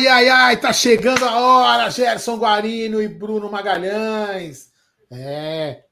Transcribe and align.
Ai, 0.00 0.06
ai, 0.06 0.28
ai, 0.30 0.56
tá 0.56 0.72
chegando 0.72 1.26
a 1.26 1.38
hora, 1.38 1.90
Gerson 1.90 2.38
Guarino 2.38 3.02
e 3.02 3.06
Bruno 3.06 3.50
Magalhães. 3.50 4.72
É. 5.10 5.84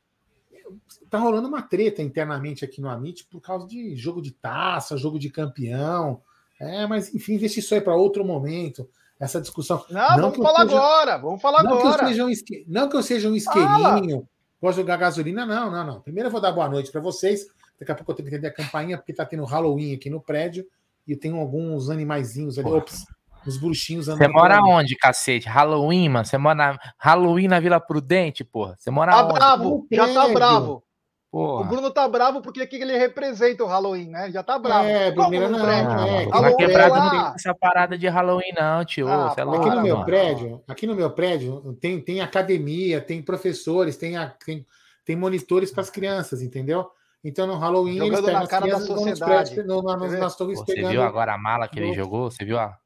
Tá 1.10 1.18
rolando 1.18 1.46
uma 1.46 1.60
treta 1.60 2.00
internamente 2.00 2.64
aqui 2.64 2.80
no 2.80 2.88
Amit 2.88 3.26
por 3.26 3.42
causa 3.42 3.66
de 3.66 3.94
jogo 3.96 4.22
de 4.22 4.30
taça, 4.30 4.96
jogo 4.96 5.18
de 5.18 5.28
campeão. 5.28 6.22
É, 6.58 6.86
mas 6.86 7.14
enfim, 7.14 7.36
deixa 7.36 7.60
isso 7.60 7.74
aí 7.74 7.82
para 7.82 7.96
outro 7.96 8.24
momento. 8.24 8.88
Essa 9.20 9.42
discussão. 9.42 9.84
Não, 9.90 10.16
não 10.16 10.30
vamos 10.30 10.38
falar 10.38 10.64
seja... 10.64 10.78
agora. 10.78 11.18
Vamos 11.18 11.42
falar 11.42 11.62
não 11.62 11.74
agora. 11.74 12.06
Que 12.06 12.22
um 12.22 12.30
isque... 12.30 12.64
Não 12.66 12.88
que 12.88 12.96
eu 12.96 13.02
seja 13.02 13.28
um 13.28 13.36
isqueirinho, 13.36 14.26
vou 14.58 14.72
jogar 14.72 14.96
gasolina, 14.96 15.44
não, 15.44 15.70
não, 15.70 15.84
não. 15.84 16.00
Primeiro 16.00 16.28
eu 16.28 16.32
vou 16.32 16.40
dar 16.40 16.52
boa 16.52 16.70
noite 16.70 16.90
para 16.90 17.02
vocês. 17.02 17.46
Daqui 17.78 17.92
a 17.92 17.94
pouco 17.94 18.12
eu 18.12 18.16
tenho 18.16 18.30
que 18.30 18.34
entender 18.34 18.48
a 18.48 18.54
campainha, 18.54 18.96
porque 18.96 19.12
tá 19.12 19.26
tendo 19.26 19.44
Halloween 19.44 19.94
aqui 19.94 20.08
no 20.08 20.18
prédio 20.18 20.66
e 21.06 21.14
tem 21.14 21.38
alguns 21.38 21.90
animaizinhos 21.90 22.58
ali. 22.58 22.70
Ops, 22.70 23.04
os 23.48 23.56
bruxinhos 23.56 24.06
Você 24.06 24.28
mora 24.28 24.60
onde, 24.62 24.96
cacete? 24.96 25.48
Halloween, 25.48 26.08
mano? 26.08 26.24
Você 26.24 26.38
mora 26.38 26.54
na... 26.54 26.78
Halloween 26.98 27.48
na 27.48 27.60
Vila 27.60 27.80
Prudente, 27.80 28.44
porra? 28.44 28.76
Você 28.78 28.90
mora 28.90 29.12
tá 29.12 29.24
onde? 29.24 29.34
bravo, 29.34 29.86
já 29.90 30.12
tá 30.12 30.28
bravo. 30.28 30.84
Porra. 31.30 31.60
O 31.60 31.64
Bruno 31.64 31.90
tá 31.90 32.08
bravo 32.08 32.40
porque 32.40 32.62
aqui 32.62 32.76
ele 32.76 32.96
representa 32.96 33.62
o 33.62 33.66
Halloween, 33.66 34.08
né? 34.08 34.24
Ele 34.24 34.32
já 34.32 34.42
tá 34.42 34.58
bravo. 34.58 34.88
É, 34.88 35.10
primeiro 35.10 35.50
não, 35.50 35.58
não, 35.58 35.70
é. 35.70 36.26
Na 36.26 36.56
quebrada 36.56 36.94
não 36.96 37.10
tem 37.10 37.32
essa 37.34 37.54
parada 37.54 37.98
de 37.98 38.08
Halloween, 38.08 38.52
não, 38.58 38.82
tio. 38.84 39.06
Ah, 39.08 39.34
é 39.36 39.44
louco, 39.44 39.60
aqui 39.60 39.76
no 39.76 39.82
meu 39.82 39.94
mano. 39.96 40.06
prédio, 40.06 40.62
aqui 40.66 40.86
no 40.86 40.94
meu 40.94 41.10
prédio 41.10 41.76
tem, 41.80 42.00
tem 42.00 42.22
academia, 42.22 43.02
tem 43.02 43.20
professores, 43.20 43.98
tem, 43.98 44.14
tem, 44.44 44.66
tem 45.04 45.16
monitores 45.16 45.70
para 45.70 45.82
as 45.82 45.90
crianças, 45.90 46.40
entendeu? 46.40 46.90
Então 47.22 47.46
no 47.46 47.58
Halloween 47.58 47.98
Jogando 47.98 48.12
eles 48.12 48.24
pegam 48.24 48.40
na 48.40 48.46
cara 48.46 48.66
da 48.66 48.80
sociedade. 48.80 49.54
Prédios, 49.54 49.66
no, 49.66 49.82
no, 49.82 50.18
nas 50.18 50.34
torres 50.34 50.58
Você 50.60 50.82
viu 50.82 51.02
agora 51.02 51.34
a 51.34 51.38
mala 51.38 51.68
que 51.68 51.78
ele 51.78 51.92
jogou? 51.92 52.30
Você 52.30 52.44
viu 52.44 52.58
a. 52.58 52.78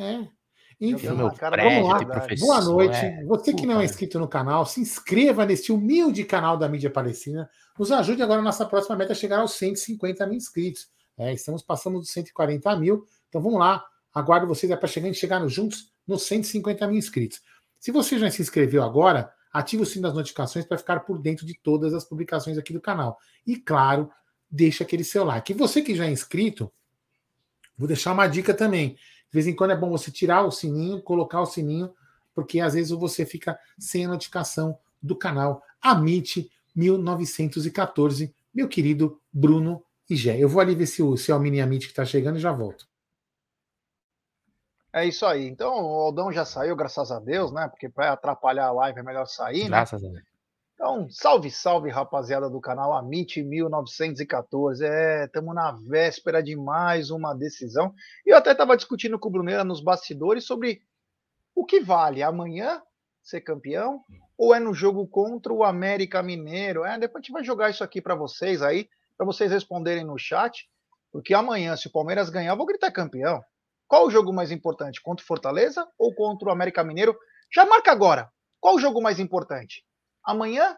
É. 0.00 0.26
Enfim, 0.80 1.10
meu 1.10 1.30
prédio, 1.30 1.82
vamos 1.82 2.08
lá. 2.08 2.26
Boa 2.38 2.60
noite. 2.62 2.96
É. 2.96 3.24
Você 3.24 3.52
que 3.52 3.66
não 3.66 3.82
é 3.82 3.84
inscrito 3.84 4.18
no 4.18 4.26
canal, 4.26 4.64
se 4.64 4.80
inscreva 4.80 5.44
neste 5.44 5.70
humilde 5.70 6.24
canal 6.24 6.56
da 6.56 6.66
mídia 6.70 6.90
palestina. 6.90 7.50
Nos 7.78 7.92
ajude 7.92 8.22
agora 8.22 8.40
nossa 8.40 8.64
próxima 8.64 8.96
meta 8.96 9.12
a 9.12 9.14
chegar 9.14 9.40
aos 9.40 9.52
150 9.52 10.26
mil 10.26 10.36
inscritos. 10.36 10.88
É, 11.18 11.34
estamos 11.34 11.62
passando 11.62 11.98
dos 11.98 12.10
140 12.10 12.74
mil. 12.76 13.04
Então 13.28 13.42
vamos 13.42 13.58
lá. 13.58 13.84
Aguardo 14.12 14.46
vocês 14.46 14.72
é 14.72 14.76
para 14.76 14.88
chegar, 14.88 15.12
chegar 15.12 15.46
juntos 15.48 15.92
nos 16.06 16.22
150 16.22 16.86
mil 16.86 16.96
inscritos. 16.96 17.42
Se 17.78 17.92
você 17.92 18.18
já 18.18 18.30
se 18.30 18.40
inscreveu 18.40 18.82
agora, 18.82 19.30
ative 19.52 19.82
o 19.82 19.86
sino 19.86 20.02
das 20.04 20.14
notificações 20.14 20.64
para 20.64 20.78
ficar 20.78 21.00
por 21.00 21.18
dentro 21.18 21.44
de 21.44 21.58
todas 21.62 21.92
as 21.92 22.04
publicações 22.04 22.56
aqui 22.56 22.72
do 22.72 22.80
canal. 22.80 23.18
E 23.46 23.56
claro, 23.56 24.10
deixa 24.50 24.82
aquele 24.82 25.04
seu 25.04 25.24
like. 25.24 25.52
E 25.52 25.54
você 25.54 25.82
que 25.82 25.94
já 25.94 26.06
é 26.06 26.10
inscrito, 26.10 26.72
vou 27.76 27.86
deixar 27.86 28.12
uma 28.12 28.26
dica 28.26 28.54
também. 28.54 28.96
De 29.30 29.34
vez 29.34 29.46
em 29.46 29.54
quando 29.54 29.70
é 29.70 29.76
bom 29.76 29.90
você 29.90 30.10
tirar 30.10 30.42
o 30.42 30.50
sininho, 30.50 31.00
colocar 31.00 31.40
o 31.40 31.46
sininho, 31.46 31.94
porque 32.34 32.60
às 32.60 32.74
vezes 32.74 32.90
você 32.90 33.24
fica 33.24 33.58
sem 33.78 34.04
a 34.04 34.08
notificação 34.08 34.76
do 35.00 35.14
canal 35.14 35.62
Amit 35.80 36.50
1914, 36.74 38.34
meu 38.52 38.68
querido 38.68 39.20
Bruno 39.32 39.84
e 40.08 40.16
Gé. 40.16 40.36
Eu 40.38 40.48
vou 40.48 40.60
ali 40.60 40.74
ver 40.74 40.86
se 40.86 41.02
o, 41.02 41.16
se 41.16 41.30
é 41.30 41.34
o 41.34 41.38
mini 41.38 41.60
Amit 41.60 41.86
que 41.86 41.92
está 41.92 42.04
chegando 42.04 42.36
e 42.36 42.40
já 42.40 42.52
volto. 42.52 42.88
É 44.92 45.06
isso 45.06 45.24
aí. 45.24 45.46
Então, 45.46 45.72
o 45.72 46.00
Aldão 46.00 46.32
já 46.32 46.44
saiu, 46.44 46.74
graças 46.74 47.12
a 47.12 47.20
Deus, 47.20 47.52
né? 47.52 47.68
Porque 47.68 47.88
para 47.88 48.12
atrapalhar 48.12 48.66
a 48.66 48.72
live 48.72 48.98
é 48.98 49.02
melhor 49.02 49.26
sair, 49.26 49.62
né? 49.62 49.68
Graças 49.68 50.04
a 50.04 50.08
Deus. 50.08 50.29
Então, 50.82 51.10
salve, 51.10 51.50
salve, 51.50 51.90
rapaziada 51.90 52.48
do 52.48 52.58
canal 52.58 52.94
Amit 52.94 53.42
1914. 53.42 54.82
É, 54.82 55.26
estamos 55.26 55.54
na 55.54 55.72
véspera 55.72 56.42
de 56.42 56.56
mais 56.56 57.10
uma 57.10 57.34
decisão. 57.34 57.92
E 58.24 58.30
eu 58.30 58.38
até 58.38 58.52
estava 58.52 58.74
discutindo 58.74 59.18
com 59.18 59.28
o 59.28 59.30
Bruneira 59.30 59.62
nos 59.62 59.82
bastidores 59.82 60.46
sobre 60.46 60.80
o 61.54 61.66
que 61.66 61.80
vale 61.80 62.22
amanhã 62.22 62.80
ser 63.22 63.42
campeão 63.42 64.02
ou 64.38 64.54
é 64.54 64.58
no 64.58 64.72
jogo 64.72 65.06
contra 65.06 65.52
o 65.52 65.64
América 65.64 66.22
Mineiro. 66.22 66.82
É, 66.82 66.98
depois 66.98 67.20
a 67.20 67.22
gente 67.26 67.34
vai 67.34 67.44
jogar 67.44 67.68
isso 67.68 67.84
aqui 67.84 68.00
para 68.00 68.14
vocês 68.14 68.62
aí, 68.62 68.88
para 69.18 69.26
vocês 69.26 69.52
responderem 69.52 70.02
no 70.02 70.16
chat, 70.16 70.66
porque 71.12 71.34
amanhã, 71.34 71.76
se 71.76 71.88
o 71.88 71.92
Palmeiras 71.92 72.30
ganhar, 72.30 72.52
eu 72.52 72.56
vou 72.56 72.64
gritar 72.64 72.90
campeão. 72.90 73.44
Qual 73.86 74.06
o 74.06 74.10
jogo 74.10 74.32
mais 74.32 74.50
importante? 74.50 75.02
Contra 75.02 75.22
o 75.22 75.26
Fortaleza 75.26 75.86
ou 75.98 76.14
contra 76.14 76.48
o 76.48 76.50
América 76.50 76.82
Mineiro? 76.82 77.14
Já 77.54 77.66
marca 77.66 77.92
agora. 77.92 78.30
Qual 78.58 78.76
o 78.76 78.80
jogo 78.80 79.02
mais 79.02 79.20
importante? 79.20 79.84
Amanhã 80.24 80.76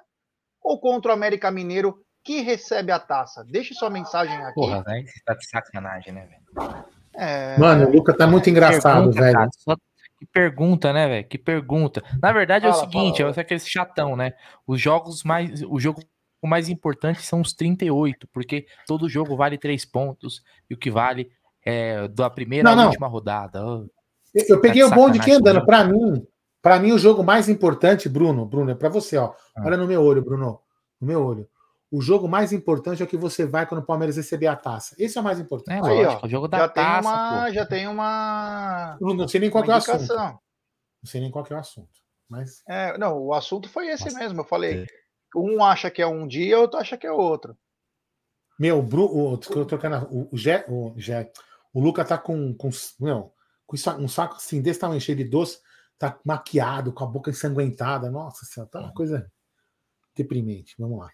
ou 0.63 0.81
contra 0.81 1.11
o 1.11 1.15
América 1.15 1.51
Mineiro 1.51 2.03
que 2.25 2.41
recebe 2.41 2.93
a 2.93 2.99
taça? 2.99 3.45
Deixe 3.45 3.75
sua 3.75 3.91
mensagem 3.91 4.37
aqui. 4.37 4.55
Porra, 4.55 4.83
velho, 4.83 5.07
você 5.07 5.21
tá 5.25 5.35
de 5.35 5.49
sacanagem, 5.49 6.13
né, 6.13 6.27
velho? 6.27 6.85
É... 7.15 7.59
Mano, 7.59 7.89
o 7.89 7.93
Luca 7.93 8.17
tá 8.17 8.27
muito 8.27 8.49
engraçado, 8.49 9.11
pergunta, 9.11 9.21
velho. 9.21 9.35
Cara, 9.35 9.51
só... 9.59 9.77
Que 10.19 10.27
pergunta, 10.27 10.93
né, 10.93 11.09
velho? 11.09 11.29
Que 11.29 11.37
pergunta. 11.37 12.03
Na 12.23 12.33
verdade 12.33 12.65
fala, 12.65 12.77
é 12.77 12.79
o 12.79 12.81
seguinte, 12.81 13.23
fala, 13.23 13.35
é 13.37 13.41
aquele 13.41 13.61
chatão, 13.61 14.17
né? 14.17 14.35
Os 14.65 14.81
jogos 14.81 15.25
mais. 15.25 15.63
O 15.63 15.81
jogo 15.81 16.01
mais 16.45 16.69
importante 16.69 17.23
são 17.23 17.41
os 17.41 17.53
38, 17.53 18.29
porque 18.33 18.67
todo 18.87 19.09
jogo 19.09 19.37
vale 19.37 19.59
três 19.59 19.85
pontos 19.85 20.43
e 20.71 20.75
o 20.75 20.79
que 20.79 20.91
vale 20.93 21.31
é 21.65 22.07
da 22.09 22.31
primeira 22.31 22.75
não, 22.75 22.85
à 22.85 22.87
última 22.87 23.09
rodada. 23.09 23.65
Oh, 23.65 23.87
eu, 24.33 24.45
eu 24.49 24.61
peguei 24.61 24.83
tá 24.83 24.89
o 24.89 24.91
bonde 24.95 25.21
aqui 25.21 25.33
andando. 25.33 25.65
Para 25.67 25.85
mim, 25.85 26.25
para 26.63 26.79
mim, 26.79 26.93
o 26.93 26.99
jogo 26.99 27.25
mais 27.25 27.49
importante, 27.49 28.09
Bruno, 28.09 28.47
Bruno, 28.47 28.71
é 28.71 28.75
para 28.75 28.89
você, 28.89 29.17
ó. 29.19 29.35
Ah. 29.57 29.65
Olha 29.67 29.77
no 29.77 29.87
meu 29.87 30.01
olho, 30.01 30.23
Bruno. 30.23 30.61
No 31.01 31.07
meu 31.09 31.23
olho. 31.23 31.49
O 31.91 32.01
jogo 32.01 32.29
mais 32.29 32.53
importante 32.53 33.03
é 33.03 33.05
o 33.05 33.09
que 33.09 33.17
você 33.17 33.45
vai 33.45 33.67
quando 33.67 33.81
o 33.81 33.85
Palmeiras 33.85 34.17
receber 34.17 34.47
a 34.47 34.57
taça. 34.57 34.95
Esse 34.97 35.19
é 35.19 35.21
o 35.21 35.25
mais 35.25 35.41
importante. 35.41 35.87
É, 35.87 35.91
Aí, 35.91 36.07
ó, 36.07 36.25
o 36.25 36.29
jogo 36.29 36.47
da 36.47 36.59
já 36.59 36.69
taça. 36.69 37.03
Tem 37.03 37.11
uma, 37.11 37.51
já 37.51 37.67
tem 37.67 37.89
uma. 37.89 38.97
Não, 39.01 39.13
não 39.13 39.29
sei 39.29 39.41
nem 39.41 39.51
qual 39.51 39.65
é 39.65 39.69
o 39.69 39.73
assunto. 39.73 40.15
Não 40.15 40.41
sei 41.05 41.21
nem 41.21 41.31
qual 41.31 41.45
é 41.51 41.55
o 41.55 41.59
assunto. 41.59 41.91
Mas... 42.31 42.63
É, 42.67 42.97
não, 42.97 43.19
o 43.19 43.35
assunto 43.35 43.69
foi 43.69 43.89
esse 43.89 44.05
Nossa. 44.05 44.19
mesmo. 44.21 44.41
Eu 44.41 44.45
falei. 44.45 44.87
Um 45.35 45.65
acha 45.65 45.91
que 45.91 46.01
é 46.01 46.07
um 46.07 46.27
dia, 46.27 46.59
outro 46.59 46.79
acha 46.79 46.97
que 46.97 47.07
é 47.07 47.13
outro. 47.13 47.57
Meu, 48.59 48.79
o, 48.79 48.83
Bru, 48.83 49.05
o, 49.05 49.35
o, 49.35 50.29
o, 50.31 50.37
Gé, 50.37 50.65
o, 50.69 50.95
Gé, 50.97 51.33
o 51.75 51.81
Luca 51.81 52.05
tá 52.05 52.17
com, 52.17 52.55
com, 52.55 52.71
não, 53.01 53.33
com 53.67 53.77
um 53.99 54.09
saco 54.09 54.37
assim, 54.37 54.63
desse 54.63 54.79
tamanho 54.79 55.01
cheio 55.01 55.17
de 55.17 55.25
doce 55.25 55.59
tá 56.03 56.19
maquiado, 56.25 56.93
com 56.93 57.05
a 57.05 57.07
boca 57.07 57.31
ensanguentada. 57.31 58.11
Nossa 58.11 58.45
senhora, 58.45 58.69
tá 58.69 58.81
uma 58.81 58.91
é. 58.91 58.93
coisa 58.93 59.31
deprimente. 60.17 60.75
Vamos 60.77 60.99
lá. 60.99 61.09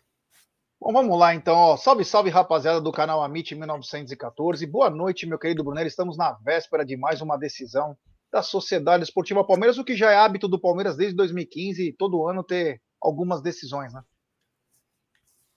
Bom, 0.80 0.92
vamos 0.92 1.18
lá 1.18 1.34
então. 1.34 1.54
Ó. 1.54 1.76
Salve, 1.76 2.04
salve, 2.06 2.30
rapaziada 2.30 2.80
do 2.80 2.90
canal 2.90 3.22
Amit 3.22 3.54
1914. 3.54 4.66
Boa 4.66 4.88
noite, 4.88 5.26
meu 5.26 5.38
querido 5.38 5.62
Brunello. 5.62 5.86
Estamos 5.86 6.16
na 6.16 6.32
véspera 6.32 6.86
de 6.86 6.96
mais 6.96 7.20
uma 7.20 7.36
decisão 7.36 7.98
da 8.32 8.42
Sociedade 8.42 9.04
Esportiva 9.04 9.44
Palmeiras, 9.46 9.76
o 9.76 9.84
que 9.84 9.94
já 9.94 10.10
é 10.10 10.16
hábito 10.16 10.48
do 10.48 10.60
Palmeiras 10.60 10.96
desde 10.96 11.16
2015, 11.16 11.94
todo 11.98 12.26
ano 12.26 12.42
ter 12.42 12.80
algumas 13.00 13.42
decisões, 13.42 13.92
né? 13.92 14.02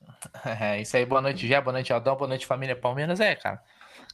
É, 0.59 0.81
isso 0.81 0.97
aí, 0.97 1.06
boa 1.06 1.22
noite, 1.22 1.47
Gé, 1.47 1.62
boa 1.62 1.74
noite, 1.74 1.94
Aldão, 1.94 2.16
boa 2.16 2.28
noite, 2.28 2.46
família 2.46 2.75
Palmeiras. 2.75 3.20
É, 3.20 3.36
cara, 3.36 3.62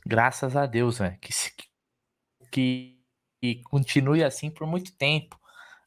graças 0.05 0.55
a 0.55 0.65
Deus, 0.65 0.99
velho, 0.99 1.17
que, 1.19 1.31
que 2.51 2.96
e 3.41 3.61
continue 3.63 4.23
assim 4.23 4.49
por 4.49 4.65
muito 4.67 4.95
tempo, 4.95 5.39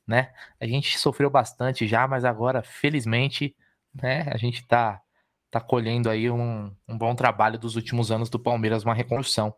né? 0.06 0.33
A 0.61 0.66
gente 0.66 0.99
sofreu 0.99 1.31
bastante 1.31 1.87
já, 1.87 2.06
mas 2.06 2.25
agora, 2.25 2.62
felizmente, 2.62 3.56
né, 3.94 4.22
a 4.33 4.37
gente 4.37 4.66
tá, 4.66 5.00
tá 5.50 5.61
colhendo 5.61 6.08
aí 6.08 6.31
um, 6.31 6.75
um 6.88 6.99
bom 6.99 7.14
trabalho 7.14 7.58
dos 7.58 7.76
últimos 7.76 8.11
anos 8.11 8.31
do 8.31 8.38
Palmeiras, 8.38 8.85
uma 8.85 8.94
reconstrução. 8.94 9.55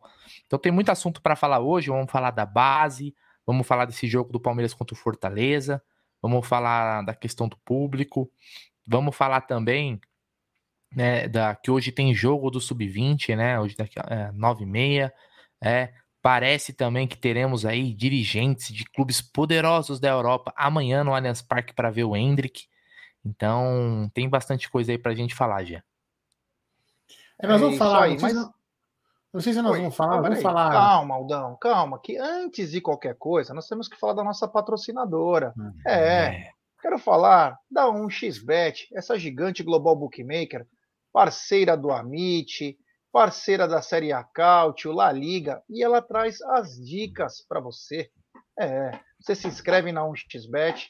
Então 0.46 0.58
tem 0.58 0.72
muito 0.72 0.90
assunto 0.90 1.20
para 1.22 1.36
falar 1.36 1.60
hoje, 1.60 1.90
vamos 1.90 2.10
falar 2.10 2.30
da 2.30 2.46
base, 2.46 3.14
vamos 3.46 3.66
falar 3.66 3.84
desse 3.86 4.06
jogo 4.06 4.32
do 4.32 4.40
Palmeiras 4.40 4.74
contra 4.74 4.94
o 4.94 4.98
Fortaleza, 4.98 5.82
vamos 6.20 6.46
falar 6.46 7.02
da 7.02 7.14
questão 7.14 7.48
do 7.48 7.56
público, 7.58 8.30
vamos 8.86 9.14
falar 9.14 9.42
também 9.42 10.00
né, 10.94 11.28
da, 11.28 11.54
que 11.54 11.70
hoje 11.70 11.90
tem 11.90 12.14
jogo 12.14 12.50
do 12.50 12.60
Sub-20, 12.60 13.34
né? 13.36 13.58
Hoje 13.58 13.76
daqui 13.76 13.98
é, 13.98 14.30
9 14.32 14.64
e 14.64 14.66
meia. 14.66 15.12
É, 15.62 15.92
Parece 16.22 16.72
também 16.72 17.08
que 17.08 17.18
teremos 17.18 17.66
aí 17.66 17.92
dirigentes 17.92 18.72
de 18.72 18.84
clubes 18.84 19.20
poderosos 19.20 19.98
da 19.98 20.08
Europa 20.08 20.54
amanhã 20.56 21.02
no 21.02 21.12
Allianz 21.12 21.42
Parque 21.42 21.74
para 21.74 21.90
ver 21.90 22.04
o 22.04 22.16
Hendrick. 22.16 22.66
Então, 23.24 24.08
tem 24.14 24.28
bastante 24.28 24.70
coisa 24.70 24.92
aí 24.92 24.98
para 24.98 25.10
a 25.10 25.14
gente 25.16 25.34
falar, 25.34 25.64
já. 25.64 25.82
É, 27.40 27.46
nós 27.48 27.60
vamos 27.60 27.74
é 27.74 27.78
falar, 27.78 28.04
aí, 28.04 28.16
mas... 28.20 28.34
não 29.32 29.40
sei 29.40 29.52
se 29.52 29.60
nós 29.60 29.72
Oi, 29.72 29.80
vamos 29.80 29.96
falar, 29.96 30.20
vamos 30.20 30.38
aí. 30.38 30.42
falar. 30.42 30.70
Calma, 30.70 31.14
Aldão, 31.16 31.58
calma, 31.60 32.00
que 32.00 32.16
antes 32.16 32.70
de 32.70 32.80
qualquer 32.80 33.16
coisa, 33.16 33.52
nós 33.52 33.66
temos 33.66 33.88
que 33.88 33.98
falar 33.98 34.12
da 34.12 34.22
nossa 34.22 34.46
patrocinadora. 34.46 35.52
Hum, 35.58 35.72
é, 35.84 35.94
é, 35.94 36.50
quero 36.80 37.00
falar 37.00 37.58
da 37.68 37.86
1xBet, 37.86 38.86
essa 38.92 39.18
gigante 39.18 39.64
global 39.64 39.96
bookmaker, 39.96 40.64
parceira 41.12 41.76
do 41.76 41.90
Amit, 41.90 42.78
parceira 43.12 43.68
da 43.68 43.82
Série 43.82 44.10
A 44.10 44.24
Cautio, 44.24 44.90
La 44.90 45.12
Liga, 45.12 45.62
e 45.68 45.84
ela 45.84 46.00
traz 46.00 46.40
as 46.40 46.76
dicas 46.76 47.44
para 47.46 47.60
você. 47.60 48.10
É, 48.58 48.98
você 49.20 49.34
se 49.34 49.46
inscreve 49.46 49.92
na 49.92 50.00
1xBet, 50.02 50.88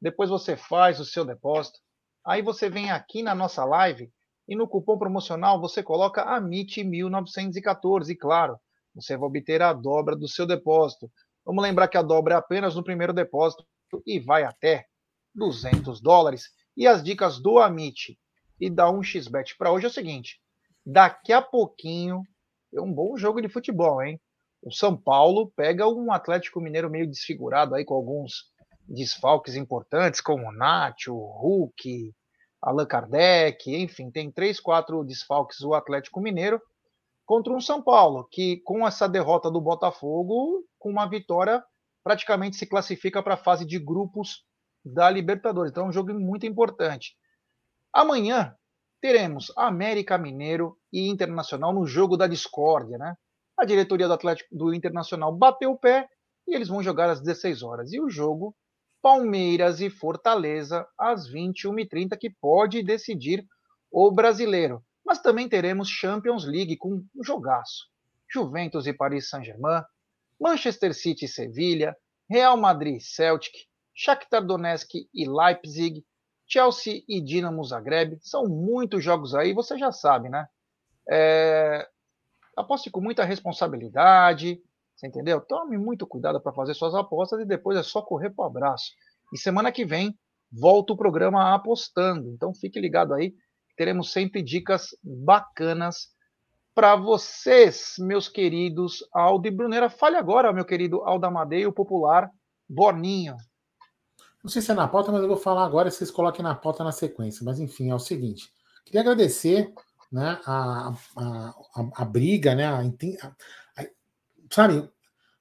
depois 0.00 0.30
você 0.30 0.56
faz 0.56 1.00
o 1.00 1.04
seu 1.04 1.24
depósito, 1.24 1.80
aí 2.24 2.42
você 2.42 2.70
vem 2.70 2.92
aqui 2.92 3.22
na 3.22 3.34
nossa 3.34 3.64
live 3.64 4.10
e 4.48 4.54
no 4.54 4.68
cupom 4.68 4.96
promocional 4.96 5.60
você 5.60 5.82
coloca 5.82 6.24
AMIT1914 6.40 8.10
e 8.10 8.16
claro, 8.16 8.58
você 8.94 9.16
vai 9.16 9.28
obter 9.28 9.60
a 9.60 9.72
dobra 9.72 10.14
do 10.14 10.28
seu 10.28 10.46
depósito. 10.46 11.10
Vamos 11.44 11.62
lembrar 11.62 11.88
que 11.88 11.98
a 11.98 12.02
dobra 12.02 12.34
é 12.34 12.38
apenas 12.38 12.76
no 12.76 12.84
primeiro 12.84 13.12
depósito 13.12 13.64
e 14.06 14.20
vai 14.20 14.44
até 14.44 14.86
200 15.34 16.00
dólares. 16.00 16.50
E 16.76 16.86
as 16.86 17.02
dicas 17.02 17.40
do 17.40 17.58
Amit 17.58 18.18
e 18.60 18.70
da 18.70 18.86
1xBet 18.86 19.56
para 19.58 19.72
hoje 19.72 19.86
é 19.86 19.88
o 19.88 19.92
seguinte: 19.92 20.40
daqui 20.84 21.32
a 21.32 21.40
pouquinho 21.40 22.22
é 22.74 22.80
um 22.80 22.92
bom 22.92 23.16
jogo 23.16 23.40
de 23.40 23.48
futebol, 23.48 24.02
hein? 24.02 24.20
O 24.62 24.72
São 24.72 24.96
Paulo 24.96 25.52
pega 25.54 25.86
um 25.88 26.12
Atlético 26.12 26.60
Mineiro 26.60 26.90
meio 26.90 27.06
desfigurado 27.06 27.74
aí 27.74 27.84
com 27.84 27.94
alguns 27.94 28.50
desfalques 28.88 29.54
importantes, 29.54 30.20
como 30.20 30.52
Nacho, 30.52 31.14
Hulk, 31.14 32.14
Allan 32.60 32.86
Kardec, 32.86 33.74
enfim, 33.74 34.10
tem 34.10 34.30
três, 34.30 34.58
quatro 34.58 35.04
desfalques 35.04 35.60
o 35.60 35.74
Atlético 35.74 36.20
Mineiro 36.20 36.60
contra 37.26 37.52
um 37.52 37.60
São 37.60 37.82
Paulo, 37.82 38.26
que 38.30 38.58
com 38.64 38.86
essa 38.86 39.08
derrota 39.08 39.50
do 39.50 39.60
Botafogo, 39.60 40.64
com 40.78 40.90
uma 40.90 41.08
vitória, 41.08 41.62
praticamente 42.02 42.56
se 42.56 42.66
classifica 42.66 43.22
para 43.22 43.34
a 43.34 43.38
fase 43.38 43.64
de 43.64 43.78
grupos 43.78 44.44
da 44.84 45.08
Libertadores. 45.10 45.70
Então 45.70 45.86
é 45.86 45.88
um 45.88 45.92
jogo 45.92 46.12
muito 46.14 46.46
importante. 46.46 47.16
Amanhã 47.92 48.54
teremos 49.04 49.52
América 49.54 50.16
Mineiro 50.16 50.78
e 50.90 51.10
Internacional 51.10 51.74
no 51.74 51.86
jogo 51.86 52.16
da 52.16 52.26
discórdia, 52.26 52.96
né? 52.96 53.14
A 53.54 53.66
diretoria 53.66 54.06
do 54.08 54.14
Atlético 54.14 54.48
do 54.50 54.72
Internacional 54.72 55.30
bateu 55.30 55.72
o 55.72 55.78
pé 55.78 56.08
e 56.48 56.54
eles 56.54 56.68
vão 56.68 56.82
jogar 56.82 57.10
às 57.10 57.20
16 57.20 57.62
horas. 57.62 57.92
E 57.92 58.00
o 58.00 58.08
jogo 58.08 58.56
Palmeiras 59.02 59.82
e 59.82 59.90
Fortaleza 59.90 60.86
às 60.98 61.30
21h30, 61.30 62.16
que 62.18 62.30
pode 62.30 62.82
decidir 62.82 63.44
o 63.92 64.10
brasileiro. 64.10 64.82
Mas 65.04 65.20
também 65.20 65.50
teremos 65.50 65.90
Champions 65.90 66.46
League 66.46 66.78
com 66.78 67.04
um 67.14 67.22
jogaço. 67.22 67.90
Juventus 68.32 68.86
e 68.86 68.94
Paris 68.94 69.28
Saint-Germain, 69.28 69.82
Manchester 70.40 70.94
City 70.94 71.26
e 71.26 71.28
Sevilha, 71.28 71.94
Real 72.26 72.56
Madrid 72.56 72.96
e 72.96 73.04
Celtic, 73.04 73.52
Shakhtar 73.94 74.46
Donetsk 74.46 74.94
e 75.12 75.28
Leipzig, 75.28 76.02
Chelsea 76.46 77.02
e 77.08 77.20
Dinamo 77.20 77.64
Zagreb. 77.64 78.18
São 78.20 78.46
muitos 78.46 79.02
jogos 79.02 79.34
aí, 79.34 79.52
você 79.52 79.78
já 79.78 79.92
sabe, 79.92 80.28
né? 80.28 80.46
É... 81.10 81.88
Aposte 82.56 82.90
com 82.90 83.00
muita 83.00 83.24
responsabilidade, 83.24 84.60
você 84.94 85.08
entendeu? 85.08 85.40
Tome 85.40 85.76
muito 85.76 86.06
cuidado 86.06 86.40
para 86.40 86.52
fazer 86.52 86.74
suas 86.74 86.94
apostas 86.94 87.40
e 87.40 87.44
depois 87.44 87.76
é 87.76 87.82
só 87.82 88.00
correr 88.00 88.30
para 88.30 88.44
o 88.44 88.46
abraço. 88.46 88.92
E 89.32 89.38
semana 89.38 89.72
que 89.72 89.84
vem 89.84 90.16
volta 90.52 90.92
o 90.92 90.96
programa 90.96 91.54
apostando. 91.54 92.30
Então 92.30 92.54
fique 92.54 92.80
ligado 92.80 93.12
aí, 93.12 93.34
teremos 93.76 94.12
sempre 94.12 94.42
dicas 94.42 94.96
bacanas 95.02 96.14
para 96.74 96.96
vocês, 96.96 97.94
meus 97.98 98.28
queridos 98.28 98.98
Aldo 99.12 99.46
e 99.46 99.50
Brunera. 99.50 99.90
Fale 99.90 100.16
agora, 100.16 100.52
meu 100.52 100.64
querido 100.64 101.02
Aldo 101.02 101.26
Amadei, 101.26 101.66
o 101.66 101.72
popular 101.72 102.30
Borninho. 102.68 103.36
Não 104.44 104.50
sei 104.50 104.60
se 104.60 104.70
é 104.70 104.74
na 104.74 104.86
pauta, 104.86 105.10
mas 105.10 105.22
eu 105.22 105.28
vou 105.28 105.38
falar 105.38 105.64
agora, 105.64 105.90
vocês 105.90 106.10
coloquem 106.10 106.42
na 106.42 106.54
pauta 106.54 106.84
na 106.84 106.92
sequência. 106.92 107.42
Mas 107.42 107.58
enfim, 107.58 107.90
é 107.90 107.94
o 107.94 107.98
seguinte: 107.98 108.52
queria 108.84 109.00
agradecer 109.00 109.72
né, 110.12 110.38
a, 110.44 110.92
a, 111.16 111.54
a, 111.74 112.02
a 112.02 112.04
briga, 112.04 112.54
né, 112.54 112.66
a, 112.66 112.82
sabe, 114.50 114.86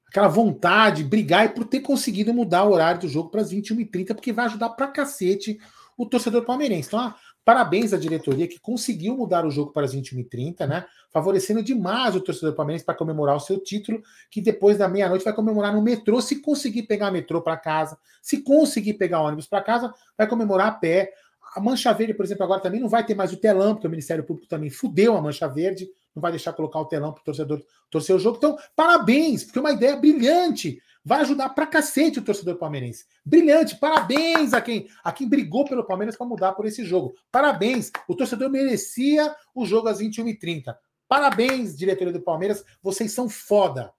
aquela 0.08 0.30
vontade, 0.30 1.04
brigar 1.04 1.46
e 1.46 1.50
por 1.50 1.66
ter 1.66 1.82
conseguido 1.82 2.34
mudar 2.34 2.64
o 2.64 2.72
horário 2.72 3.02
do 3.02 3.10
jogo 3.10 3.30
para 3.30 3.42
as 3.42 3.52
21h30, 3.52 4.16
porque 4.16 4.32
vai 4.32 4.46
ajudar 4.46 4.70
pra 4.70 4.88
cacete 4.88 5.60
o 5.98 6.06
torcedor 6.06 6.46
palmeirense. 6.46 6.88
Então, 6.88 7.00
ah, 7.00 7.16
parabéns 7.46 7.94
à 7.94 7.98
diretoria 7.98 8.48
que 8.48 8.60
conseguiu 8.60 9.16
mudar 9.18 9.46
o 9.46 9.52
jogo 9.52 9.72
para 9.72 9.86
as 9.86 9.96
21h30, 9.96 10.68
né? 10.68 10.86
Favorecendo 11.12 11.62
demais 11.62 12.16
o 12.16 12.22
torcedor 12.22 12.56
palmeirense 12.56 12.86
para 12.86 12.96
comemorar 12.96 13.36
o 13.36 13.40
seu 13.40 13.60
título, 13.60 14.02
que 14.30 14.42
depois 14.42 14.78
da 14.78 14.88
meia-noite 14.88 15.26
vai 15.26 15.34
comemorar 15.34 15.74
no 15.74 15.82
metrô. 15.82 16.22
Se 16.22 16.42
conseguir 16.42 16.84
pegar 16.84 17.12
metrô 17.12 17.42
para 17.42 17.58
casa, 17.58 17.98
se 18.22 18.42
conseguir 18.42 18.94
pegar 18.94 19.22
ônibus 19.22 19.48
para 19.48 19.62
casa, 19.62 19.94
vai 20.18 20.28
comemorar 20.28 20.68
a 20.68 20.72
pé. 20.72 21.12
A 21.56 21.60
Mancha 21.60 21.94
Verde, 21.94 22.14
por 22.14 22.26
exemplo, 22.26 22.44
agora 22.44 22.62
também 22.62 22.80
não 22.80 22.90
vai 22.90 23.06
ter 23.06 23.16
mais 23.16 23.32
o 23.32 23.38
telão, 23.38 23.76
porque 23.76 23.88
o 23.88 23.90
Ministério 23.90 24.24
Público 24.24 24.48
também 24.48 24.70
fudeu 24.70 25.16
a 25.16 25.22
Mancha 25.22 25.48
Verde 25.48 25.88
não 26.16 26.22
vai 26.22 26.32
deixar 26.32 26.54
colocar 26.54 26.80
o 26.80 26.86
telão 26.86 27.12
para 27.12 27.22
o 27.22 27.24
torcedor 27.24 27.64
torcer 27.90 28.16
o 28.16 28.20
jogo. 28.20 28.38
Então, 28.38 28.58
parabéns, 28.76 29.44
porque 29.44 29.58
é 29.58 29.62
uma 29.62 29.72
ideia 29.72 29.96
brilhante. 29.96 30.82
Vai 31.04 31.22
ajudar 31.22 31.50
pra 31.50 31.68
cacete 31.68 32.20
o 32.20 32.24
torcedor 32.24 32.58
palmeirense. 32.58 33.06
Brilhante, 33.26 33.76
parabéns 33.76 34.54
a 34.54 34.62
quem, 34.62 34.90
a 35.04 35.12
quem 35.12 35.28
brigou 35.28 35.66
pelo 35.66 35.86
Palmeiras 35.86 36.16
para 36.16 36.26
mudar 36.26 36.54
por 36.54 36.66
esse 36.66 36.86
jogo. 36.86 37.14
Parabéns, 37.32 37.92
o 38.08 38.16
torcedor 38.16 38.50
merecia 38.50 39.36
o 39.54 39.66
jogo 39.66 39.90
às 39.90 40.00
21h30. 40.00 40.78
Parabéns, 41.08 41.78
diretoria 41.78 42.14
do 42.14 42.22
Palmeiras, 42.22 42.64
vocês 42.82 43.12
são 43.12 43.28
foda. 43.28 43.94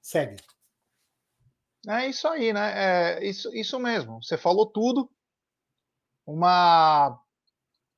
Segue. 0.00 0.36
É 1.88 2.06
isso 2.06 2.28
aí, 2.28 2.52
né? 2.52 3.18
É 3.18 3.26
isso, 3.26 3.54
isso 3.54 3.78
mesmo. 3.78 4.22
Você 4.22 4.36
falou 4.36 4.66
tudo. 4.66 5.10
Uma 6.26 7.18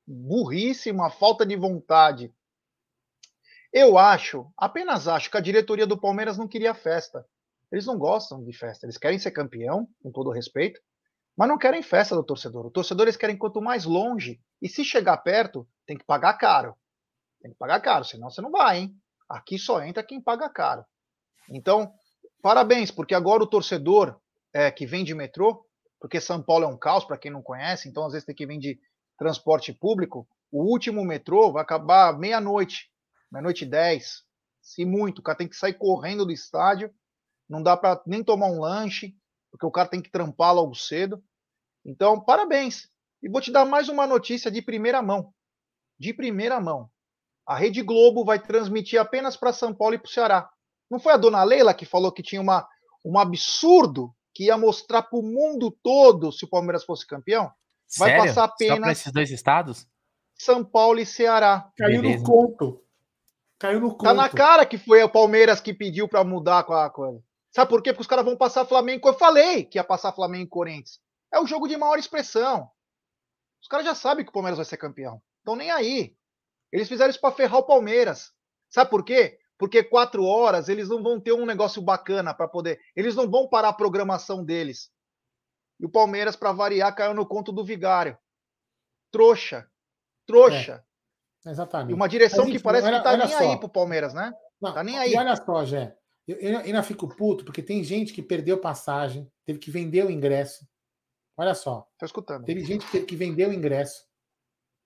burrice, 0.07 0.91
uma 0.91 1.09
falta 1.09 1.45
de 1.45 1.55
vontade 1.55 2.33
eu 3.75 3.97
acho, 3.97 4.49
apenas 4.55 5.05
acho, 5.05 5.29
que 5.29 5.35
a 5.35 5.41
diretoria 5.41 5.85
do 5.85 5.99
Palmeiras 5.99 6.37
não 6.37 6.47
queria 6.47 6.73
festa. 6.73 7.27
Eles 7.75 7.85
não 7.85 7.97
gostam 7.97 8.41
de 8.41 8.53
festa. 8.57 8.85
Eles 8.85 8.97
querem 8.97 9.19
ser 9.19 9.31
campeão, 9.31 9.85
com 10.01 10.09
todo 10.09 10.31
respeito, 10.31 10.79
mas 11.35 11.49
não 11.49 11.57
querem 11.57 11.83
festa 11.83 12.15
do 12.15 12.23
torcedor. 12.23 12.65
O 12.65 12.71
torcedor 12.71 13.05
eles 13.05 13.17
querem 13.17 13.37
quanto 13.37 13.61
mais 13.61 13.83
longe. 13.83 14.39
E 14.61 14.69
se 14.69 14.85
chegar 14.85 15.17
perto, 15.17 15.67
tem 15.85 15.97
que 15.97 16.05
pagar 16.05 16.35
caro. 16.35 16.73
Tem 17.41 17.51
que 17.51 17.57
pagar 17.57 17.81
caro, 17.81 18.05
senão 18.05 18.29
você 18.29 18.41
não 18.41 18.49
vai, 18.49 18.77
hein? 18.77 18.95
Aqui 19.27 19.59
só 19.59 19.83
entra 19.83 20.01
quem 20.03 20.21
paga 20.21 20.49
caro. 20.49 20.85
Então, 21.49 21.93
parabéns, 22.41 22.91
porque 22.91 23.13
agora 23.13 23.43
o 23.43 23.47
torcedor 23.47 24.21
é, 24.53 24.71
que 24.71 24.85
vem 24.85 25.03
de 25.03 25.13
metrô, 25.13 25.65
porque 25.99 26.21
São 26.21 26.41
Paulo 26.41 26.63
é 26.63 26.67
um 26.67 26.77
caos, 26.77 27.03
para 27.03 27.17
quem 27.17 27.29
não 27.29 27.41
conhece, 27.41 27.89
então 27.89 28.05
às 28.05 28.13
vezes 28.13 28.25
tem 28.25 28.33
que 28.33 28.47
vir 28.47 28.57
de 28.57 28.79
transporte 29.17 29.73
público. 29.73 30.25
O 30.49 30.63
último 30.63 31.03
metrô 31.03 31.51
vai 31.51 31.61
acabar 31.61 32.17
meia-noite 32.17 32.89
meia-noite 33.29 33.65
10. 33.65 34.23
Se 34.61 34.85
muito, 34.85 35.19
o 35.19 35.21
cara 35.21 35.37
tem 35.37 35.47
que 35.47 35.57
sair 35.57 35.73
correndo 35.73 36.25
do 36.25 36.31
estádio, 36.31 36.89
não 37.49 37.61
dá 37.61 37.77
para 37.77 38.01
nem 38.05 38.23
tomar 38.23 38.47
um 38.47 38.59
lanche, 38.59 39.15
porque 39.51 39.65
o 39.65 39.71
cara 39.71 39.87
tem 39.87 40.01
que 40.01 40.11
trampar 40.11 40.53
logo 40.53 40.75
cedo. 40.75 41.23
Então, 41.85 42.19
parabéns. 42.19 42.89
E 43.21 43.29
vou 43.29 43.41
te 43.41 43.51
dar 43.51 43.65
mais 43.65 43.89
uma 43.89 44.05
notícia 44.05 44.51
de 44.51 44.61
primeira 44.61 45.01
mão. 45.01 45.33
De 45.97 46.13
primeira 46.13 46.59
mão. 46.59 46.89
A 47.47 47.55
Rede 47.55 47.81
Globo 47.81 48.25
vai 48.25 48.39
transmitir 48.39 48.99
apenas 48.99 49.37
para 49.37 49.53
São 49.53 49.73
Paulo 49.73 49.95
e 49.95 49.99
para 49.99 50.07
o 50.07 50.11
Ceará. 50.11 50.49
Não 50.89 50.99
foi 50.99 51.13
a 51.13 51.17
dona 51.17 51.43
Leila 51.43 51.73
que 51.73 51.85
falou 51.85 52.11
que 52.11 52.23
tinha 52.23 52.41
uma, 52.41 52.67
um 53.03 53.17
absurdo 53.17 54.13
que 54.33 54.45
ia 54.45 54.57
mostrar 54.57 55.03
para 55.03 55.19
o 55.19 55.23
mundo 55.23 55.71
todo 55.83 56.31
se 56.31 56.43
o 56.43 56.49
Palmeiras 56.49 56.83
fosse 56.83 57.05
campeão? 57.07 57.51
Vai 57.97 58.09
Sério? 58.09 58.25
passar 58.25 58.43
apenas. 58.45 58.75
Só 58.75 58.81
para 58.81 58.91
esses 58.91 59.11
dois 59.11 59.31
estados? 59.31 59.87
São 60.35 60.65
Paulo 60.65 60.99
e 60.99 61.05
Ceará. 61.05 61.71
Caiu 61.77 62.01
Beleza. 62.01 62.23
no 62.23 62.29
conto. 62.29 62.83
Caiu 63.57 63.79
no 63.79 63.91
conto. 63.91 64.03
Tá 64.03 64.13
na 64.13 64.27
cara 64.27 64.65
que 64.65 64.77
foi 64.77 65.01
o 65.03 65.09
Palmeiras 65.09 65.61
que 65.61 65.73
pediu 65.73 66.09
para 66.09 66.23
mudar 66.23 66.63
com 66.63 66.73
a 66.73 66.89
coisa. 66.89 67.23
Sabe 67.55 67.69
por 67.69 67.81
quê? 67.81 67.93
Porque 67.93 68.01
os 68.01 68.07
caras 68.07 68.25
vão 68.25 68.35
passar 68.35 68.65
Flamengo. 68.65 69.07
Eu 69.07 69.13
falei 69.13 69.63
que 69.63 69.77
ia 69.77 69.83
passar 69.83 70.11
Flamengo 70.11 70.43
e 70.43 70.49
Corinthians. 70.49 70.99
É 71.31 71.39
o 71.39 71.47
jogo 71.47 71.69
de 71.69 71.77
maior 71.77 71.97
expressão. 71.97 72.69
Os 73.61 73.69
caras 73.69 73.85
já 73.85 73.95
sabem 73.95 74.25
que 74.25 74.29
o 74.29 74.33
Palmeiras 74.33 74.57
vai 74.57 74.65
ser 74.65 74.75
campeão. 74.75 75.21
Então 75.41 75.55
nem 75.55 75.71
aí. 75.71 76.13
Eles 76.69 76.89
fizeram 76.89 77.09
isso 77.09 77.21
para 77.21 77.33
ferrar 77.33 77.59
o 77.59 77.65
Palmeiras. 77.65 78.33
Sabe 78.69 78.89
por 78.89 79.05
quê? 79.05 79.39
Porque 79.57 79.81
quatro 79.81 80.25
horas 80.25 80.67
eles 80.67 80.89
não 80.89 81.01
vão 81.01 81.17
ter 81.17 81.31
um 81.31 81.45
negócio 81.45 81.81
bacana 81.81 82.33
para 82.33 82.45
poder. 82.45 82.77
Eles 82.93 83.15
não 83.15 83.31
vão 83.31 83.47
parar 83.47 83.69
a 83.69 83.73
programação 83.73 84.43
deles. 84.43 84.91
E 85.79 85.85
o 85.85 85.89
Palmeiras, 85.89 86.35
para 86.35 86.51
variar, 86.51 86.93
caiu 86.93 87.13
no 87.13 87.25
conto 87.25 87.53
do 87.53 87.63
Vigário. 87.63 88.17
Trouxa. 89.13 89.65
Trouxa. 90.27 90.85
É. 91.45 91.51
Exatamente. 91.51 91.91
E 91.91 91.93
uma 91.93 92.09
direção 92.09 92.39
Mas, 92.39 92.49
enfim, 92.49 92.57
que 92.57 92.63
parece 92.63 92.87
olha, 92.87 92.97
que 92.97 93.03
tá 93.05 93.15
nem 93.15 93.27
só. 93.29 93.39
aí 93.39 93.57
pro 93.57 93.69
Palmeiras, 93.69 94.13
né? 94.13 94.33
Não, 94.61 94.73
tá 94.73 94.83
nem 94.83 94.99
aí. 94.99 95.13
E 95.13 95.17
olha 95.17 95.37
só, 95.37 95.63
Jé. 95.63 95.95
Eu, 96.27 96.37
eu, 96.37 96.57
ainda 96.59 96.81
fico 96.81 97.07
puto 97.07 97.45
porque 97.45 97.61
tem 97.61 97.83
gente 97.83 98.13
que 98.13 98.21
perdeu 98.21 98.57
passagem, 98.57 99.31
teve 99.45 99.59
que 99.59 99.69
vender 99.69 100.05
o 100.05 100.11
ingresso. 100.11 100.67
Olha 101.37 101.53
só. 101.53 101.87
Tô 101.99 102.05
escutando. 102.05 102.45
Teve 102.45 102.63
gente 102.63 102.85
que 102.85 102.91
teve 102.91 103.05
que 103.05 103.15
vender 103.15 103.47
o 103.47 103.53
ingresso, 103.53 104.05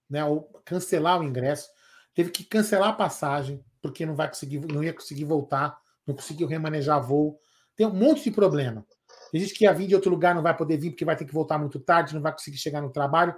né? 0.09 0.25
Ou 0.25 0.43
cancelar 0.65 1.19
o 1.19 1.23
ingresso. 1.23 1.69
Teve 2.13 2.31
que 2.31 2.43
cancelar 2.43 2.89
a 2.89 2.93
passagem, 2.93 3.63
porque 3.81 4.05
não 4.05 4.15
vai 4.15 4.27
conseguir, 4.27 4.59
não 4.59 4.83
ia 4.83 4.93
conseguir 4.93 5.25
voltar, 5.25 5.79
não 6.05 6.15
conseguiu 6.15 6.47
remanejar 6.47 7.01
voo. 7.01 7.39
Tem 7.75 7.85
um 7.85 7.93
monte 7.93 8.23
de 8.23 8.31
problema. 8.31 8.85
Tem 9.31 9.39
gente 9.39 9.53
que 9.53 9.63
ia 9.63 9.73
vir 9.73 9.87
de 9.87 9.95
outro 9.95 10.11
lugar, 10.11 10.35
não 10.35 10.41
vai 10.41 10.55
poder 10.55 10.77
vir 10.77 10.89
porque 10.89 11.05
vai 11.05 11.15
ter 11.15 11.25
que 11.25 11.33
voltar 11.33 11.57
muito 11.57 11.79
tarde, 11.79 12.15
não 12.15 12.21
vai 12.21 12.31
conseguir 12.31 12.57
chegar 12.57 12.81
no 12.81 12.91
trabalho. 12.91 13.35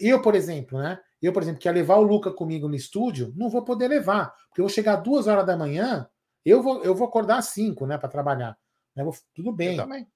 Eu, 0.00 0.20
por 0.20 0.34
exemplo, 0.34 0.78
né? 0.78 0.98
Eu, 1.20 1.32
por 1.32 1.42
exemplo, 1.42 1.60
que 1.60 1.68
ia 1.68 1.72
levar 1.72 1.96
o 1.96 2.02
Luca 2.02 2.32
comigo 2.32 2.68
no 2.68 2.74
estúdio, 2.74 3.32
não 3.36 3.48
vou 3.48 3.62
poder 3.62 3.88
levar, 3.88 4.34
porque 4.48 4.60
eu 4.60 4.64
vou 4.64 4.74
chegar 4.74 4.96
duas 4.96 5.26
horas 5.26 5.46
da 5.46 5.56
manhã, 5.56 6.08
eu 6.50 6.62
vou, 6.62 6.82
eu 6.82 6.94
vou 6.94 7.06
acordar 7.06 7.38
às 7.38 7.46
cinco, 7.46 7.86
né, 7.86 7.96
para 7.98 8.08
trabalhar. 8.08 8.56
Né? 8.94 9.04
Vou, 9.04 9.14
tudo 9.34 9.52
bem. 9.52 9.76
Eu 9.76 9.84
também. 9.84 10.06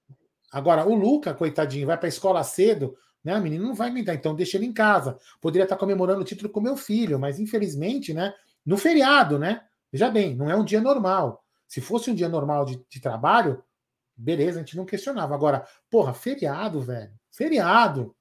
Agora, 0.51 0.85
o 0.85 0.95
Luca, 0.95 1.33
coitadinho, 1.33 1.87
vai 1.87 1.97
para 1.97 2.07
a 2.07 2.09
escola 2.09 2.43
cedo, 2.43 2.95
né? 3.23 3.37
O 3.37 3.41
menino 3.41 3.65
não 3.65 3.75
vai 3.75 3.91
me 3.91 4.01
dar, 4.01 4.15
então 4.15 4.33
deixa 4.33 4.57
ele 4.57 4.65
em 4.65 4.73
casa. 4.73 5.17
Poderia 5.41 5.63
estar 5.63 5.75
comemorando 5.75 6.21
o 6.21 6.23
título 6.23 6.49
com 6.49 6.61
meu 6.61 6.77
filho, 6.77 7.19
mas 7.19 7.37
infelizmente, 7.37 8.13
né? 8.13 8.33
No 8.65 8.77
feriado, 8.77 9.37
né? 9.37 9.65
Veja 9.91 10.09
bem, 10.09 10.35
não 10.35 10.49
é 10.49 10.55
um 10.55 10.63
dia 10.63 10.79
normal. 10.79 11.43
Se 11.67 11.81
fosse 11.81 12.09
um 12.09 12.15
dia 12.15 12.29
normal 12.29 12.63
de, 12.63 12.81
de 12.89 13.01
trabalho, 13.01 13.61
Beleza, 14.17 14.57
a 14.57 14.63
gente 14.63 14.75
não 14.75 14.85
questionava. 14.85 15.35
Agora, 15.35 15.63
porra, 15.91 16.11
feriado, 16.11 16.81
velho. 16.81 17.11
Feriado. 17.31 18.15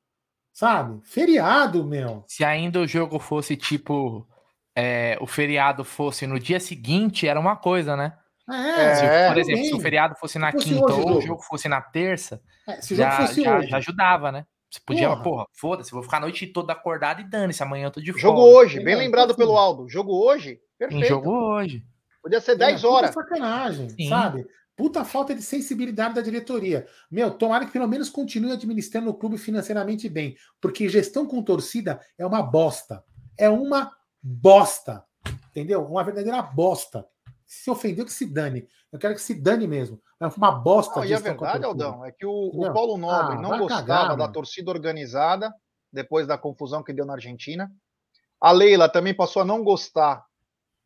Sabe? 0.53 1.01
Feriado, 1.03 1.85
meu. 1.87 2.23
Se 2.29 2.45
ainda 2.45 2.81
o 2.81 2.87
jogo 2.87 3.19
fosse 3.19 3.57
tipo. 3.57 4.29
É, 4.76 5.16
o 5.21 5.26
feriado 5.26 5.85
fosse 5.85 6.26
no 6.26 6.38
dia 6.38 6.61
seguinte, 6.61 7.26
era 7.26 7.40
uma 7.40 7.56
coisa, 7.56 7.97
né? 7.97 8.12
É, 8.49 8.95
se, 8.95 9.28
por 9.28 9.38
exemplo, 9.38 9.61
bem. 9.61 9.71
se 9.71 9.75
o 9.75 9.80
feriado 9.80 10.14
fosse 10.16 10.38
na 10.38 10.52
fosse 10.52 10.68
quinta 10.68 10.92
ou 10.92 11.18
o 11.18 11.21
jogo 11.21 11.42
fosse 11.42 11.68
na 11.68 11.80
terça, 11.80 12.40
é, 12.68 12.80
já, 12.95 13.26
já, 13.26 13.61
já, 13.62 13.76
ajudava, 13.78 14.30
né? 14.30 14.47
Você 14.71 14.80
podia, 14.85 15.09
porra, 15.09 15.23
porra 15.23 15.47
foda-se, 15.52 15.90
vou 15.90 16.02
ficar 16.02 16.18
a 16.18 16.21
noite 16.21 16.47
toda 16.47 16.73
acordado 16.73 17.21
e 17.21 17.25
dane-se, 17.25 17.62
amanhã 17.62 17.87
eu 17.87 17.90
tô 17.90 18.00
de 18.00 18.12
folga. 18.12 18.21
Jogo 18.21 18.40
hoje, 18.40 18.78
bem 18.80 18.95
lembrado 18.95 19.35
pelo 19.35 19.56
Aldo. 19.56 19.88
Jogo 19.88 20.12
hoje, 20.12 20.61
perfeito. 20.78 21.04
Em 21.04 21.09
jogo 21.09 21.30
hoje. 21.30 21.83
Podia 22.23 22.40
ser 22.40 22.56
10 22.56 22.85
é, 22.85 22.87
horas. 22.87 23.14
sacanagem, 23.14 23.88
Sim. 23.90 24.09
sabe? 24.09 24.47
Puta 24.76 25.04
falta 25.04 25.35
de 25.35 25.42
sensibilidade 25.42 26.14
da 26.14 26.21
diretoria. 26.21 26.87
Meu, 27.11 27.30
tomara 27.30 27.64
que 27.64 27.73
pelo 27.73 27.88
menos 27.88 28.11
continue 28.11 28.52
administrando 28.52 29.09
o 29.09 29.14
clube 29.14 29.38
financeiramente 29.38 30.09
bem, 30.09 30.37
porque 30.61 30.88
gestão 30.88 31.26
com 31.26 31.42
torcida 31.42 31.99
é 32.18 32.26
uma 32.26 32.42
bosta. 32.42 33.02
É 33.38 33.49
uma 33.49 33.96
bosta. 34.26 35.04
Entendeu? 35.50 35.85
Uma 35.85 36.02
verdadeira 36.02 36.42
bosta. 36.42 37.06
Se 37.47 37.71
ofendeu, 37.71 38.04
que 38.04 38.12
se 38.12 38.26
dane. 38.26 38.68
Eu 38.90 38.99
quero 38.99 39.14
que 39.14 39.21
se 39.21 39.35
dane 39.35 39.66
mesmo. 39.68 40.02
É 40.21 40.26
uma 40.26 40.50
bosta. 40.50 41.00
Não, 41.00 41.06
e 41.06 41.14
a 41.14 41.18
verdade, 41.18 41.64
Aldão, 41.64 42.04
é 42.04 42.11
que 42.11 42.26
o, 42.26 42.49
o 42.52 42.73
Paulo 42.73 42.99
Nobre 42.99 43.37
ah, 43.37 43.40
não 43.40 43.59
gostava 43.59 43.87
cagar, 43.87 44.16
da 44.16 44.28
torcida 44.28 44.71
organizada 44.71 45.54
depois 45.92 46.26
da 46.26 46.37
confusão 46.37 46.83
que 46.83 46.92
deu 46.92 47.06
na 47.06 47.14
Argentina. 47.14 47.71
A 48.40 48.50
Leila 48.50 48.88
também 48.88 49.14
passou 49.14 49.42
a 49.42 49.45
não 49.45 49.62
gostar 49.62 50.25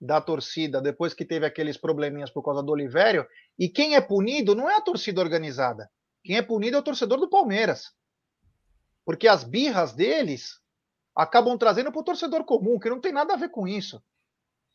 da 0.01 0.21
torcida 0.21 0.81
depois 0.81 1.15
que 1.15 1.25
teve 1.25 1.47
aqueles 1.47 1.77
probleminhas 1.77 2.31
por 2.31 2.43
causa 2.43 2.63
do 2.63 2.73
Olivério. 2.73 3.27
E 3.59 3.69
quem 3.69 3.95
é 3.95 4.01
punido 4.01 4.55
não 4.55 4.69
é 4.69 4.77
a 4.77 4.83
torcida 4.83 5.21
organizada. 5.21 5.91
Quem 6.23 6.37
é 6.37 6.43
punido 6.43 6.77
é 6.77 6.81
o 6.81 6.85
torcedor 6.85 7.19
do 7.19 7.31
Palmeiras. 7.31 7.93
Porque 9.05 9.27
as 9.27 9.45
birras 9.45 9.93
deles 9.93 10.61
acabam 11.15 11.57
trazendo 11.59 11.91
para 11.91 12.01
o 12.01 12.05
torcedor 12.05 12.45
comum, 12.45 12.79
que 12.79 12.91
não 12.91 13.01
tem 13.01 13.13
nada 13.13 13.35
a 13.35 13.37
ver 13.37 13.51
com 13.51 13.67
isso. 13.67 14.03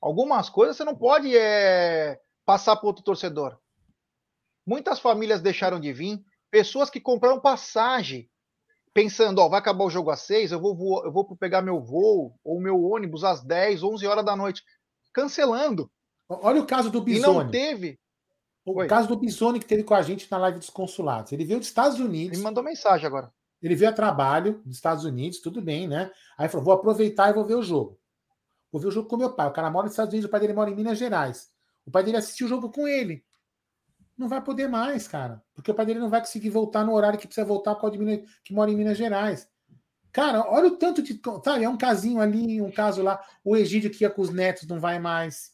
Algumas 0.02 0.50
coisas 0.50 0.78
você 0.78 0.84
não 0.84 0.96
pode 0.96 1.36
é, 1.36 2.20
passar 2.46 2.76
para 2.76 2.88
outro 2.88 3.04
torcedor. 3.04 3.58
Muitas 4.66 5.00
famílias 5.00 5.42
deixaram 5.42 5.80
de 5.80 5.92
vir, 5.94 6.24
pessoas 6.52 6.90
que 6.90 7.00
compraram 7.00 7.40
passagem 7.40 8.30
pensando, 8.94 9.40
ó, 9.40 9.50
vai 9.50 9.60
acabar 9.60 9.84
o 9.84 9.90
jogo 9.90 10.10
às 10.10 10.22
seis, 10.22 10.54
eu 10.54 10.60
vou, 10.60 11.04
eu 11.04 11.12
vou 11.12 11.36
pegar 11.36 11.62
meu 11.62 11.82
voo 11.82 12.40
ou 12.44 12.62
meu 12.62 12.82
ônibus 12.82 13.26
às 13.26 13.44
10, 13.44 13.84
11 13.84 14.08
horas 14.08 14.24
da 14.24 14.38
noite, 14.38 14.64
cancelando. 15.14 15.92
Olha 16.30 16.62
o 16.62 16.66
caso 16.66 16.90
do 16.90 17.02
Bisoni. 17.02 17.40
E 17.40 17.44
não 17.44 17.52
teve. 17.52 18.00
O 18.66 18.80
Oi. 18.80 18.88
caso 18.88 19.08
do 19.08 19.18
Bisoni 19.18 19.60
que 19.60 19.66
teve 19.66 19.84
com 19.84 19.94
a 19.94 20.02
gente 20.02 20.32
na 20.32 20.38
live 20.38 20.60
dos 20.60 20.70
consulados. 20.70 21.32
Ele 21.32 21.46
veio 21.46 21.60
dos 21.60 21.68
Estados 21.68 22.00
Unidos. 22.00 22.38
Ele 22.38 22.44
mandou 22.44 22.64
mensagem 22.64 23.06
agora. 23.06 23.32
Ele 23.62 23.76
veio 23.76 23.90
a 23.90 23.94
trabalho 23.94 24.62
dos 24.66 24.76
Estados 24.76 25.06
Unidos, 25.06 25.40
tudo 25.40 25.62
bem, 25.62 25.88
né? 25.88 26.12
Aí 26.38 26.48
falou: 26.48 26.66
vou 26.66 26.74
aproveitar 26.74 27.30
e 27.30 27.34
vou 27.34 27.46
ver 27.46 27.56
o 27.56 27.64
jogo. 27.64 28.00
Vou 28.72 28.82
ver 28.82 28.88
o 28.88 28.92
jogo 28.92 29.08
com 29.08 29.18
meu 29.18 29.34
pai. 29.34 29.48
O 29.48 29.54
cara 29.54 29.70
mora 29.70 29.86
nos 29.86 29.94
Estados 29.94 30.14
Unidos, 30.14 30.28
o 30.28 30.32
pai 30.32 30.40
dele 30.40 30.54
mora 30.54 30.70
em 30.70 30.76
Minas 30.76 30.98
Gerais. 30.98 31.50
O 31.86 31.92
pai 31.92 32.04
dele 32.04 32.18
assistiu 32.18 32.48
o 32.48 32.50
jogo 32.50 32.70
com 32.70 32.88
ele. 32.88 33.24
Não 34.18 34.28
vai 34.28 34.42
poder 34.42 34.68
mais, 34.68 35.08
cara. 35.08 35.44
Porque 35.54 35.72
o 35.72 35.74
pai 35.74 35.86
dele 35.86 36.00
não 36.00 36.10
vai 36.10 36.20
conseguir 36.20 36.50
voltar 36.50 36.86
no 36.86 36.94
horário 36.94 37.20
que 37.20 37.28
precisa 37.28 37.46
voltar 37.46 37.76
por 37.76 37.82
causa 37.82 37.98
de 37.98 38.26
que 38.44 38.54
mora 38.54 38.72
em 38.72 38.76
Minas 38.76 38.98
Gerais. 38.98 39.48
Cara, 40.12 40.50
olha 40.50 40.68
o 40.68 40.78
tanto 40.78 41.02
de. 41.02 41.20
Sabe, 41.44 41.66
é 41.66 41.70
um 41.70 41.78
casinho 41.78 42.22
ali, 42.22 42.62
um 42.62 42.72
caso 42.72 43.02
lá. 43.02 43.22
O 43.44 43.56
Egídio 43.58 43.92
que 43.92 44.04
ia 44.04 44.10
com 44.10 44.22
os 44.22 44.30
netos 44.30 44.66
não 44.68 44.80
vai 44.80 44.98
mais. 44.98 45.52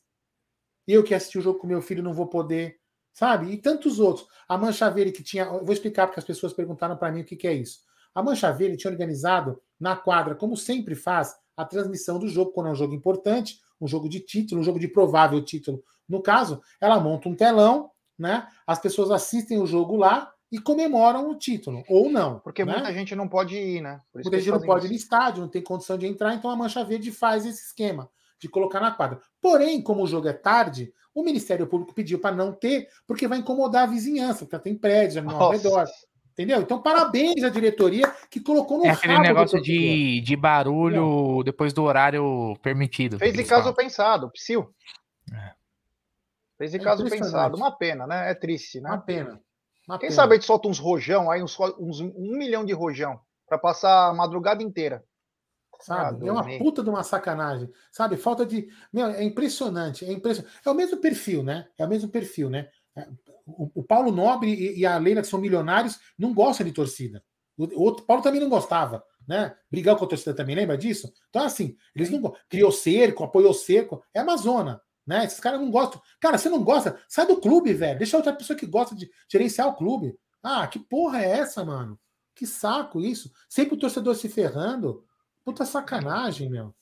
Eu 0.87 1.03
que 1.03 1.15
assisti 1.15 1.39
o 1.39 1.41
jogo 1.41 1.59
com 1.59 1.67
meu 1.67 1.81
filho 1.81 2.03
não 2.03 2.13
vou 2.13 2.27
poder. 2.27 2.79
Sabe? 3.11 3.51
E 3.51 3.57
tantos 3.57 3.99
outros. 3.99 4.27
A 4.47 4.57
Mancha 4.57 4.89
Verde 4.89 5.11
que 5.11 5.23
tinha. 5.23 5.45
Eu 5.45 5.65
vou 5.65 5.73
explicar 5.73 6.05
porque 6.05 6.19
as 6.19 6.25
pessoas 6.25 6.53
perguntaram 6.53 6.95
para 6.95 7.11
mim 7.11 7.21
o 7.21 7.25
que, 7.25 7.35
que 7.35 7.47
é 7.47 7.53
isso. 7.53 7.79
A 8.13 8.21
Mancha 8.21 8.51
Verde 8.51 8.77
tinha 8.77 8.91
organizado 8.91 9.61
na 9.79 9.95
quadra, 9.95 10.35
como 10.35 10.55
sempre 10.55 10.95
faz, 10.95 11.35
a 11.55 11.65
transmissão 11.65 12.19
do 12.19 12.27
jogo, 12.27 12.51
quando 12.51 12.67
é 12.67 12.71
um 12.71 12.75
jogo 12.75 12.93
importante, 12.93 13.59
um 13.79 13.87
jogo 13.87 14.07
de 14.07 14.19
título, 14.19 14.61
um 14.61 14.63
jogo 14.63 14.79
de 14.79 14.87
provável 14.87 15.43
título. 15.43 15.83
No 16.07 16.21
caso, 16.21 16.61
ela 16.79 16.99
monta 16.99 17.29
um 17.29 17.35
telão, 17.35 17.91
né? 18.17 18.47
As 18.65 18.79
pessoas 18.79 19.11
assistem 19.11 19.59
o 19.59 19.65
jogo 19.65 19.95
lá 19.95 20.31
e 20.51 20.59
comemoram 20.59 21.29
o 21.29 21.35
título, 21.35 21.83
ou 21.87 22.09
não. 22.09 22.39
Porque 22.39 22.65
né? 22.65 22.73
muita 22.73 22.93
gente 22.93 23.15
não 23.15 23.27
pode 23.27 23.55
ir, 23.55 23.81
né? 23.81 24.01
Muita 24.13 24.37
gente 24.37 24.51
não 24.51 24.61
pode 24.61 24.85
isso. 24.85 24.93
ir 24.93 24.95
no 24.95 25.01
estádio, 25.01 25.41
não 25.41 25.49
tem 25.49 25.63
condição 25.63 25.97
de 25.97 26.05
entrar, 26.05 26.33
então 26.35 26.51
a 26.51 26.55
Mancha 26.55 26.83
Verde 26.83 27.11
faz 27.11 27.45
esse 27.45 27.67
esquema 27.67 28.09
de 28.39 28.49
colocar 28.49 28.79
na 28.79 28.91
quadra. 28.91 29.19
Porém, 29.39 29.81
como 29.81 30.03
o 30.03 30.07
jogo 30.07 30.27
é 30.27 30.33
tarde, 30.33 30.93
o 31.13 31.23
Ministério 31.23 31.67
Público 31.67 31.93
pediu 31.93 32.19
para 32.19 32.35
não 32.35 32.51
ter, 32.51 32.87
porque 33.05 33.27
vai 33.27 33.37
incomodar 33.37 33.83
a 33.83 33.91
vizinhança, 33.91 34.45
porque 34.45 34.59
tem 34.59 34.75
prédio 34.75 35.23
ao 35.29 35.51
redor. 35.51 35.85
Entendeu? 36.31 36.61
Então, 36.61 36.81
parabéns 36.81 37.43
à 37.43 37.49
diretoria 37.49 38.09
que 38.29 38.39
colocou 38.39 38.77
no 38.77 38.85
É 38.85 38.89
aquele 38.89 39.19
negócio 39.19 39.61
de, 39.61 40.21
de 40.21 40.35
barulho 40.35 41.35
Não. 41.35 41.43
depois 41.43 41.73
do 41.73 41.83
horário 41.83 42.55
permitido. 42.61 43.19
Fez 43.19 43.37
em 43.37 43.45
caso 43.45 43.63
falam. 43.63 43.75
pensado, 43.75 44.31
psiu. 44.31 44.73
É. 45.31 45.51
Fez 46.57 46.73
em 46.73 46.77
é 46.79 46.83
caso 46.83 47.03
pensado. 47.03 47.57
Uma 47.57 47.71
pena, 47.71 48.07
né? 48.07 48.31
É 48.31 48.33
triste, 48.33 48.79
né? 48.79 48.89
Uma 48.89 49.01
pena. 49.01 49.41
Uma 49.87 49.99
Quem 49.99 50.09
pena. 50.09 50.15
sabe 50.15 50.33
a 50.33 50.35
gente 50.35 50.45
solta 50.45 50.69
uns 50.69 50.79
rojão 50.79 51.29
aí, 51.29 51.43
uns, 51.43 51.57
uns 51.77 51.99
um 51.99 52.37
milhão 52.37 52.63
de 52.63 52.71
rojão, 52.71 53.19
para 53.47 53.57
passar 53.57 54.07
a 54.07 54.13
madrugada 54.13 54.63
inteira. 54.63 55.03
Sabe? 55.81 56.25
Ah, 56.25 56.29
é 56.29 56.31
uma 56.31 56.57
puta 56.59 56.83
de 56.83 56.89
uma 56.89 57.03
sacanagem. 57.03 57.69
Sabe? 57.91 58.15
Falta 58.15 58.45
de. 58.45 58.69
Meu, 58.93 59.07
é 59.07 59.23
impressionante. 59.23 60.05
É 60.05 60.11
impressionante. 60.11 60.55
É 60.63 60.69
o 60.69 60.75
mesmo 60.75 60.97
perfil, 60.97 61.43
né? 61.43 61.67
É 61.77 61.85
o 61.85 61.89
mesmo 61.89 62.09
perfil, 62.09 62.49
né? 62.49 62.69
O, 63.57 63.71
o 63.75 63.83
Paulo 63.83 64.11
Nobre 64.11 64.53
e, 64.53 64.79
e, 64.79 64.85
a 64.85 64.97
Leila, 64.97 65.21
que 65.21 65.27
são 65.27 65.39
milionários, 65.39 65.99
não 66.17 66.33
gostam 66.33 66.65
de 66.65 66.71
torcida. 66.73 67.23
O, 67.57 67.65
o 67.65 67.81
outro 67.83 68.05
Paulo 68.05 68.23
também 68.23 68.39
não 68.39 68.49
gostava, 68.49 69.03
né? 69.27 69.55
Brigar 69.69 69.95
com 69.95 70.05
a 70.05 70.07
torcida 70.07 70.33
também, 70.33 70.55
lembra 70.55 70.77
disso? 70.77 71.11
Então, 71.29 71.43
assim, 71.43 71.75
eles 71.95 72.09
não 72.09 72.33
criou 72.49 72.71
cerco, 72.71 73.23
apoiou 73.23 73.53
cerco, 73.53 74.03
é 74.13 74.19
Amazona. 74.19 74.81
Né? 75.05 75.25
Esses 75.25 75.39
caras 75.39 75.59
não 75.59 75.71
gostam. 75.71 76.01
Cara, 76.19 76.37
você 76.37 76.49
não 76.49 76.63
gosta? 76.63 76.99
Sai 77.07 77.25
do 77.25 77.39
clube, 77.41 77.73
velho. 77.73 77.97
Deixa 77.97 78.17
outra 78.17 78.33
pessoa 78.33 78.57
que 78.57 78.65
gosta 78.65 78.95
de 78.95 79.09
gerenciar 79.29 79.67
o 79.67 79.75
clube. 79.75 80.17
Ah, 80.43 80.67
que 80.67 80.79
porra 80.79 81.21
é 81.21 81.39
essa, 81.39 81.65
mano? 81.65 81.99
Que 82.35 82.45
saco 82.45 83.01
isso. 83.01 83.31
Sempre 83.49 83.75
o 83.75 83.79
torcedor 83.79 84.15
se 84.15 84.29
ferrando. 84.29 85.05
Puta 85.43 85.65
sacanagem, 85.65 86.49
meu. 86.49 86.73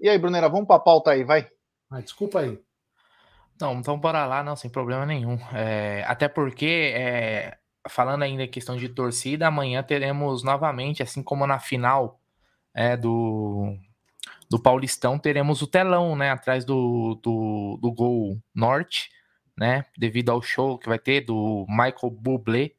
E 0.00 0.08
aí, 0.08 0.18
Brunera, 0.18 0.48
vamos 0.48 0.66
pra 0.66 0.78
pauta 0.78 1.10
aí, 1.10 1.22
vai. 1.22 1.48
Ah, 1.90 2.00
desculpa 2.00 2.40
aí. 2.40 2.60
Não, 3.60 3.74
então 3.74 3.98
bora 3.98 4.24
lá, 4.24 4.42
não, 4.42 4.56
sem 4.56 4.70
problema 4.70 5.04
nenhum. 5.04 5.38
É, 5.52 6.02
até 6.06 6.28
porque, 6.28 6.92
é, 6.94 7.58
falando 7.88 8.22
ainda 8.22 8.44
em 8.44 8.50
questão 8.50 8.76
de 8.76 8.88
torcida, 8.88 9.46
amanhã 9.46 9.82
teremos 9.82 10.42
novamente, 10.42 11.02
assim 11.02 11.22
como 11.22 11.46
na 11.46 11.58
final 11.58 12.18
é, 12.74 12.96
do, 12.96 13.76
do 14.48 14.60
Paulistão, 14.60 15.18
teremos 15.18 15.60
o 15.60 15.66
telão, 15.66 16.16
né, 16.16 16.30
atrás 16.30 16.64
do, 16.64 17.20
do, 17.22 17.78
do 17.82 17.92
gol 17.92 18.38
norte, 18.54 19.10
né, 19.56 19.84
devido 19.98 20.30
ao 20.30 20.40
show 20.40 20.78
que 20.78 20.88
vai 20.88 20.98
ter 20.98 21.20
do 21.20 21.66
Michael 21.68 22.10
Bublé, 22.10 22.70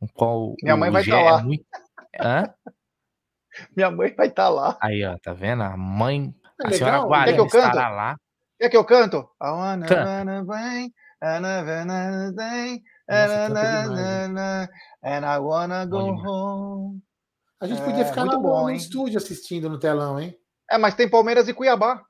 o 0.00 0.08
qual 0.08 0.54
Minha 0.62 0.76
mãe 0.76 0.90
vai 0.90 1.02
estar 1.02 1.16
tá 1.16 1.22
lá. 1.22 1.40
É 1.40 1.42
muito... 1.44 1.64
Hã? 2.20 2.54
Minha 3.76 3.90
mãe 3.90 4.14
vai 4.14 4.26
estar 4.26 4.44
tá 4.44 4.48
lá. 4.48 4.78
Aí, 4.80 5.04
ó, 5.04 5.16
tá 5.18 5.32
vendo? 5.32 5.62
A 5.62 5.76
mãe, 5.76 6.34
é 6.64 6.66
a 6.66 6.70
senhora 6.72 7.00
Guarani 7.00 7.46
estará 7.46 7.88
lá. 7.88 8.16
Quer 8.58 8.68
que 8.68 8.76
eu 8.76 8.84
canto? 8.84 9.18
I 9.40 9.50
wanna 9.50 9.86
and 15.02 15.24
I 15.24 15.38
wanna 15.38 15.86
go 15.86 16.10
home. 16.10 17.02
A 17.60 17.66
gente 17.66 17.82
podia 17.82 18.02
é, 18.02 18.04
ficar 18.04 18.24
no, 18.24 18.40
bom, 18.40 18.64
no 18.64 18.70
estúdio 18.70 19.18
assistindo 19.18 19.68
no 19.68 19.78
telão, 19.78 20.20
hein? 20.20 20.36
É, 20.70 20.76
mas 20.76 20.94
tem 20.94 21.08
Palmeiras 21.08 21.48
e 21.48 21.54
Cuiabá. 21.54 22.04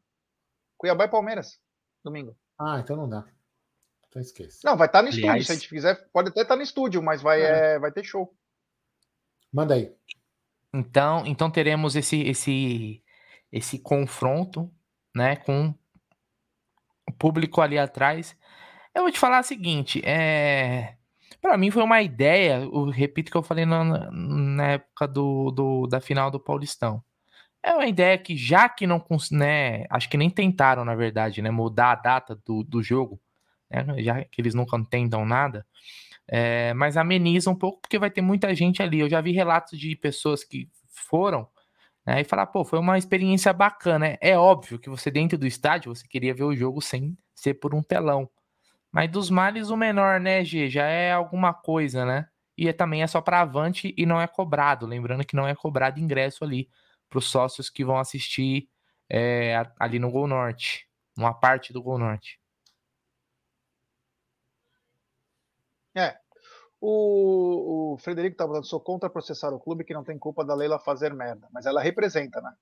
Cuiabá 0.76 1.04
e 1.04 1.08
Palmeiras, 1.08 1.58
domingo. 2.04 2.36
Ah, 2.58 2.80
então 2.80 2.96
não 2.96 3.08
dá. 3.08 3.24
Então 4.08 4.22
esquece. 4.22 4.64
Não, 4.64 4.76
vai 4.76 4.86
estar 4.86 4.98
tá 4.98 5.02
no 5.02 5.08
estúdio. 5.08 5.30
Aliás... 5.30 5.46
Se 5.46 5.52
a 5.52 5.54
gente 5.54 5.68
quiser, 5.68 6.08
pode 6.12 6.30
até 6.30 6.40
estar 6.42 6.54
tá 6.54 6.56
no 6.56 6.62
estúdio, 6.62 7.02
mas 7.02 7.20
vai, 7.20 7.42
é. 7.42 7.74
É, 7.74 7.78
vai 7.78 7.92
ter 7.92 8.04
show. 8.04 8.34
Manda 9.52 9.74
aí. 9.74 9.94
Então, 10.72 11.26
então 11.26 11.50
teremos 11.50 11.96
esse, 11.96 12.20
esse, 12.22 13.02
esse 13.50 13.78
confronto, 13.78 14.70
né, 15.14 15.36
com 15.36 15.74
público 17.18 17.60
ali 17.60 17.78
atrás. 17.78 18.36
Eu 18.94 19.02
vou 19.02 19.12
te 19.12 19.18
falar 19.18 19.40
o 19.40 19.44
seguinte, 19.44 20.02
é... 20.04 20.96
para 21.40 21.56
mim 21.56 21.70
foi 21.70 21.82
uma 21.82 22.02
ideia, 22.02 22.60
eu 22.62 22.90
repito 22.90 23.30
que 23.30 23.36
eu 23.36 23.42
falei 23.42 23.64
na, 23.64 24.10
na 24.10 24.66
época 24.72 25.06
do, 25.06 25.50
do, 25.50 25.86
da 25.86 26.00
final 26.00 26.30
do 26.30 26.40
Paulistão. 26.40 27.02
É 27.62 27.74
uma 27.74 27.86
ideia 27.86 28.16
que, 28.16 28.36
já 28.36 28.68
que 28.68 28.86
não, 28.86 29.04
né, 29.32 29.84
acho 29.90 30.08
que 30.08 30.16
nem 30.16 30.30
tentaram, 30.30 30.84
na 30.84 30.94
verdade, 30.94 31.42
né, 31.42 31.50
mudar 31.50 31.92
a 31.92 31.94
data 31.96 32.40
do, 32.46 32.62
do 32.62 32.82
jogo, 32.82 33.20
né, 33.70 33.84
já 34.02 34.24
que 34.24 34.40
eles 34.40 34.54
nunca 34.54 34.82
tentam 34.84 35.24
nada, 35.26 35.66
é, 36.26 36.72
mas 36.74 36.96
ameniza 36.96 37.50
um 37.50 37.54
pouco, 37.54 37.80
porque 37.80 37.98
vai 37.98 38.10
ter 38.10 38.20
muita 38.20 38.54
gente 38.54 38.82
ali. 38.82 39.00
Eu 39.00 39.08
já 39.08 39.20
vi 39.20 39.32
relatos 39.32 39.78
de 39.78 39.96
pessoas 39.96 40.44
que 40.44 40.68
foram 40.86 41.48
né? 42.08 42.22
E 42.22 42.24
falar, 42.24 42.46
pô, 42.46 42.64
foi 42.64 42.78
uma 42.78 42.96
experiência 42.96 43.52
bacana. 43.52 44.16
É, 44.22 44.36
óbvio 44.38 44.78
que 44.78 44.88
você 44.88 45.10
dentro 45.10 45.36
do 45.36 45.46
estádio 45.46 45.94
você 45.94 46.08
queria 46.08 46.32
ver 46.32 46.44
o 46.44 46.56
jogo 46.56 46.80
sem 46.80 47.14
ser 47.34 47.54
por 47.54 47.74
um 47.74 47.82
telão. 47.82 48.30
Mas 48.90 49.10
dos 49.10 49.28
males 49.28 49.68
o 49.68 49.76
menor, 49.76 50.18
né, 50.18 50.42
G? 50.42 50.70
Já 50.70 50.86
é 50.86 51.12
alguma 51.12 51.52
coisa, 51.52 52.06
né? 52.06 52.26
E 52.56 52.66
é, 52.66 52.72
também 52.72 53.02
é 53.02 53.06
só 53.06 53.20
para 53.20 53.42
avante 53.42 53.94
e 53.94 54.06
não 54.06 54.18
é 54.18 54.26
cobrado. 54.26 54.86
Lembrando 54.86 55.22
que 55.22 55.36
não 55.36 55.46
é 55.46 55.54
cobrado 55.54 56.00
ingresso 56.00 56.44
ali 56.44 56.70
para 57.10 57.18
os 57.18 57.26
sócios 57.26 57.68
que 57.68 57.84
vão 57.84 57.98
assistir 57.98 58.70
é, 59.10 59.62
ali 59.78 59.98
no 59.98 60.10
Gol 60.10 60.26
Norte, 60.26 60.88
uma 61.14 61.34
parte 61.34 61.74
do 61.74 61.82
Gol 61.82 61.98
Norte. 61.98 62.40
É. 65.94 66.18
O, 66.80 67.94
o 67.94 67.98
Frederico 67.98 68.36
tá 68.36 68.46
falando, 68.46 68.66
sou 68.66 68.80
contra 68.80 69.10
processar 69.10 69.52
o 69.52 69.58
clube 69.58 69.84
que 69.84 69.94
não 69.94 70.04
tem 70.04 70.18
culpa 70.18 70.44
da 70.44 70.54
Leila 70.54 70.78
fazer 70.78 71.12
merda, 71.12 71.48
mas 71.52 71.66
ela 71.66 71.82
representa, 71.82 72.40
né? 72.40 72.52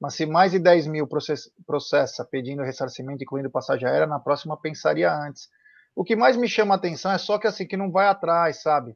Mas 0.00 0.14
se 0.14 0.26
mais 0.26 0.52
de 0.52 0.58
10 0.58 0.86
mil 0.86 1.06
processa, 1.06 1.50
processa 1.66 2.24
pedindo 2.24 2.62
ressarcimento, 2.62 3.22
incluindo 3.22 3.50
passagem 3.50 3.88
aérea, 3.88 4.06
na 4.06 4.20
próxima 4.20 4.56
pensaria 4.56 5.12
antes. 5.12 5.48
O 5.94 6.04
que 6.04 6.14
mais 6.14 6.36
me 6.36 6.48
chama 6.48 6.74
a 6.74 6.76
atenção 6.76 7.10
é 7.12 7.18
só 7.18 7.38
que 7.38 7.46
assim, 7.46 7.66
que 7.66 7.76
não 7.76 7.90
vai 7.90 8.06
atrás, 8.06 8.60
sabe? 8.60 8.94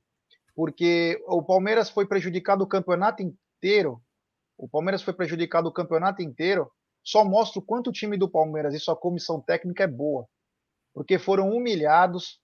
Porque 0.55 1.23
o 1.27 1.43
Palmeiras 1.43 1.89
foi 1.89 2.07
prejudicado 2.07 2.63
o 2.63 2.67
campeonato 2.67 3.23
inteiro. 3.23 4.03
O 4.59 4.69
Palmeiras 4.69 5.03
foi 5.03 5.15
prejudicado 5.15 5.69
o 5.69 5.73
campeonato 5.73 6.21
inteiro. 6.21 6.71
Só 7.03 7.25
mostra 7.25 7.61
o 7.61 7.65
quanto 7.65 7.89
o 7.89 7.93
time 7.93 8.19
do 8.19 8.29
Palmeiras 8.29 8.75
e 8.75 8.79
sua 8.79 8.95
comissão 8.95 9.41
técnica 9.41 9.85
é 9.85 9.87
boa. 9.87 10.27
Porque 10.93 11.19
foram 11.19 11.49
humilhados, 11.49 12.39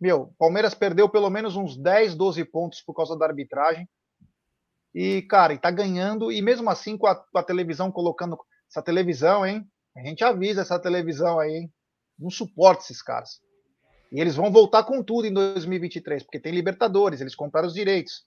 meu, 0.00 0.34
Palmeiras 0.38 0.74
perdeu 0.74 1.08
pelo 1.08 1.30
menos 1.30 1.56
uns 1.56 1.76
10, 1.76 2.14
12 2.14 2.44
pontos 2.44 2.80
por 2.82 2.94
causa 2.94 3.16
da 3.16 3.26
arbitragem. 3.26 3.88
E, 4.94 5.22
cara, 5.22 5.52
e 5.52 5.58
tá 5.58 5.70
ganhando, 5.70 6.30
e 6.30 6.40
mesmo 6.40 6.70
assim 6.70 6.96
com 6.96 7.06
a, 7.06 7.16
com 7.16 7.38
a 7.38 7.42
televisão 7.42 7.90
colocando. 7.90 8.38
Essa 8.70 8.82
televisão, 8.82 9.46
hein? 9.46 9.68
A 9.96 10.00
gente 10.00 10.24
avisa 10.24 10.62
essa 10.62 10.78
televisão 10.78 11.38
aí, 11.38 11.52
hein? 11.52 11.72
Não 12.18 12.30
suporta 12.30 12.82
esses 12.82 13.02
caras. 13.02 13.40
E 14.10 14.20
eles 14.20 14.36
vão 14.36 14.50
voltar 14.50 14.84
com 14.84 15.02
tudo 15.02 15.26
em 15.26 15.32
2023, 15.32 16.22
porque 16.22 16.40
tem 16.40 16.52
Libertadores, 16.52 17.20
eles 17.20 17.34
compraram 17.34 17.66
os 17.66 17.74
direitos. 17.74 18.24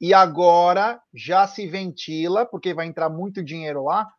E 0.00 0.14
agora 0.14 1.00
já 1.12 1.46
se 1.46 1.66
ventila, 1.66 2.46
porque 2.46 2.72
vai 2.72 2.86
entrar 2.86 3.08
muito 3.08 3.42
dinheiro 3.42 3.84
lá. 3.84 4.10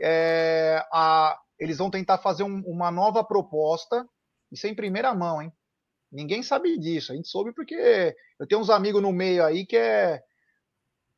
É, 0.00 0.84
a, 0.92 1.38
eles 1.58 1.78
vão 1.78 1.90
tentar 1.90 2.18
fazer 2.18 2.42
um, 2.42 2.60
uma 2.66 2.90
nova 2.90 3.22
proposta, 3.22 4.06
isso 4.50 4.66
é 4.66 4.70
em 4.70 4.74
primeira 4.74 5.14
mão, 5.14 5.40
hein? 5.40 5.52
Ninguém 6.12 6.42
sabe 6.42 6.78
disso. 6.78 7.10
A 7.10 7.16
gente 7.16 7.28
soube 7.28 7.54
porque 7.54 8.14
eu 8.38 8.46
tenho 8.46 8.60
uns 8.60 8.68
amigos 8.68 9.00
no 9.00 9.12
meio 9.12 9.44
aí 9.44 9.64
que 9.64 9.76
é. 9.76 10.22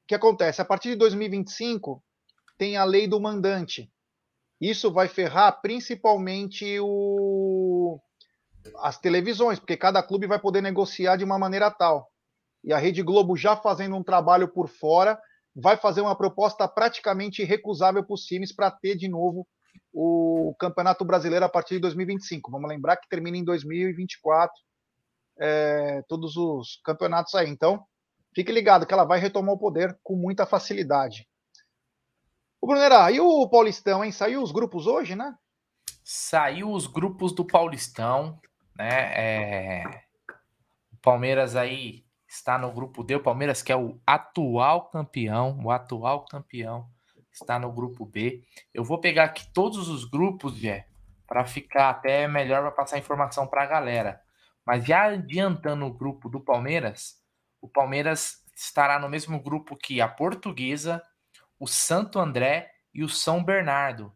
Que 0.07 0.15
acontece? 0.15 0.63
A 0.63 0.65
partir 0.65 0.91
de 0.91 0.97
2025 0.97 2.03
tem 2.57 2.77
a 2.77 2.85
lei 2.85 3.09
do 3.09 3.21
mandante. 3.21 3.91
Isso 4.61 4.93
vai 4.93 5.09
ferrar 5.09 5.61
principalmente 5.61 6.79
o... 6.79 7.99
as 8.79 8.99
televisões, 8.99 9.59
porque 9.59 9.77
cada 9.77 10.03
clube 10.03 10.27
vai 10.27 10.39
poder 10.39 10.61
negociar 10.61 11.17
de 11.17 11.25
uma 11.25 11.39
maneira 11.39 11.71
tal. 11.71 12.09
E 12.63 12.73
a 12.73 12.79
Rede 12.79 13.03
Globo, 13.03 13.37
já 13.37 13.57
fazendo 13.57 13.97
um 13.97 14.03
trabalho 14.03 14.47
por 14.47 14.69
fora, 14.69 15.19
vai 15.57 15.77
fazer 15.77 16.03
uma 16.03 16.17
proposta 16.17 16.69
praticamente 16.69 17.43
irrecusável 17.43 18.05
para 18.05 18.15
os 18.15 18.25
times 18.25 18.55
para 18.55 18.71
ter 18.71 18.95
de 18.97 19.09
novo 19.09 19.47
o 19.93 20.55
Campeonato 20.59 21.05
Brasileiro 21.05 21.45
a 21.45 21.49
partir 21.49 21.75
de 21.75 21.81
2025. 21.81 22.51
Vamos 22.51 22.69
lembrar 22.69 22.97
que 22.97 23.09
termina 23.09 23.37
em 23.37 23.45
2024 23.45 24.55
é, 25.39 26.03
todos 26.09 26.37
os 26.37 26.81
campeonatos 26.85 27.35
aí. 27.35 27.49
Então, 27.49 27.85
fique 28.35 28.53
ligado 28.53 28.87
que 28.87 28.95
ela 28.95 29.05
vai 29.05 29.19
retomar 29.19 29.55
o 29.55 29.59
poder 29.59 29.99
com 30.03 30.17
muita 30.17 30.47
facilidade. 30.47 31.29
O 32.61 32.67
Brunerá, 32.67 33.11
e 33.11 33.21
o 33.21 33.49
Paulistão, 33.49 34.05
hein? 34.05 34.11
Saiu 34.11 34.43
os 34.43 34.51
grupos 34.51 34.87
hoje, 34.87 35.15
né? 35.15 35.37
Saiu 36.03 36.71
os 36.71 36.87
grupos 36.87 37.33
do 37.33 37.45
Paulistão, 37.45 38.41
né? 38.77 39.13
É... 39.15 39.85
O 40.93 40.97
Palmeiras 41.03 41.57
aí 41.57 42.05
está 42.27 42.59
no 42.59 42.73
grupo 42.73 43.05
D. 43.05 43.17
O 43.17 43.23
Palmeiras, 43.23 43.63
que 43.63 43.71
é 43.71 43.77
o 43.77 44.01
atual 44.07 44.89
campeão, 44.89 45.61
o 45.63 45.71
atual 45.71 46.25
campeão, 46.25 46.89
está 47.31 47.59
no 47.59 47.71
grupo 47.71 48.07
B. 48.07 48.43
Eu 48.73 48.83
vou 48.83 48.99
pegar 48.99 49.25
aqui 49.25 49.47
todos 49.53 49.89
os 49.89 50.05
grupos, 50.05 50.57
Jé, 50.57 50.87
para 51.27 51.45
ficar 51.45 51.91
até 51.91 52.27
melhor 52.27 52.63
para 52.63 52.71
passar 52.71 52.99
informação 52.99 53.47
para 53.47 53.63
a 53.63 53.67
galera. 53.67 54.24
Mas 54.67 54.85
já 54.85 55.05
adiantando 55.05 55.85
o 55.85 55.93
grupo 55.93 56.29
do 56.29 56.41
Palmeiras, 56.41 57.21
o 57.61 57.69
Palmeiras 57.69 58.43
estará 58.55 58.99
no 58.99 59.09
mesmo 59.09 59.41
grupo 59.41 59.77
que 59.77 60.01
a 60.01 60.09
Portuguesa, 60.09 61.03
o 61.59 61.67
Santo 61.67 62.19
André 62.19 62.71
e 62.93 63.03
o 63.03 63.09
São 63.09 63.43
Bernardo. 63.43 64.13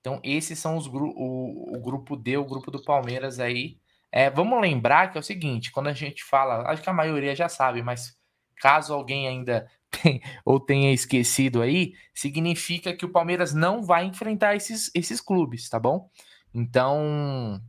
Então, 0.00 0.20
esses 0.24 0.58
são 0.58 0.76
os 0.76 0.88
gru 0.88 1.12
o, 1.16 1.76
o 1.76 1.80
grupo 1.80 2.16
D, 2.16 2.36
o 2.36 2.44
grupo 2.44 2.70
do 2.70 2.82
Palmeiras 2.82 3.38
aí. 3.38 3.78
É, 4.10 4.28
vamos 4.28 4.60
lembrar 4.60 5.10
que 5.10 5.16
é 5.16 5.20
o 5.20 5.24
seguinte: 5.24 5.70
quando 5.70 5.88
a 5.88 5.92
gente 5.92 6.24
fala, 6.24 6.68
acho 6.70 6.82
que 6.82 6.90
a 6.90 6.92
maioria 6.92 7.36
já 7.36 7.48
sabe, 7.48 7.82
mas 7.82 8.16
caso 8.56 8.92
alguém 8.92 9.28
ainda 9.28 9.68
tem, 10.02 10.20
ou 10.44 10.58
tenha 10.58 10.92
esquecido 10.92 11.62
aí, 11.62 11.94
significa 12.12 12.94
que 12.94 13.04
o 13.04 13.12
Palmeiras 13.12 13.54
não 13.54 13.82
vai 13.82 14.04
enfrentar 14.04 14.56
esses, 14.56 14.90
esses 14.94 15.20
clubes, 15.20 15.68
tá 15.68 15.78
bom? 15.78 16.10
Então, 16.52 17.60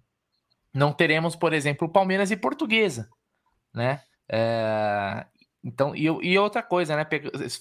não 0.73 0.91
teremos, 0.91 1.35
por 1.35 1.53
exemplo, 1.53 1.87
Palmeiras 1.87 2.31
e 2.31 2.37
Portuguesa, 2.37 3.09
né? 3.73 4.01
É, 4.27 5.25
então, 5.63 5.95
e, 5.95 6.05
e, 6.05 6.37
outra 6.39 6.63
coisa, 6.63 6.95
né? 6.95 7.05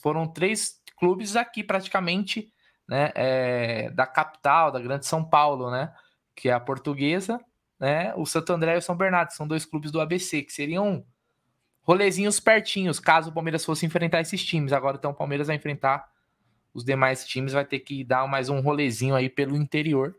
Foram 0.01 0.27
três 0.27 0.81
clubes 0.97 1.37
aqui 1.37 1.63
praticamente, 1.63 2.53
né? 2.89 3.13
É, 3.15 3.91
da 3.91 4.07
capital, 4.07 4.73
da 4.73 4.81
grande 4.81 5.07
São 5.07 5.25
Paulo, 5.25 5.71
né? 5.71 5.93
Que 6.35 6.49
é 6.49 6.53
a 6.53 6.61
Portuguesa, 6.61 7.39
né? 7.79 8.15
O 8.17 8.25
Santo 8.25 8.53
André 8.53 8.75
e 8.75 8.79
o 8.79 8.83
São 8.83 8.97
Bernardo, 8.97 9.33
são 9.33 9.47
dois 9.47 9.65
clubes 9.65 9.91
do 9.91 10.01
ABC, 10.01 10.43
que 10.43 10.53
seriam 10.53 11.05
rolezinhos 11.83 12.41
pertinhos, 12.41 12.99
caso 12.99 13.31
o 13.31 13.33
Palmeiras 13.33 13.65
fosse 13.65 13.85
enfrentar 13.85 14.21
esses 14.21 14.43
times. 14.43 14.73
Agora, 14.73 14.97
então, 14.97 15.11
o 15.11 15.15
Palmeiras 15.15 15.49
vai 15.49 15.57
enfrentar 15.57 16.11
os 16.73 16.85
demais 16.85 17.27
times, 17.27 17.53
vai 17.53 17.65
ter 17.65 17.81
que 17.81 18.03
dar 18.05 18.27
mais 18.27 18.49
um 18.49 18.61
rolezinho 18.61 19.15
aí 19.15 19.29
pelo 19.29 19.57
interior. 19.57 20.17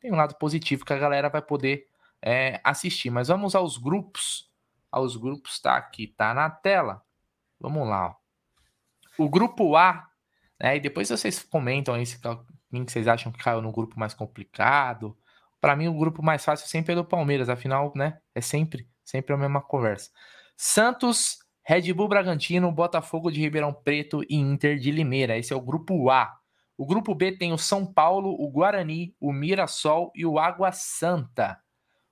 Tem 0.00 0.12
um 0.12 0.16
lado 0.16 0.34
positivo 0.34 0.84
que 0.84 0.92
a 0.92 0.98
galera 0.98 1.30
vai 1.30 1.40
poder 1.40 1.86
é, 2.24 2.58
assistir. 2.64 3.10
Mas 3.10 3.28
vamos 3.28 3.54
aos 3.54 3.76
grupos. 3.76 4.50
Aos 4.90 5.16
grupos, 5.16 5.60
tá 5.60 5.76
aqui, 5.76 6.06
tá 6.06 6.32
na 6.32 6.48
tela. 6.48 7.02
Vamos 7.60 7.86
lá. 7.86 8.08
Ó. 8.08 9.24
O 9.24 9.28
grupo 9.28 9.76
A, 9.76 10.08
né, 10.60 10.76
e 10.76 10.80
depois 10.80 11.08
vocês 11.08 11.42
comentam 11.42 11.94
aí 11.94 12.06
se, 12.06 12.18
quem 12.70 12.84
que 12.84 12.92
vocês 12.92 13.06
acham 13.06 13.30
que 13.30 13.42
caiu 13.42 13.60
no 13.60 13.72
grupo 13.72 13.98
mais 13.98 14.14
complicado. 14.14 15.16
Para 15.60 15.76
mim, 15.76 15.88
o 15.88 15.98
grupo 15.98 16.22
mais 16.22 16.44
fácil 16.44 16.66
sempre 16.68 16.92
é 16.92 16.96
do 16.96 17.04
Palmeiras, 17.04 17.48
afinal, 17.48 17.92
né? 17.94 18.18
É 18.34 18.40
sempre, 18.40 18.88
sempre 19.04 19.34
a 19.34 19.36
mesma 19.36 19.60
conversa. 19.60 20.10
Santos, 20.56 21.38
Red 21.62 21.92
Bull 21.92 22.08
Bragantino, 22.08 22.70
Botafogo 22.70 23.30
de 23.30 23.40
Ribeirão 23.40 23.72
Preto 23.72 24.22
e 24.28 24.36
Inter 24.36 24.78
de 24.78 24.90
Limeira. 24.90 25.38
Esse 25.38 25.52
é 25.52 25.56
o 25.56 25.60
grupo 25.60 26.10
A. 26.10 26.36
O 26.76 26.86
grupo 26.86 27.14
B 27.14 27.32
tem 27.32 27.52
o 27.52 27.58
São 27.58 27.86
Paulo, 27.86 28.30
o 28.38 28.50
Guarani, 28.50 29.14
o 29.20 29.32
Mirassol 29.32 30.10
e 30.14 30.26
o 30.26 30.38
Água 30.38 30.72
Santa. 30.72 31.63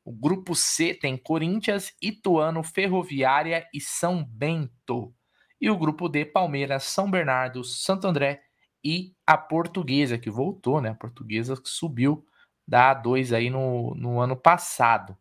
O 0.05 0.13
grupo 0.13 0.55
C 0.55 0.95
tem 0.95 1.17
Corinthians, 1.17 1.93
Ituano, 2.03 2.63
Ferroviária 2.63 3.67
e 3.73 3.81
São 3.81 4.25
Bento. 4.25 5.15
E 5.61 5.71
o 5.71 5.79
grupo 5.79 6.09
D, 6.09 6.25
Palmeiras, 6.25 6.85
São 6.85 7.11
Bernardo, 7.11 7.63
Santo 7.63 8.07
André 8.07 8.43
e 8.85 9.15
a 9.25 9.39
Portuguesa, 9.39 10.19
que 10.19 10.29
voltou, 10.29 10.81
né? 10.81 10.91
A 10.91 10.95
Portuguesa 10.95 11.55
que 11.55 11.69
subiu 11.69 12.27
da 12.67 12.95
A2 12.95 13.35
aí 13.35 13.49
no, 13.49 13.95
no 13.95 14.21
ano 14.21 14.37
passado. 14.37 15.17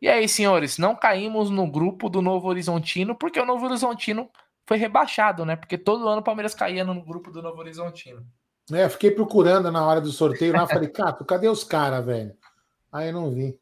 E 0.00 0.08
aí, 0.08 0.28
senhores, 0.28 0.78
não 0.78 0.94
caímos 0.94 1.50
no 1.50 1.66
grupo 1.66 2.08
do 2.08 2.22
Novo 2.22 2.46
Horizontino, 2.48 3.16
porque 3.16 3.40
o 3.40 3.46
Novo 3.46 3.66
Horizontino 3.66 4.30
foi 4.66 4.76
rebaixado, 4.76 5.44
né? 5.44 5.56
Porque 5.56 5.78
todo 5.78 6.08
ano 6.08 6.20
o 6.20 6.24
Palmeiras 6.24 6.54
caía 6.54 6.84
no 6.84 7.02
grupo 7.04 7.30
do 7.30 7.42
Novo 7.42 7.58
Horizontino. 7.58 8.24
É, 8.72 8.88
fiquei 8.88 9.10
procurando 9.10 9.70
na 9.70 9.84
hora 9.86 10.00
do 10.00 10.10
sorteio 10.10 10.52
lá, 10.52 10.66
falei, 10.66 10.88
Cato, 10.88 11.24
cadê 11.24 11.48
os 11.48 11.64
caras, 11.64 12.04
velho? 12.04 12.34
Aí 12.92 13.08
eu 13.08 13.12
não 13.12 13.30
vi. 13.30 13.58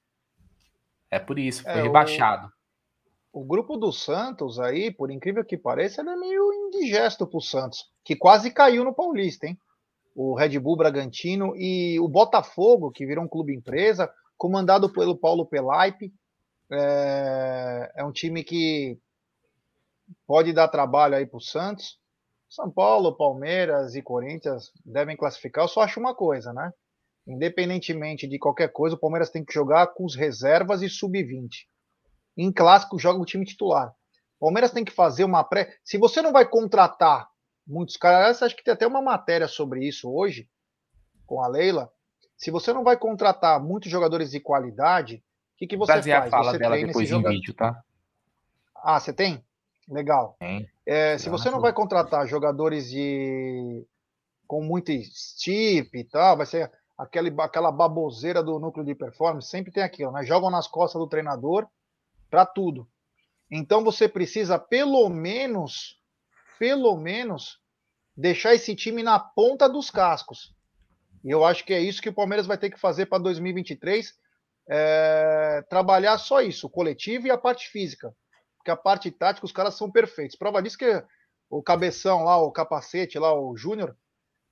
É 1.13 1.19
por 1.19 1.39
isso, 1.39 1.63
foi 1.63 1.73
é, 1.73 1.83
rebaixado. 1.83 2.51
O, 3.31 3.43
o, 3.43 3.45
grupo 3.45 3.77
do 3.77 3.93
Santos 3.93 4.59
aí, 4.59 4.91
por 4.91 5.11
incrível 5.11 5.45
que 5.45 5.59
pareça, 5.59 6.01
ele 6.01 6.09
é 6.09 6.17
meio 6.17 6.51
indigesto 6.55 7.27
pro 7.27 7.39
Santos, 7.39 7.85
que 8.03 8.17
quase 8.17 8.51
caiu 8.51 8.83
no 8.83 8.95
Paulista, 8.95 9.47
hein? 9.47 9.59
O 10.17 10.35
Red 10.35 10.59
Bull 10.59 10.75
Bragantino 10.75 11.55
e 11.55 12.01
o 12.01 12.09
Botafogo, 12.09 12.91
que 12.91 13.05
virou 13.05 13.23
um 13.23 13.29
clube 13.29 13.55
empresa, 13.55 14.11
comandado 14.39 14.91
pelo 14.91 15.15
Paulo 15.15 15.45
Pelaipe. 15.45 16.11
É, 16.71 17.93
é 17.97 18.05
um 18.05 18.13
time 18.13 18.43
que 18.43 18.99
pode 20.27 20.51
dar 20.55 20.69
trabalho 20.69 21.15
aí 21.15 21.27
pro 21.27 21.41
Santos. 21.43 21.99
São 22.49 22.71
Paulo, 22.71 23.17
Palmeiras 23.17 23.95
e 23.95 24.03
Corinthians 24.03 24.73
devem 24.83 25.17
classificar. 25.17 25.65
Eu 25.65 25.69
só 25.69 25.83
acho 25.83 26.01
uma 26.01 26.15
coisa, 26.15 26.55
né? 26.55 26.73
Independentemente 27.27 28.27
de 28.27 28.39
qualquer 28.39 28.69
coisa, 28.73 28.97
o 28.97 28.99
Palmeiras 28.99 29.31
tem 29.31 29.45
que 29.45 29.53
jogar 29.53 29.89
com 29.89 30.05
os 30.05 30.17
reservas 30.17 30.83
e 30.83 30.89
sub-20. 30.89 31.67
Em 32.37 32.51
clássico, 32.51 32.99
joga 32.99 33.21
o 33.21 33.25
time 33.25 33.45
titular. 33.45 33.95
O 34.41 34.47
Palmeiras 34.47 34.73
tem 34.73 34.85
que 34.85 34.93
fazer 34.93 35.25
uma 35.25 35.45
pré. 35.45 35.77
Se 35.85 35.99
você 35.99 36.21
não 36.21 36.33
vai 36.33 36.49
contratar 36.49 37.29
muitos 37.67 37.97
caras, 37.97 38.43
acho 38.43 38.57
que 38.57 38.65
tem 38.65 38.75
até 38.75 38.87
uma 38.87 39.01
matéria 39.01 39.47
sobre 39.47 39.87
isso 39.87 40.11
hoje, 40.13 40.49
com 41.27 41.41
a 41.41 41.47
Leila. 41.47 41.91
Se 42.37 42.51
você 42.51 42.73
não 42.73 42.83
vai 42.83 42.97
contratar 42.97 43.63
muitos 43.63 43.91
jogadores 43.91 44.31
de 44.33 44.41
qualidade, 44.41 45.23
que, 45.63 45.67
que 45.67 45.77
você 45.77 45.93
Fazer 45.93 46.11
faz? 46.11 46.27
a 46.27 46.31
fala 46.31 46.51
você 46.51 46.59
dela 46.59 46.77
depois 46.77 47.11
em 47.11 47.23
vídeo, 47.23 47.55
tá? 47.55 47.83
Ah, 48.75 48.99
você 48.99 49.13
tem? 49.13 49.45
Legal. 49.89 50.37
É, 50.85 51.17
se 51.19 51.29
você 51.29 51.51
não 51.51 51.61
vai 51.61 51.73
contratar 51.73 52.27
jogadores 52.27 52.91
de 52.91 53.87
com 54.47 54.63
muito 54.63 54.91
estirpe 54.91 55.99
e 55.99 56.05
tal, 56.05 56.37
vai 56.37 56.47
ser 56.47 56.71
aquela 57.03 57.73
baboseira 57.73 58.43
do 58.43 58.59
núcleo 58.59 58.85
de 58.85 58.95
performance, 58.95 59.49
sempre 59.49 59.73
tem 59.73 59.83
aquilo, 59.83 60.13
né? 60.13 60.25
Jogam 60.25 60.51
nas 60.51 60.69
costas 60.69 61.01
do 61.01 61.09
treinador 61.09 61.67
para 62.31 62.47
tudo. 62.47 62.89
Então 63.51 63.85
você 63.85 64.09
precisa 64.09 64.59
pelo 64.59 65.09
menos, 65.09 66.01
pelo 66.59 66.97
menos, 66.97 67.61
deixar 68.17 68.55
esse 68.55 68.75
time 68.75 69.03
na 69.03 69.19
ponta 69.19 69.69
dos 69.69 69.91
cascos. 69.91 70.55
E 71.25 71.31
eu 71.31 71.45
acho 71.45 71.65
que 71.65 71.75
é 71.75 71.81
isso 71.81 72.03
que 72.03 72.09
o 72.09 72.15
Palmeiras 72.15 72.47
vai 72.47 72.59
ter 72.59 72.71
que 72.71 72.81
fazer 72.81 73.07
para 73.07 73.23
2023, 73.23 74.15
é, 74.69 75.63
trabalhar 75.69 76.19
só 76.19 76.41
isso, 76.41 76.67
o 76.67 76.71
coletivo 76.71 77.27
e 77.27 77.31
a 77.31 77.39
parte 77.39 77.69
física. 77.69 78.15
Porque 78.57 78.71
a 78.71 78.77
parte 78.77 79.11
tática 79.11 79.45
os 79.45 79.53
caras 79.53 79.75
são 79.75 79.91
perfeitos. 79.91 80.37
Prova 80.37 80.63
disso 80.63 80.79
que 80.79 81.05
o 81.51 81.63
cabeção 81.63 82.25
lá, 82.25 82.39
o 82.39 82.51
capacete 82.51 83.19
lá, 83.19 83.39
o 83.39 83.57
Júnior, 83.57 83.97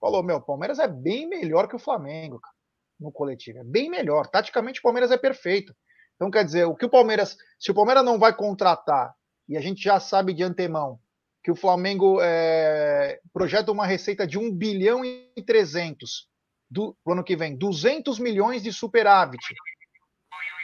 falou: 0.00 0.22
meu, 0.22 0.36
o 0.36 0.42
Palmeiras 0.42 0.78
é 0.78 0.88
bem 0.88 1.28
melhor 1.28 1.68
que 1.68 1.76
o 1.76 1.80
Flamengo, 1.80 2.40
cara, 2.40 2.54
no 2.98 3.12
coletivo. 3.12 3.58
É 3.58 3.64
bem 3.64 3.90
melhor. 3.90 4.26
Taticamente, 4.26 4.80
o 4.80 4.82
Palmeiras 4.82 5.10
é 5.10 5.18
perfeito. 5.18 5.74
Então, 6.16 6.30
quer 6.30 6.44
dizer, 6.44 6.64
o 6.64 6.74
que 6.74 6.86
o 6.86 6.90
Palmeiras. 6.90 7.36
Se 7.58 7.70
o 7.70 7.74
Palmeiras 7.74 8.04
não 8.04 8.18
vai 8.18 8.34
contratar, 8.34 9.14
e 9.48 9.56
a 9.56 9.60
gente 9.60 9.82
já 9.82 9.98
sabe 9.98 10.32
de 10.32 10.42
antemão 10.42 10.98
que 11.42 11.50
o 11.50 11.56
Flamengo 11.56 12.20
é, 12.20 13.18
projeta 13.32 13.72
uma 13.72 13.86
receita 13.86 14.26
de 14.26 14.38
1 14.38 14.54
bilhão 14.54 15.04
e 15.04 15.42
300 15.44 16.28
do 16.70 16.96
ano 17.06 17.24
que 17.24 17.34
vem, 17.34 17.56
200 17.56 18.18
milhões 18.18 18.62
de 18.62 18.72
superávit. 18.72 19.42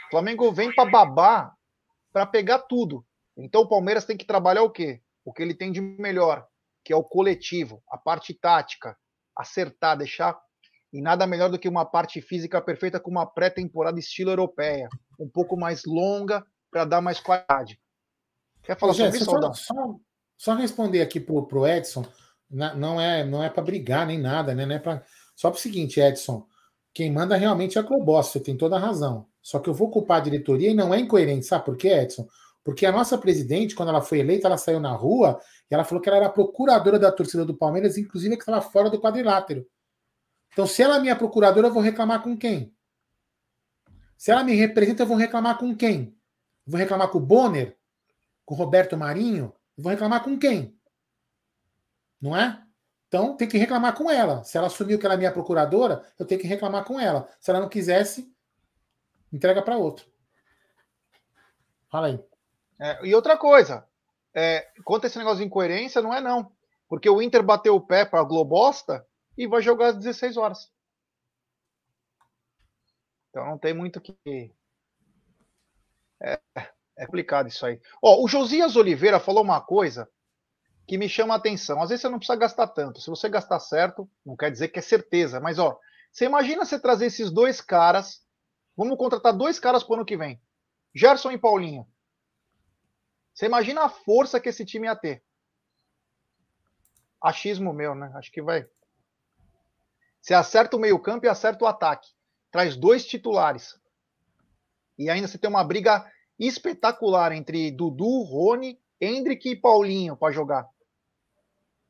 O 0.06 0.10
Flamengo 0.10 0.52
vem 0.52 0.72
para 0.72 0.88
babar 0.88 1.54
para 2.12 2.26
pegar 2.26 2.60
tudo. 2.60 3.04
Então 3.36 3.62
o 3.62 3.68
Palmeiras 3.68 4.04
tem 4.04 4.16
que 4.16 4.24
trabalhar 4.24 4.62
o 4.62 4.70
quê? 4.70 5.02
O 5.24 5.32
que 5.32 5.42
ele 5.42 5.54
tem 5.54 5.72
de 5.72 5.80
melhor, 5.80 6.46
que 6.84 6.92
é 6.92 6.96
o 6.96 7.02
coletivo, 7.02 7.82
a 7.90 7.98
parte 7.98 8.32
tática, 8.32 8.96
acertar, 9.36 9.96
deixar. 9.96 10.38
E 10.92 11.00
nada 11.00 11.26
melhor 11.26 11.50
do 11.50 11.58
que 11.58 11.68
uma 11.68 11.84
parte 11.84 12.20
física 12.22 12.60
perfeita 12.60 12.98
com 12.98 13.10
uma 13.10 13.26
pré-temporada 13.26 13.98
estilo 13.98 14.30
europeia, 14.30 14.88
um 15.18 15.28
pouco 15.28 15.56
mais 15.56 15.84
longa 15.84 16.44
para 16.70 16.84
dar 16.84 17.00
mais 17.00 17.20
qualidade. 17.20 17.78
Quer 18.62 18.78
falar 18.78 18.92
Ô, 18.92 18.94
sobre 18.94 19.16
isso, 19.16 19.24
só, 19.24 19.52
só, 19.52 19.94
só, 20.36 20.54
responder 20.54 21.02
aqui 21.02 21.20
pro, 21.20 21.46
pro 21.46 21.66
Edson, 21.66 22.06
não 22.50 23.00
é 23.00 23.24
não 23.24 23.42
é 23.42 23.50
para 23.50 23.62
brigar 23.62 24.06
nem 24.06 24.18
nada, 24.18 24.54
né? 24.54 24.64
Não 24.64 24.74
é 24.74 24.78
pra... 24.78 25.02
Só 25.34 25.50
para 25.50 25.58
o 25.58 25.60
seguinte, 25.60 26.00
Edson, 26.00 26.46
quem 26.94 27.12
manda 27.12 27.36
realmente 27.36 27.76
é 27.76 27.80
a 27.80 27.84
Globos, 27.84 28.28
você 28.28 28.40
tem 28.40 28.56
toda 28.56 28.76
a 28.76 28.80
razão. 28.80 29.26
Só 29.42 29.58
que 29.58 29.68
eu 29.68 29.74
vou 29.74 29.90
culpar 29.90 30.16
a 30.16 30.24
diretoria 30.24 30.70
e 30.70 30.74
não 30.74 30.94
é 30.94 30.98
incoerente, 30.98 31.44
sabe 31.44 31.64
por 31.64 31.76
quê, 31.76 31.88
Edson? 31.88 32.26
Porque 32.66 32.84
a 32.84 32.90
nossa 32.90 33.16
presidente, 33.16 33.76
quando 33.76 33.90
ela 33.90 34.02
foi 34.02 34.18
eleita, 34.18 34.48
ela 34.48 34.58
saiu 34.58 34.80
na 34.80 34.90
rua 34.90 35.40
e 35.70 35.74
ela 35.74 35.84
falou 35.84 36.02
que 36.02 36.08
ela 36.08 36.18
era 36.18 36.28
procuradora 36.28 36.98
da 36.98 37.12
torcida 37.12 37.44
do 37.44 37.56
Palmeiras, 37.56 37.96
inclusive 37.96 38.34
que 38.34 38.42
estava 38.42 38.60
fora 38.60 38.90
do 38.90 39.00
quadrilátero. 39.00 39.64
Então, 40.52 40.66
se 40.66 40.82
ela 40.82 40.96
é 40.96 40.98
minha 40.98 41.14
procuradora, 41.14 41.68
eu 41.68 41.72
vou 41.72 41.80
reclamar 41.80 42.24
com 42.24 42.36
quem? 42.36 42.74
Se 44.18 44.32
ela 44.32 44.42
me 44.42 44.52
representa, 44.56 45.04
eu 45.04 45.06
vou 45.06 45.16
reclamar 45.16 45.58
com 45.58 45.76
quem? 45.76 46.18
Eu 46.66 46.72
vou 46.72 46.76
reclamar 46.80 47.08
com 47.08 47.18
o 47.18 47.20
Bonner? 47.20 47.78
Com 48.44 48.56
o 48.56 48.58
Roberto 48.58 48.96
Marinho? 48.96 49.54
Eu 49.78 49.84
vou 49.84 49.90
reclamar 49.90 50.24
com 50.24 50.36
quem? 50.36 50.76
Não 52.20 52.36
é? 52.36 52.60
Então, 53.06 53.36
tem 53.36 53.46
que 53.46 53.58
reclamar 53.58 53.94
com 53.94 54.10
ela. 54.10 54.42
Se 54.42 54.58
ela 54.58 54.66
assumiu 54.66 54.98
que 54.98 55.06
ela 55.06 55.14
é 55.14 55.18
minha 55.18 55.30
procuradora, 55.30 56.04
eu 56.18 56.26
tenho 56.26 56.40
que 56.40 56.48
reclamar 56.48 56.82
com 56.82 56.98
ela. 56.98 57.28
Se 57.38 57.48
ela 57.48 57.60
não 57.60 57.68
quisesse, 57.68 58.28
entrega 59.32 59.62
para 59.62 59.76
outro. 59.76 60.04
Fala 61.88 62.08
aí. 62.08 62.35
É, 62.80 63.06
e 63.06 63.14
outra 63.14 63.36
coisa, 63.36 63.86
é, 64.34 64.68
quanto 64.84 65.04
a 65.04 65.06
esse 65.06 65.18
negócio 65.18 65.38
de 65.38 65.44
incoerência, 65.44 66.02
não 66.02 66.12
é 66.12 66.20
não. 66.20 66.52
Porque 66.88 67.08
o 67.08 67.20
Inter 67.20 67.42
bateu 67.42 67.74
o 67.74 67.80
pé 67.80 68.04
para 68.04 68.20
a 68.20 68.24
Globosta 68.24 69.06
e 69.36 69.46
vai 69.46 69.62
jogar 69.62 69.88
às 69.88 69.96
16 69.96 70.36
horas. 70.36 70.70
Então 73.30 73.44
não 73.46 73.58
tem 73.58 73.74
muito 73.74 74.00
que. 74.00 74.16
É, 76.22 76.40
é 76.98 77.06
complicado 77.06 77.48
isso 77.48 77.64
aí. 77.66 77.80
Ó, 78.02 78.22
o 78.24 78.28
Josias 78.28 78.76
Oliveira 78.76 79.20
falou 79.20 79.42
uma 79.42 79.60
coisa 79.60 80.08
que 80.86 80.96
me 80.96 81.08
chama 81.08 81.34
a 81.34 81.36
atenção. 81.36 81.82
Às 81.82 81.90
vezes 81.90 82.02
você 82.02 82.08
não 82.08 82.18
precisa 82.18 82.38
gastar 82.38 82.68
tanto. 82.68 83.00
Se 83.00 83.10
você 83.10 83.28
gastar 83.28 83.60
certo, 83.60 84.08
não 84.24 84.36
quer 84.36 84.50
dizer 84.50 84.68
que 84.68 84.78
é 84.78 84.82
certeza. 84.82 85.40
Mas, 85.40 85.58
ó, 85.58 85.78
você 86.10 86.24
imagina 86.24 86.64
você 86.64 86.78
trazer 86.78 87.06
esses 87.06 87.30
dois 87.30 87.60
caras. 87.60 88.22
Vamos 88.76 88.96
contratar 88.96 89.32
dois 89.36 89.58
caras 89.58 89.82
para 89.82 89.92
o 89.92 89.96
ano 89.96 90.06
que 90.06 90.16
vem. 90.16 90.40
Gerson 90.94 91.32
e 91.32 91.38
Paulinho. 91.38 91.86
Você 93.36 93.44
imagina 93.44 93.84
a 93.84 93.90
força 93.90 94.40
que 94.40 94.48
esse 94.48 94.64
time 94.64 94.86
ia 94.86 94.96
ter. 94.96 95.22
Achismo 97.20 97.70
meu, 97.70 97.94
né? 97.94 98.10
Acho 98.14 98.32
que 98.32 98.40
vai. 98.40 98.66
Você 100.22 100.32
acerta 100.32 100.74
o 100.74 100.80
meio-campo 100.80 101.26
e 101.26 101.28
acerta 101.28 101.62
o 101.62 101.68
ataque. 101.68 102.08
Traz 102.50 102.76
dois 102.76 103.04
titulares. 103.06 103.78
E 104.98 105.10
ainda 105.10 105.28
você 105.28 105.36
tem 105.36 105.50
uma 105.50 105.62
briga 105.62 106.10
espetacular 106.38 107.30
entre 107.32 107.70
Dudu, 107.70 108.22
Rony, 108.22 108.80
Hendrick 108.98 109.50
e 109.50 109.54
Paulinho 109.60 110.16
para 110.16 110.32
jogar. 110.32 110.66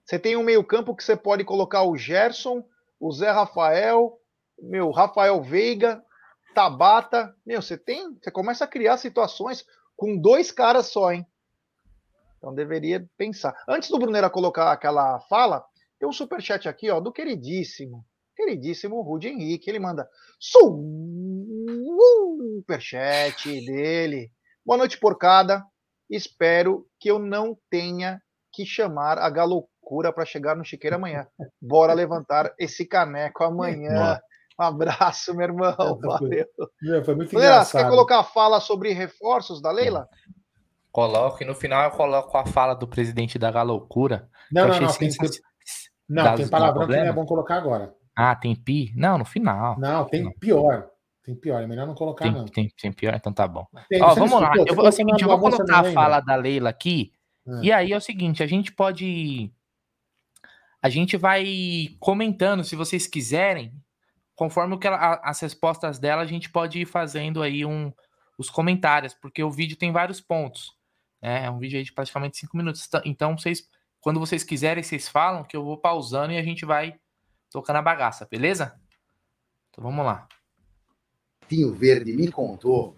Você 0.05 0.19
tem 0.19 0.37
um 0.37 0.43
meio-campo 0.43 0.97
que 0.97 1.05
você 1.05 1.17
pode 1.17 1.45
colocar 1.45 1.85
o 1.85 1.97
Gerson, 1.97 2.69
o 2.99 3.13
Zé 3.13 3.31
Rafael, 3.31 4.21
meu, 4.59 4.91
Rafael 4.91 5.41
Veiga, 5.41 6.05
Tabata. 6.57 7.37
Meu, 7.47 7.63
você 7.63 7.79
tem. 7.79 8.19
Você 8.21 8.33
começa 8.33 8.65
a 8.65 8.69
criar 8.69 8.97
situações 8.97 9.65
com 9.97 10.17
dois 10.17 10.51
caras 10.51 10.87
só, 10.89 11.13
hein? 11.13 11.25
Então 12.37 12.55
deveria 12.55 13.05
pensar. 13.17 13.55
Antes 13.69 13.91
do 13.91 13.99
Brunera 13.99 14.31
colocar 14.31 14.71
aquela 14.73 15.19
fala, 15.21 15.65
tem 15.99 16.09
um 16.09 16.13
superchat 16.13 16.69
aqui, 16.69 16.91
ó, 16.91 17.01
do 17.01 17.13
queridíssimo, 17.13 18.05
queridíssimo 18.37 19.01
Rude 19.03 19.29
Henrique. 19.29 19.71
Ele 19.71 19.79
manda 19.79 20.09
superchat 22.59 23.49
dele. 23.65 24.31
Boa 24.65 24.79
noite, 24.79 24.99
porcada. 24.99 25.65
Espero 26.09 26.87
que 27.01 27.11
eu 27.11 27.19
não 27.19 27.57
tenha 27.71 28.21
que 28.53 28.65
chamar 28.65 29.19
a 29.19 29.29
galocura 29.29 30.13
para 30.13 30.25
chegar 30.25 30.57
no 30.57 30.65
chiqueiro 30.65 30.97
amanhã. 30.97 31.27
Bora 31.61 31.93
levantar 31.93 32.55
esse 32.59 32.87
caneco 32.87 33.45
amanhã. 33.45 34.21
Um 34.59 34.65
abraço, 34.65 35.35
meu 35.35 35.45
irmão. 35.45 35.75
Valeu. 35.77 36.47
Foi 37.05 37.15
muito 37.15 37.33
Galera, 37.35 37.65
você 37.65 37.77
quer 37.79 37.89
colocar 37.89 38.21
a 38.21 38.25
fala 38.25 38.61
sobre 38.61 38.93
reforços 38.93 39.61
da 39.61 39.71
Leila? 39.71 40.09
Coloco, 40.97 41.43
e 41.43 41.47
no 41.47 41.55
final 41.55 41.85
eu 41.85 41.91
coloco 41.91 42.39
a 42.39 42.47
fala 42.47 42.73
do 42.73 42.89
presidente 42.89 43.39
da 43.39 43.51
Galoucura. 43.51 44.31
Não, 44.51 44.67
não, 44.67 44.81
não, 44.81 44.93
tem, 44.95 45.11
não, 46.09 46.35
tem 46.35 46.49
palavrão 46.49 46.87
que 46.87 46.97
não 46.97 47.05
é 47.05 47.13
bom 47.13 47.27
colocar 47.27 47.57
agora. 47.57 47.95
Ah, 48.17 48.35
tem 48.35 48.57
pi? 48.57 48.95
Não, 48.97 49.19
no 49.19 49.27
final. 49.27 49.79
Não, 49.79 50.07
tem 50.07 50.33
pior. 50.39 50.89
Tem 51.23 51.37
pior, 51.37 51.63
é 51.63 51.67
melhor 51.67 51.87
não 51.87 51.95
colocar, 51.95 52.25
tem, 52.25 52.33
não. 52.33 52.47
Tem, 52.47 52.71
tem 52.81 52.91
pior, 52.91 53.13
então 53.15 53.31
tá 53.31 53.47
bom. 53.47 53.67
Tem, 53.91 54.03
Ó, 54.03 54.15
vamos 54.15 54.41
lá. 54.41 54.51
Eu, 54.57 54.75
vou, 54.75 54.89
é 54.89 54.91
seguinte, 54.91 55.21
eu 55.21 55.29
vou 55.29 55.39
colocar 55.39 55.81
a 55.81 55.93
fala 55.93 56.21
da 56.21 56.35
Leila 56.35 56.71
aqui. 56.71 57.13
Hum. 57.47 57.61
E 57.63 57.71
aí 57.71 57.93
é 57.93 57.97
o 57.99 58.01
seguinte, 58.01 58.43
a 58.43 58.47
gente 58.47 58.73
pode. 58.73 59.53
A 60.81 60.89
gente 60.89 61.19
vai 61.19 61.89
comentando, 62.01 62.65
se 62.65 62.75
vocês 62.75 63.07
quiserem, 63.07 63.71
conforme 64.35 64.75
o 64.75 64.79
que 64.79 64.87
ela, 64.87 65.21
as 65.23 65.41
respostas 65.41 65.99
dela, 65.99 66.23
a 66.23 66.27
gente 66.27 66.49
pode 66.49 66.81
ir 66.81 66.87
fazendo 66.87 67.43
aí 67.43 67.67
um, 67.67 67.93
os 68.39 68.49
comentários, 68.49 69.13
porque 69.13 69.45
o 69.45 69.51
vídeo 69.51 69.77
tem 69.77 69.93
vários 69.93 70.23
pontos. 70.23 70.75
É, 71.27 71.47
é 71.47 71.51
um 71.51 71.59
vídeo 71.59 71.77
aí 71.77 71.83
de 71.83 71.93
praticamente 71.93 72.39
cinco 72.39 72.57
minutos. 72.57 72.89
Então, 73.05 73.37
vocês, 73.37 73.67
quando 74.01 74.21
vocês 74.21 74.45
quiserem, 74.45 74.81
vocês 74.81 75.09
falam 75.09 75.43
que 75.43 75.57
eu 75.57 75.65
vou 75.65 75.77
pausando 75.77 76.33
e 76.33 76.39
a 76.39 76.43
gente 76.43 76.65
vai 76.65 76.95
tocando 77.51 77.77
a 77.77 77.83
bagaça, 77.83 78.29
beleza? 78.31 78.79
Então 79.69 79.83
vamos 79.83 80.07
lá. 80.07 80.29
Pinho 81.49 81.75
Verde 81.75 82.13
me 82.13 82.31
contou 82.31 82.97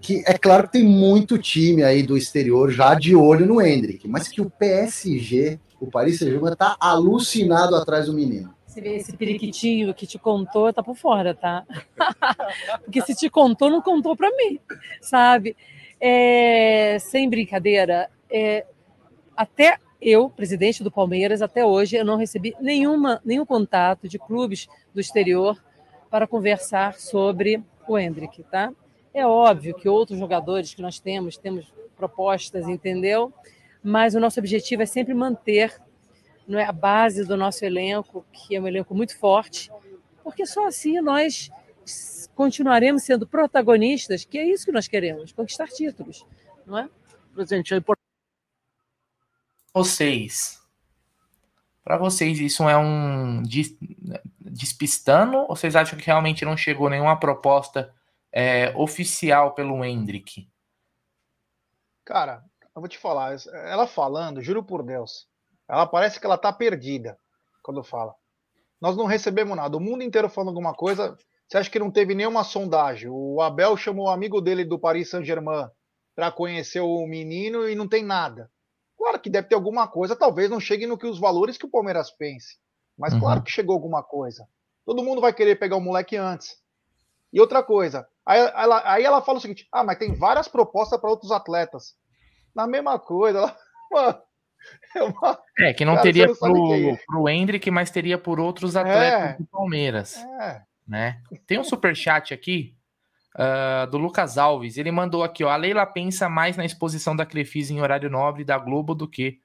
que 0.00 0.24
é 0.26 0.36
claro 0.36 0.66
que 0.66 0.72
tem 0.72 0.84
muito 0.84 1.38
time 1.38 1.84
aí 1.84 2.02
do 2.02 2.16
exterior 2.16 2.70
já 2.70 2.94
de 2.94 3.14
olho 3.14 3.46
no 3.46 3.62
Hendrick, 3.62 4.08
mas 4.08 4.28
que 4.28 4.42
o 4.42 4.50
PSG, 4.50 5.60
o 5.80 5.86
Paris 5.86 6.18
Saint-Germain, 6.18 6.56
tá 6.56 6.76
alucinado 6.80 7.76
atrás 7.76 8.06
do 8.06 8.12
menino. 8.12 8.54
Você 8.66 8.80
vê 8.80 8.96
esse 8.96 9.16
periquitinho 9.16 9.94
que 9.94 10.04
te 10.04 10.18
contou, 10.18 10.72
tá 10.72 10.82
por 10.82 10.96
fora, 10.96 11.32
tá? 11.32 11.64
Porque 12.84 13.00
se 13.02 13.14
te 13.14 13.30
contou, 13.30 13.70
não 13.70 13.80
contou 13.80 14.16
para 14.16 14.30
mim, 14.36 14.58
sabe? 15.00 15.56
É, 16.06 16.98
sem 16.98 17.30
brincadeira, 17.30 18.10
é, 18.30 18.66
até 19.34 19.78
eu, 20.02 20.28
presidente 20.28 20.84
do 20.84 20.90
Palmeiras, 20.90 21.40
até 21.40 21.64
hoje 21.64 21.96
eu 21.96 22.04
não 22.04 22.18
recebi 22.18 22.54
nenhuma, 22.60 23.22
nenhum 23.24 23.46
contato 23.46 24.06
de 24.06 24.18
clubes 24.18 24.68
do 24.92 25.00
exterior 25.00 25.58
para 26.10 26.26
conversar 26.26 26.96
sobre 26.96 27.64
o 27.88 27.98
Hendrick, 27.98 28.42
tá? 28.42 28.70
É 29.14 29.26
óbvio 29.26 29.74
que 29.74 29.88
outros 29.88 30.18
jogadores 30.18 30.74
que 30.74 30.82
nós 30.82 31.00
temos, 31.00 31.38
temos 31.38 31.72
propostas, 31.96 32.68
entendeu? 32.68 33.32
Mas 33.82 34.14
o 34.14 34.20
nosso 34.20 34.38
objetivo 34.38 34.82
é 34.82 34.86
sempre 34.86 35.14
manter 35.14 35.74
não 36.46 36.58
é, 36.58 36.64
a 36.64 36.72
base 36.72 37.24
do 37.24 37.34
nosso 37.34 37.64
elenco, 37.64 38.26
que 38.30 38.54
é 38.54 38.60
um 38.60 38.68
elenco 38.68 38.94
muito 38.94 39.18
forte, 39.18 39.72
porque 40.22 40.44
só 40.44 40.66
assim 40.66 41.00
nós 41.00 41.50
continuaremos 42.34 43.02
sendo 43.02 43.26
protagonistas, 43.26 44.24
que 44.24 44.38
é 44.38 44.44
isso 44.44 44.64
que 44.64 44.72
nós 44.72 44.88
queremos, 44.88 45.32
conquistar 45.32 45.68
títulos, 45.68 46.26
não 46.66 46.78
é? 46.78 46.88
Presidente, 47.32 47.74
é 47.74 47.76
importante. 47.78 48.04
Vocês, 49.72 50.62
para 51.82 51.98
vocês, 51.98 52.38
isso 52.38 52.68
é 52.68 52.76
um 52.76 53.42
despistando 54.40 55.38
ou 55.38 55.56
vocês 55.56 55.74
acham 55.74 55.98
que 55.98 56.06
realmente 56.06 56.44
não 56.44 56.56
chegou 56.56 56.88
nenhuma 56.88 57.18
proposta 57.18 57.92
é, 58.32 58.72
oficial 58.76 59.54
pelo 59.54 59.84
Hendrick? 59.84 60.48
Cara, 62.04 62.44
eu 62.74 62.80
vou 62.80 62.88
te 62.88 62.98
falar, 62.98 63.36
ela 63.66 63.86
falando, 63.86 64.42
juro 64.42 64.62
por 64.62 64.82
Deus, 64.82 65.28
ela 65.68 65.86
parece 65.86 66.20
que 66.20 66.26
ela 66.26 66.38
tá 66.38 66.52
perdida 66.52 67.18
quando 67.62 67.82
fala. 67.82 68.14
Nós 68.80 68.96
não 68.96 69.06
recebemos 69.06 69.56
nada. 69.56 69.76
O 69.76 69.80
mundo 69.80 70.02
inteiro 70.02 70.28
falando 70.28 70.48
alguma 70.48 70.74
coisa. 70.74 71.16
Você 71.48 71.58
acha 71.58 71.70
que 71.70 71.78
não 71.78 71.90
teve 71.90 72.14
nenhuma 72.14 72.42
sondagem? 72.42 73.08
O 73.10 73.40
Abel 73.40 73.76
chamou 73.76 74.06
o 74.06 74.10
amigo 74.10 74.40
dele 74.40 74.64
do 74.64 74.78
Paris 74.78 75.10
Saint-Germain 75.10 75.68
para 76.14 76.32
conhecer 76.32 76.80
o 76.80 77.06
menino 77.06 77.68
e 77.68 77.74
não 77.74 77.88
tem 77.88 78.02
nada. 78.02 78.50
Claro 78.96 79.20
que 79.20 79.28
deve 79.28 79.48
ter 79.48 79.54
alguma 79.54 79.86
coisa, 79.86 80.16
talvez 80.16 80.48
não 80.48 80.60
chegue 80.60 80.86
no 80.86 80.96
que 80.96 81.06
os 81.06 81.18
valores 81.18 81.58
que 81.58 81.66
o 81.66 81.70
Palmeiras 81.70 82.10
pense. 82.10 82.56
Mas 82.98 83.12
uhum. 83.12 83.20
claro 83.20 83.42
que 83.42 83.50
chegou 83.50 83.74
alguma 83.74 84.02
coisa. 84.02 84.46
Todo 84.86 85.02
mundo 85.02 85.20
vai 85.20 85.32
querer 85.32 85.56
pegar 85.56 85.76
o 85.76 85.80
moleque 85.80 86.16
antes. 86.16 86.56
E 87.32 87.40
outra 87.40 87.62
coisa, 87.62 88.06
aí 88.24 88.38
ela, 88.38 88.82
aí 88.84 89.04
ela 89.04 89.20
fala 89.20 89.38
o 89.38 89.40
seguinte: 89.40 89.66
ah, 89.72 89.82
mas 89.82 89.98
tem 89.98 90.14
várias 90.14 90.46
propostas 90.46 91.00
para 91.00 91.10
outros 91.10 91.32
atletas. 91.32 91.94
Na 92.54 92.66
mesma 92.66 92.98
coisa, 92.98 93.38
ela, 93.38 93.56
mano, 93.90 94.22
é, 94.94 95.02
uma... 95.02 95.38
é, 95.58 95.74
que 95.74 95.84
não 95.84 95.94
Cara, 95.94 96.02
teria 96.02 96.26
não 96.28 96.34
pro, 96.36 96.74
é. 96.74 96.98
pro 97.06 97.28
Hendrick, 97.28 97.70
mas 97.70 97.90
teria 97.90 98.16
por 98.16 98.38
outros 98.38 98.76
atletas 98.76 99.30
é. 99.30 99.36
do 99.36 99.46
Palmeiras. 99.46 100.16
É. 100.16 100.62
Né? 100.86 101.22
Tem 101.46 101.58
um 101.58 101.64
super 101.64 101.96
chat 101.96 102.34
aqui 102.34 102.76
uh, 103.34 103.90
do 103.90 103.98
Lucas 103.98 104.38
Alves. 104.38 104.76
Ele 104.76 104.90
mandou 104.90 105.22
aqui, 105.22 105.44
ó. 105.44 105.50
A 105.50 105.56
Leila 105.56 105.86
pensa 105.86 106.28
mais 106.28 106.56
na 106.56 106.64
exposição 106.64 107.16
da 107.16 107.26
Crefisa 107.26 107.72
em 107.72 107.80
horário 107.80 108.10
nobre 108.10 108.44
da 108.44 108.58
Globo 108.58 108.94
do 108.94 109.08
que 109.08 109.40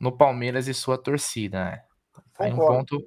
no 0.00 0.16
Palmeiras 0.16 0.68
e 0.68 0.74
sua 0.74 0.96
torcida. 0.96 1.64
Né? 1.64 1.82
Um 2.40 2.56
ponto, 2.56 3.06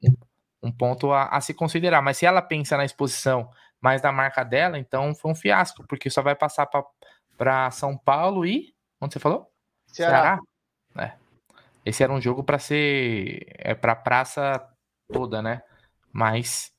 um 0.62 0.72
ponto 0.72 1.12
a, 1.12 1.28
a, 1.28 1.42
se 1.42 1.54
considerar. 1.54 2.02
Mas 2.02 2.18
se 2.18 2.26
ela 2.26 2.42
pensa 2.42 2.78
na 2.78 2.86
exposição 2.86 3.50
mais 3.80 4.02
da 4.02 4.12
marca 4.12 4.44
dela, 4.44 4.78
então 4.78 5.16
foi 5.16 5.32
um 5.32 5.36
fiasco, 5.36 5.86
porque 5.88 6.10
só 6.10 6.22
vai 6.22 6.36
passar 6.36 6.70
para 7.38 7.72
São 7.72 7.98
Paulo 7.98 8.46
e. 8.46 8.74
Onde 9.00 9.14
você 9.14 9.20
falou? 9.20 9.50
Ceará. 9.88 10.40
Ceará? 10.94 11.08
É. 11.08 11.14
Esse 11.84 12.04
era 12.04 12.14
um 12.14 12.22
jogo 12.22 12.44
para 12.44 12.60
ser 12.60 13.48
é 13.58 13.74
para 13.74 13.96
praça 13.96 14.64
toda, 15.12 15.42
né? 15.42 15.64
Mas 16.12 16.72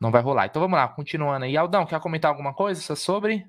não 0.00 0.10
vai 0.10 0.22
rolar. 0.22 0.46
Então 0.46 0.60
vamos 0.60 0.78
lá, 0.78 0.88
continuando 0.88 1.44
aí. 1.44 1.56
Aldão, 1.56 1.86
quer 1.86 2.00
comentar 2.00 2.30
alguma 2.30 2.52
coisa 2.54 2.94
sobre? 2.94 3.46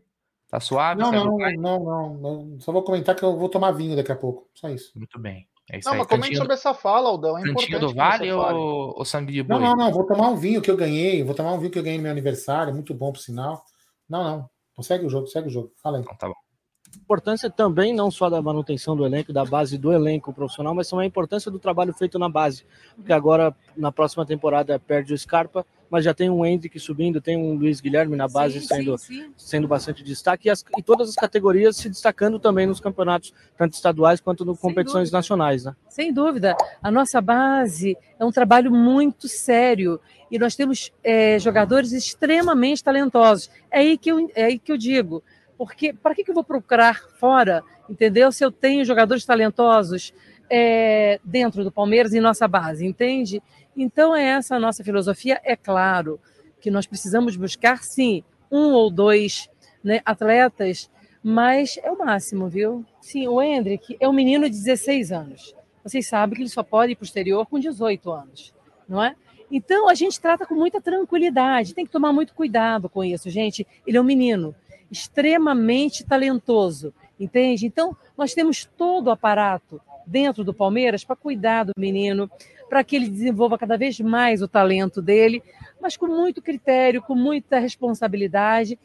Tá 0.50 0.60
suave? 0.60 1.02
Não, 1.02 1.12
não, 1.12 1.38
não, 1.38 1.80
não, 1.80 2.14
não, 2.14 2.60
Só 2.62 2.72
vou 2.72 2.82
comentar 2.84 3.16
que 3.16 3.24
eu 3.24 3.38
vou 3.38 3.50
tomar 3.50 3.72
vinho 3.72 3.96
daqui 3.96 4.12
a 4.12 4.16
pouco. 4.16 4.48
Só 4.54 4.70
isso. 4.70 4.98
Muito 4.98 5.20
bem. 5.20 5.48
É 5.70 5.80
isso 5.80 5.90
não, 5.90 5.94
aí. 5.94 6.00
mas 6.00 6.08
comente 6.08 6.38
sobre 6.38 6.54
essa 6.54 6.74
fala, 6.74 7.10
Aldão. 7.10 7.38
É 7.38 7.44
Cantinho 7.44 7.80
do 7.80 7.94
Vale 7.94 8.32
ou, 8.32 8.98
ou 8.98 9.04
sangue 9.04 9.34
de 9.34 9.44
boi? 9.44 9.60
Não, 9.60 9.76
não, 9.76 9.86
não. 9.86 9.92
Vou 9.92 10.06
tomar 10.06 10.30
um 10.30 10.38
vinho 10.38 10.62
que 10.62 10.72
eu 10.72 10.78
ganhei. 10.78 11.22
Vou 11.24 11.36
tomar 11.36 11.52
um 11.52 11.60
vinho 11.60 11.72
que 11.72 11.78
eu 11.78 11.84
ganhei 11.84 11.98
no 11.98 12.04
meu 12.04 12.12
aniversário. 12.12 12.74
Muito 12.74 12.94
bom, 12.94 13.12
por 13.12 13.20
sinal. 13.20 13.62
Não, 14.08 14.50
não. 14.78 14.84
Segue 14.84 15.06
o 15.06 15.10
jogo, 15.10 15.28
segue 15.28 15.48
o 15.48 15.52
jogo. 15.52 15.74
Fala 15.84 15.98
aí. 15.98 16.04
Então, 16.04 16.16
tá 16.16 16.28
bom 16.28 16.48
importância 16.96 17.50
também 17.50 17.94
não 17.94 18.10
só 18.10 18.30
da 18.30 18.42
manutenção 18.42 18.96
do 18.96 19.06
elenco, 19.06 19.32
da 19.32 19.46
base 19.46 19.78
do 19.78 19.92
elenco 19.92 20.34
profissional, 20.34 20.74
mas 20.74 20.90
também 20.90 21.06
a 21.06 21.08
importância 21.08 21.52
do 21.52 21.60
trabalho 21.60 21.94
feito 21.94 22.18
na 22.18 22.30
base. 22.30 22.66
Porque 22.96 23.14
agora, 23.14 23.56
na 23.76 23.92
próxima 23.92 24.26
temporada, 24.26 24.80
perde 24.80 25.14
o 25.14 25.18
Scarpa, 25.18 25.66
mas 25.90 26.04
já 26.04 26.14
tem 26.14 26.30
um 26.30 26.46
Hendrick 26.46 26.80
subindo, 26.80 27.22
tem 27.22 27.38
um 27.38 27.54
Luiz 27.56 27.80
Guilherme 27.82 28.16
na 28.16 28.28
base 28.28 28.60
sim, 28.62 28.68
sendo, 28.68 28.98
sim, 28.98 29.22
sim. 29.22 29.34
sendo 29.38 29.68
bastante 29.68 30.04
destaque, 30.04 30.48
e, 30.48 30.52
as, 30.52 30.64
e, 30.78 30.84
todas 30.84 31.10
as 31.10 31.16
categorias 31.16 31.78
se 31.78 31.90
destacando 31.90 32.40
também 32.40 32.66
nos 32.66 32.80
campeonatos, 32.80 33.34
tanto 33.58 33.74
estaduais 33.74 34.20
quanto 34.20 34.46
nas 34.46 34.60
competições 34.60 35.10
dúvida. 35.10 35.18
nacionais. 35.18 35.66
Né? 35.66 35.76
Sem 35.90 36.14
dúvida. 36.14 36.56
A 36.82 36.92
nossa 36.92 37.22
base 37.22 37.98
é 38.20 38.26
um 38.26 38.32
trabalho 38.32 38.72
muito 38.72 39.28
sério 39.28 40.00
e 40.30 40.38
nós 40.38 40.56
temos 40.56 40.92
é, 41.04 41.40
jogadores 41.40 41.92
extremamente 41.92 42.84
talentosos. 42.84 43.50
É 43.72 43.80
aí 43.80 43.98
que 43.98 44.12
eu, 44.12 44.30
é 44.36 44.46
aí 44.46 44.60
que 44.60 44.72
eu 44.72 44.78
digo 44.78 45.24
porque 45.58 45.92
para 45.92 46.14
que, 46.14 46.24
que 46.24 46.30
eu 46.30 46.36
vou 46.36 46.44
procurar 46.44 47.02
fora, 47.20 47.64
entendeu? 47.90 48.32
Se 48.32 48.46
eu 48.46 48.52
tenho 48.52 48.86
jogadores 48.86 49.26
talentosos 49.26 50.14
é, 50.50 51.20
dentro 51.24 51.64
do 51.64 51.72
Palmeiras 51.72 52.14
em 52.14 52.20
nossa 52.20 52.48
base, 52.48 52.86
entende? 52.86 53.42
Então 53.76 54.16
é 54.16 54.24
essa 54.24 54.56
a 54.56 54.60
nossa 54.60 54.84
filosofia. 54.84 55.40
É 55.44 55.56
claro 55.56 56.20
que 56.60 56.72
nós 56.72 56.86
precisamos 56.86 57.36
buscar, 57.36 57.84
sim, 57.84 58.24
um 58.52 58.72
ou 58.72 58.90
dois 58.90 59.50
né, 59.84 60.02
atletas, 60.06 60.90
mas 61.24 61.78
é 61.84 61.92
o 61.92 61.98
máximo, 61.98 62.48
viu? 62.48 62.86
Sim, 63.02 63.28
o 63.28 63.42
Hendrick 63.42 63.98
é 64.00 64.08
um 64.08 64.14
menino 64.14 64.50
de 64.50 64.56
16 64.56 65.12
anos. 65.12 65.56
Vocês 65.84 66.08
sabem 66.08 66.36
que 66.36 66.42
ele 66.42 66.50
só 66.50 66.64
pode 66.64 66.94
ir 66.94 66.96
para 66.96 67.04
o 67.04 67.06
exterior 67.06 67.46
com 67.46 67.60
18 67.60 68.12
anos, 68.12 68.54
não 68.88 69.04
é? 69.04 69.16
Então 69.50 69.88
a 69.88 69.94
gente 69.94 70.20
trata 70.20 70.46
com 70.46 70.56
muita 70.56 70.82
tranquilidade, 70.82 71.74
tem 71.74 71.86
que 71.86 71.92
tomar 71.92 72.12
muito 72.12 72.34
cuidado 72.34 72.90
com 72.90 73.04
isso, 73.04 73.30
gente. 73.30 73.66
Ele 73.86 73.98
é 73.98 74.02
um 74.02 74.04
menino 74.04 74.54
extremamente 74.92 76.06
talentoso, 76.06 76.94
entende? 77.20 77.66
Então, 77.66 77.96
nós 78.18 78.34
temos 78.34 78.66
todo 78.78 79.08
o 79.08 79.12
aparato 79.12 79.82
dentro 80.08 80.44
do 80.44 80.54
Palmeiras 80.54 81.04
para 81.04 81.16
cuidar 81.16 81.66
do 81.66 81.74
menino, 81.78 82.30
para 82.70 82.84
que 82.84 82.96
ele 82.96 83.10
desenvolva 83.10 83.58
cada 83.58 83.78
vez 83.78 84.00
mais 84.00 84.42
o 84.42 84.48
talento 84.48 85.02
dele, 85.02 85.44
mas 85.82 85.98
com 85.98 86.08
muito 86.08 86.42
critério, 86.42 87.02
com 87.02 87.14
muita 87.14 87.60
responsabilidade, 87.60 88.80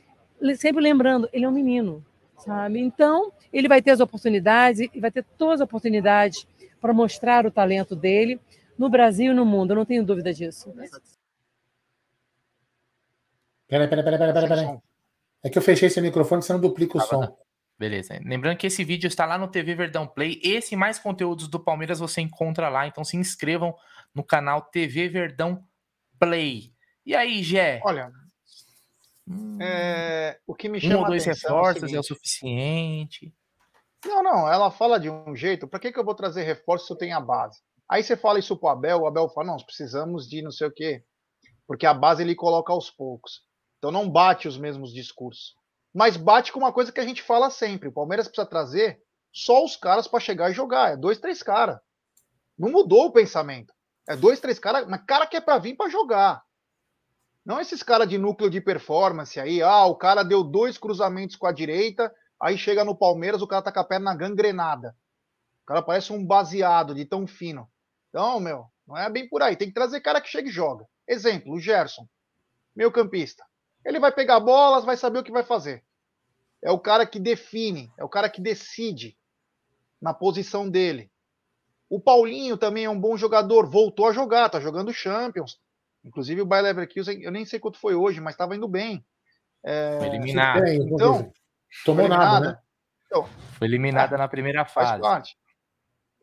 sempre 0.57 0.83
lembrando, 0.83 1.29
ele 1.33 1.45
é 1.45 1.49
um 1.49 1.53
menino, 1.53 2.05
sabe? 2.37 2.81
Então, 2.81 3.33
ele 3.53 3.69
vai 3.69 3.81
ter 3.81 3.93
as 3.93 4.01
oportunidades 4.01 4.89
e 4.93 5.01
vai 5.01 5.11
ter 5.11 5.25
todas 5.39 5.61
as 5.61 5.65
oportunidades 5.65 6.47
para 6.81 6.93
mostrar 6.93 7.47
o 7.47 7.51
talento 7.51 7.95
dele 7.95 8.41
no 8.77 8.89
Brasil 8.89 9.33
e 9.33 9.35
no 9.35 9.47
mundo, 9.47 9.71
eu 9.71 9.77
não 9.77 9.85
tenho 9.85 10.05
dúvida 10.05 10.35
disso. 10.35 10.73
Peraí, 13.69 13.89
peraí, 13.89 14.05
peraí, 14.05 14.19
peraí, 14.19 14.49
peraí. 14.49 14.79
É 15.45 15.51
que 15.51 15.59
eu 15.59 15.63
fechei 15.63 15.89
esse 15.89 16.01
microfone, 16.01 16.43
você 16.43 16.53
não 16.53 16.61
duplica 16.61 16.99
o 16.99 17.01
ah, 17.01 17.05
som. 17.05 17.37
Beleza. 17.83 18.17
Lembrando 18.25 18.59
que 18.59 18.69
esse 18.69 18.85
vídeo 18.85 19.09
está 19.09 19.27
lá 19.27 19.37
no 19.37 19.49
TV 19.49 19.75
Verdão 19.75 20.07
Play. 20.07 20.41
Esse 20.45 20.75
e 20.75 20.77
mais 20.77 21.01
conteúdos 21.01 21.49
do 21.49 21.59
Palmeiras 21.59 21.99
você 21.99 22.21
encontra 22.21 22.69
lá. 22.69 22.87
Então 22.87 23.03
se 23.03 23.17
inscrevam 23.17 23.75
no 24.15 24.23
canal 24.23 24.63
TV 24.63 25.09
Verdão 25.09 25.67
Play. 26.17 26.73
E 27.05 27.13
aí, 27.17 27.43
Gé? 27.43 27.81
Olha, 27.85 28.13
hum, 29.27 29.59
é, 29.61 30.39
o 30.47 30.55
que 30.55 30.69
me 30.69 30.81
chama 30.81 30.95
um 30.95 31.01
ou 31.01 31.07
dois 31.07 31.25
reforços 31.25 31.93
é, 31.93 31.97
é, 31.97 31.99
o 31.99 32.05
suficiente. 32.05 33.35
Não, 34.07 34.23
não. 34.23 34.49
Ela 34.49 34.71
fala 34.71 35.01
de 35.01 35.11
um 35.11 35.35
jeito. 35.35 35.67
Para 35.67 35.81
que, 35.81 35.91
que 35.91 35.99
eu 35.99 36.05
vou 36.05 36.15
trazer 36.15 36.45
reforço 36.45 36.87
se 36.87 36.93
eu 36.93 36.97
tenho 36.97 37.17
a 37.17 37.21
base? 37.21 37.59
Aí 37.89 38.05
você 38.05 38.17
fala 38.17 38.39
isso 38.39 38.57
pro 38.57 38.69
Abel. 38.69 39.01
O 39.01 39.07
Abel 39.09 39.29
fala: 39.31 39.49
não, 39.49 39.55
nós 39.55 39.65
precisamos 39.65 40.29
de 40.29 40.41
não 40.41 40.53
sei 40.53 40.69
o 40.69 40.73
quê. 40.73 41.03
Porque 41.67 41.85
a 41.85 41.93
base 41.93 42.23
ele 42.23 42.37
coloca 42.37 42.73
aos 42.73 42.93
poucos. 42.93 43.41
Então 43.79 43.91
não 43.91 44.09
bate 44.09 44.47
os 44.47 44.57
mesmos 44.57 44.95
discursos. 44.95 45.61
Mas 45.95 46.17
bate 46.17 46.53
com 46.53 46.59
uma 46.59 46.73
coisa 46.73 46.91
que 46.91 47.01
a 47.01 47.05
gente 47.05 47.23
fala 47.23 47.51
sempre: 47.51 47.89
o 47.89 47.93
Palmeiras 47.93 48.27
precisa 48.27 48.47
trazer 48.47 49.03
só 49.33 49.65
os 49.65 49.77
caras 49.77 50.07
para 50.07 50.21
chegar 50.21 50.51
e 50.51 50.55
jogar. 50.55 50.93
É 50.93 50.97
dois, 50.97 51.19
três 51.19 51.43
caras. 51.43 51.79
Não 52.59 52.71
mudou 52.71 53.07
o 53.07 53.13
pensamento. 53.13 53.73
É 54.09 54.17
dois, 54.17 54.41
três 54.41 54.59
caras, 54.59 54.87
mas 54.89 55.03
cara 55.07 55.27
que 55.27 55.37
é 55.37 55.41
para 55.41 55.59
vir 55.59 55.77
para 55.77 55.91
jogar. 55.91 56.43
Não 57.45 57.61
esses 57.61 57.83
caras 57.83 58.09
de 58.09 58.19
núcleo 58.19 58.51
de 58.51 58.61
performance 58.61 59.39
aí. 59.39 59.63
Ah, 59.63 59.85
o 59.87 59.97
cara 59.97 60.23
deu 60.23 60.45
dois 60.45 60.79
cruzamentos 60.79 61.37
com 61.37 61.47
a 61.47 61.53
direita, 61.53 62.13
aí 62.41 62.57
chega 62.57 62.85
no 62.85 62.97
Palmeiras, 62.97 63.43
o 63.43 63.47
cara 63.47 63.63
tá 63.63 63.73
com 63.73 63.81
a 63.81 63.85
perna 63.85 64.15
gangrenada. 64.15 64.97
O 65.63 65.67
cara 65.67 65.83
parece 65.83 66.13
um 66.13 66.25
baseado 66.25 66.95
de 66.95 67.05
tão 67.05 67.27
fino. 67.27 67.69
Então, 68.09 68.39
meu, 68.39 68.67
não 68.87 68.97
é 68.97 69.09
bem 69.11 69.29
por 69.29 69.43
aí. 69.43 69.57
Tem 69.57 69.69
que 69.69 69.75
trazer 69.75 70.01
cara 70.01 70.21
que 70.21 70.29
chega 70.29 70.49
e 70.49 70.53
joga. 70.53 70.87
Exemplo, 71.09 71.53
o 71.53 71.61
Gerson, 71.61 72.07
meio 72.75 72.93
campista. 72.93 73.45
Ele 73.85 73.99
vai 73.99 74.13
pegar 74.13 74.41
bolas, 74.41 74.85
vai 74.85 74.97
saber 74.97 75.19
o 75.19 75.23
que 75.23 75.33
vai 75.33 75.43
fazer. 75.43 75.83
É 76.63 76.71
o 76.71 76.79
cara 76.79 77.05
que 77.05 77.19
define, 77.19 77.93
é 77.99 78.05
o 78.05 78.09
cara 78.09 78.29
que 78.29 78.41
decide 78.41 79.17
na 80.01 80.15
posição 80.15 80.69
dele. 80.69 81.11
O 81.91 82.01
Paulinho 82.01 82.57
também 82.57 82.85
é 82.85 82.91
um 82.91 82.99
bom 82.99 83.17
jogador, 83.17 83.69
voltou 83.69 84.07
a 84.07 84.13
jogar, 84.13 84.49
tá 84.49 84.61
jogando 84.61 84.93
Champions. 84.93 85.61
Inclusive 86.05 86.41
o 86.41 86.47
Bayer 86.47 86.65
Leverkusen, 86.65 87.23
eu 87.23 87.31
nem 87.31 87.45
sei 87.45 87.61
quanto 87.61 87.79
foi 87.79 87.95
hoje, 87.95 88.21
mas 88.21 88.35
estava 88.35 88.57
indo 88.57 88.67
bem. 88.67 89.05
É... 89.65 89.99
Foi 89.99 90.09
eliminado. 90.09 90.67
Então, 90.67 91.33
tomou 91.85 92.09
nada, 92.09 92.41
né? 92.41 92.59
Então, 93.07 93.29
foi 93.59 93.69
eliminada 93.69 94.15
é, 94.17 94.19
na 94.19 94.27
primeira 94.27 94.65
fase. 94.65 95.03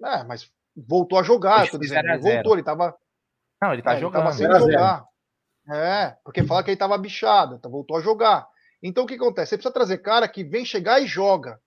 É, 0.03 0.23
mas 0.23 0.51
voltou 0.75 1.19
a 1.19 1.23
jogar, 1.23 1.69
tô 1.69 1.77
dizendo. 1.77 2.07
Ele 2.07 2.17
voltou, 2.17 2.53
ele 2.53 2.63
tava. 2.63 2.97
Não, 3.61 3.73
ele 3.73 3.81
tá 3.81 3.93
é, 3.93 3.99
jogando. 3.99 4.21
Ele 4.21 4.47
tava 4.47 4.59
sem 4.59 4.71
jogar. 4.71 5.08
É, 5.71 6.17
porque 6.23 6.43
fala 6.43 6.63
que 6.63 6.69
ele 6.69 6.75
estava 6.75 6.97
bichado, 6.97 7.55
então 7.55 7.69
voltou 7.69 7.97
a 7.97 8.01
jogar. 8.01 8.47
Então 8.81 9.03
o 9.03 9.07
que 9.07 9.15
acontece? 9.15 9.51
Você 9.51 9.57
precisa 9.57 9.73
trazer 9.73 9.99
cara 9.99 10.27
que 10.27 10.43
vem 10.43 10.65
chegar 10.65 11.01
e 11.01 11.05
joga. 11.05 11.59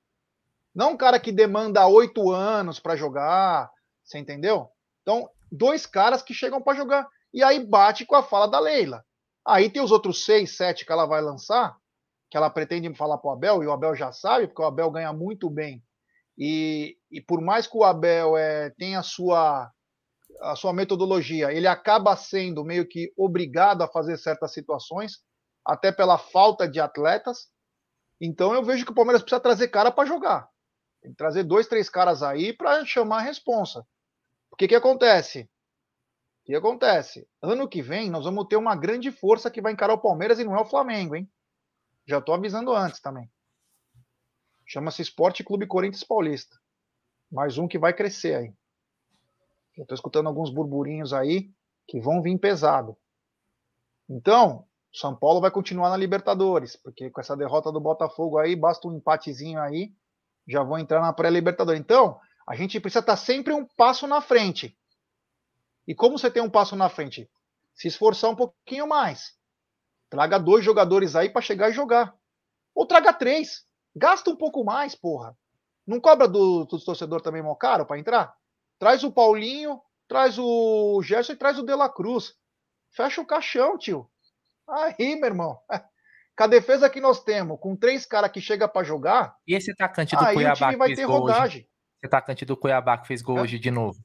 Não 0.74 0.92
um 0.92 0.96
cara 0.96 1.20
que 1.20 1.30
demanda 1.30 1.86
oito 1.86 2.30
anos 2.30 2.80
para 2.80 2.96
jogar. 2.96 3.70
Você 4.02 4.18
entendeu? 4.18 4.68
Então, 5.02 5.28
dois 5.50 5.86
caras 5.86 6.22
que 6.22 6.34
chegam 6.34 6.60
para 6.60 6.76
jogar. 6.76 7.08
E 7.32 7.42
aí 7.42 7.64
bate 7.64 8.04
com 8.04 8.16
a 8.16 8.22
fala 8.22 8.46
da 8.46 8.58
Leila. 8.58 9.04
Aí 9.46 9.68
tem 9.68 9.82
os 9.82 9.90
outros 9.90 10.24
seis, 10.24 10.56
sete 10.56 10.86
que 10.86 10.92
ela 10.92 11.06
vai 11.06 11.20
lançar, 11.20 11.76
que 12.30 12.36
ela 12.36 12.50
pretende 12.50 12.92
falar 12.94 13.18
para 13.18 13.28
o 13.28 13.32
Abel, 13.32 13.62
e 13.62 13.66
o 13.66 13.72
Abel 13.72 13.94
já 13.94 14.12
sabe, 14.12 14.46
porque 14.46 14.62
o 14.62 14.64
Abel 14.64 14.90
ganha 14.90 15.12
muito 15.12 15.50
bem. 15.50 15.82
E, 16.38 16.96
e 17.10 17.20
por 17.20 17.40
mais 17.40 17.66
que 17.66 17.76
o 17.76 17.84
Abel 17.84 18.36
é, 18.36 18.70
tenha 18.70 19.00
a 19.00 19.02
sua, 19.02 19.70
a 20.40 20.56
sua 20.56 20.72
metodologia, 20.72 21.52
ele 21.52 21.66
acaba 21.66 22.16
sendo 22.16 22.64
meio 22.64 22.86
que 22.86 23.12
obrigado 23.16 23.82
a 23.82 23.88
fazer 23.88 24.16
certas 24.16 24.52
situações, 24.52 25.22
até 25.64 25.92
pela 25.92 26.18
falta 26.18 26.68
de 26.68 26.80
atletas. 26.80 27.48
Então 28.20 28.54
eu 28.54 28.64
vejo 28.64 28.84
que 28.84 28.92
o 28.92 28.94
Palmeiras 28.94 29.22
precisa 29.22 29.40
trazer 29.40 29.68
cara 29.68 29.90
para 29.90 30.08
jogar. 30.08 30.48
Tem 31.00 31.10
que 31.10 31.16
trazer 31.16 31.42
dois, 31.42 31.66
três 31.66 31.90
caras 31.90 32.22
aí 32.22 32.52
para 32.52 32.84
chamar 32.84 33.18
a 33.18 33.22
responsa. 33.22 33.86
O 34.50 34.56
que, 34.56 34.68
que 34.68 34.74
acontece? 34.74 35.48
O 36.42 36.44
que 36.44 36.54
acontece? 36.54 37.28
Ano 37.40 37.68
que 37.68 37.82
vem 37.82 38.10
nós 38.10 38.24
vamos 38.24 38.46
ter 38.48 38.56
uma 38.56 38.76
grande 38.76 39.10
força 39.10 39.50
que 39.50 39.60
vai 39.60 39.72
encarar 39.72 39.94
o 39.94 40.00
Palmeiras 40.00 40.38
e 40.38 40.44
não 40.44 40.56
é 40.56 40.60
o 40.60 40.66
Flamengo, 40.66 41.16
hein? 41.16 41.30
Já 42.06 42.18
estou 42.18 42.34
avisando 42.34 42.74
antes 42.74 43.00
também. 43.00 43.30
Chama-se 44.66 45.02
Esporte 45.02 45.44
Clube 45.44 45.66
Corinthians 45.66 46.04
Paulista. 46.04 46.56
Mais 47.30 47.58
um 47.58 47.68
que 47.68 47.78
vai 47.78 47.92
crescer 47.92 48.34
aí. 48.34 48.54
Eu 49.76 49.82
estou 49.82 49.94
escutando 49.94 50.26
alguns 50.26 50.50
burburinhos 50.50 51.12
aí 51.12 51.50
que 51.86 52.00
vão 52.00 52.22
vir 52.22 52.38
pesado. 52.38 52.96
Então, 54.08 54.66
São 54.92 55.14
Paulo 55.16 55.40
vai 55.40 55.50
continuar 55.50 55.90
na 55.90 55.96
Libertadores, 55.96 56.76
porque 56.76 57.10
com 57.10 57.20
essa 57.20 57.36
derrota 57.36 57.72
do 57.72 57.80
Botafogo 57.80 58.38
aí, 58.38 58.54
basta 58.54 58.86
um 58.86 58.96
empatezinho 58.96 59.60
aí 59.60 59.92
já 60.46 60.62
vão 60.62 60.78
entrar 60.78 61.00
na 61.00 61.12
pré-libertadores. 61.12 61.80
Então, 61.80 62.20
a 62.46 62.54
gente 62.54 62.80
precisa 62.80 63.00
estar 63.00 63.16
sempre 63.16 63.52
um 63.52 63.64
passo 63.64 64.06
na 64.06 64.20
frente. 64.20 64.76
E 65.86 65.94
como 65.94 66.18
você 66.18 66.30
tem 66.30 66.42
um 66.42 66.50
passo 66.50 66.76
na 66.76 66.88
frente? 66.88 67.30
Se 67.74 67.88
esforçar 67.88 68.30
um 68.30 68.36
pouquinho 68.36 68.86
mais. 68.86 69.34
Traga 70.10 70.38
dois 70.38 70.64
jogadores 70.64 71.16
aí 71.16 71.30
para 71.30 71.42
chegar 71.42 71.70
e 71.70 71.72
jogar. 71.72 72.14
Ou 72.74 72.86
traga 72.86 73.12
três. 73.12 73.64
Gasta 73.94 74.30
um 74.30 74.36
pouco 74.36 74.64
mais, 74.64 74.94
porra. 74.94 75.36
Não 75.86 76.00
cobra 76.00 76.28
do, 76.28 76.64
do 76.64 76.84
torcedor 76.84 77.20
também 77.20 77.42
mó 77.42 77.54
caro 77.54 77.84
para 77.86 77.98
entrar? 77.98 78.34
Traz 78.82 79.04
o 79.04 79.12
Paulinho, 79.12 79.80
traz 80.08 80.36
o 80.40 81.00
Gerson 81.04 81.34
e 81.34 81.36
traz 81.36 81.56
o 81.56 81.62
De 81.62 81.72
La 81.72 81.88
Cruz. 81.88 82.34
Fecha 82.90 83.20
o 83.20 83.24
caixão, 83.24 83.78
tio. 83.78 84.10
Aí, 84.68 85.14
meu 85.14 85.26
irmão. 85.26 85.56
Com 86.36 86.42
a 86.42 86.46
defesa 86.48 86.90
que 86.90 87.00
nós 87.00 87.22
temos, 87.22 87.60
com 87.60 87.76
três 87.76 88.04
caras 88.04 88.32
que 88.32 88.40
chega 88.40 88.66
para 88.66 88.82
jogar. 88.82 89.36
E 89.46 89.54
esse 89.54 89.70
atacante 89.70 90.16
do 90.16 90.24
Cuiabá 90.32 90.72
que 90.72 90.84
fez 90.86 91.06
gol 91.06 91.20
rodagem. 91.20 91.44
hoje? 91.44 91.68
Esse 91.98 92.06
atacante 92.06 92.44
do 92.44 92.56
Cuiabá 92.56 92.98
que 92.98 93.06
fez 93.06 93.22
gol 93.22 93.38
é. 93.38 93.42
hoje 93.42 93.56
de 93.56 93.70
novo. 93.70 94.00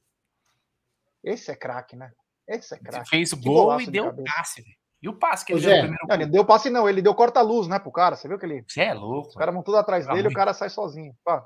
Esse 1.24 1.50
é 1.50 1.56
craque, 1.56 1.96
né? 1.96 2.12
Esse 2.46 2.74
é 2.74 2.78
craque. 2.78 3.10
Fez 3.10 3.32
que 3.32 3.40
gol 3.40 3.80
e 3.80 3.86
deu 3.90 4.12
de 4.12 4.22
passe, 4.22 4.62
velho. 4.62 4.76
E 5.02 5.08
o 5.08 5.18
passe 5.18 5.44
que 5.44 5.54
ele 5.54 5.60
deu 5.60 5.70
no 5.70 5.80
primeiro 5.80 6.06
não, 6.06 6.14
Ele 6.14 6.26
deu 6.26 6.44
passe 6.44 6.70
não, 6.70 6.88
ele 6.88 7.02
deu 7.02 7.14
corta-luz, 7.16 7.66
né, 7.66 7.80
pro 7.80 7.90
cara. 7.90 8.14
Você 8.14 8.28
viu 8.28 8.38
que 8.38 8.46
ele. 8.46 8.64
Você 8.68 8.82
é 8.82 8.94
louco. 8.94 9.30
Os 9.30 9.34
caras 9.34 9.52
vão 9.52 9.64
tudo 9.64 9.78
atrás 9.78 10.06
dele 10.06 10.28
e 10.28 10.30
o 10.30 10.34
cara 10.34 10.54
sai 10.54 10.70
sozinho. 10.70 11.16
Pá. 11.24 11.44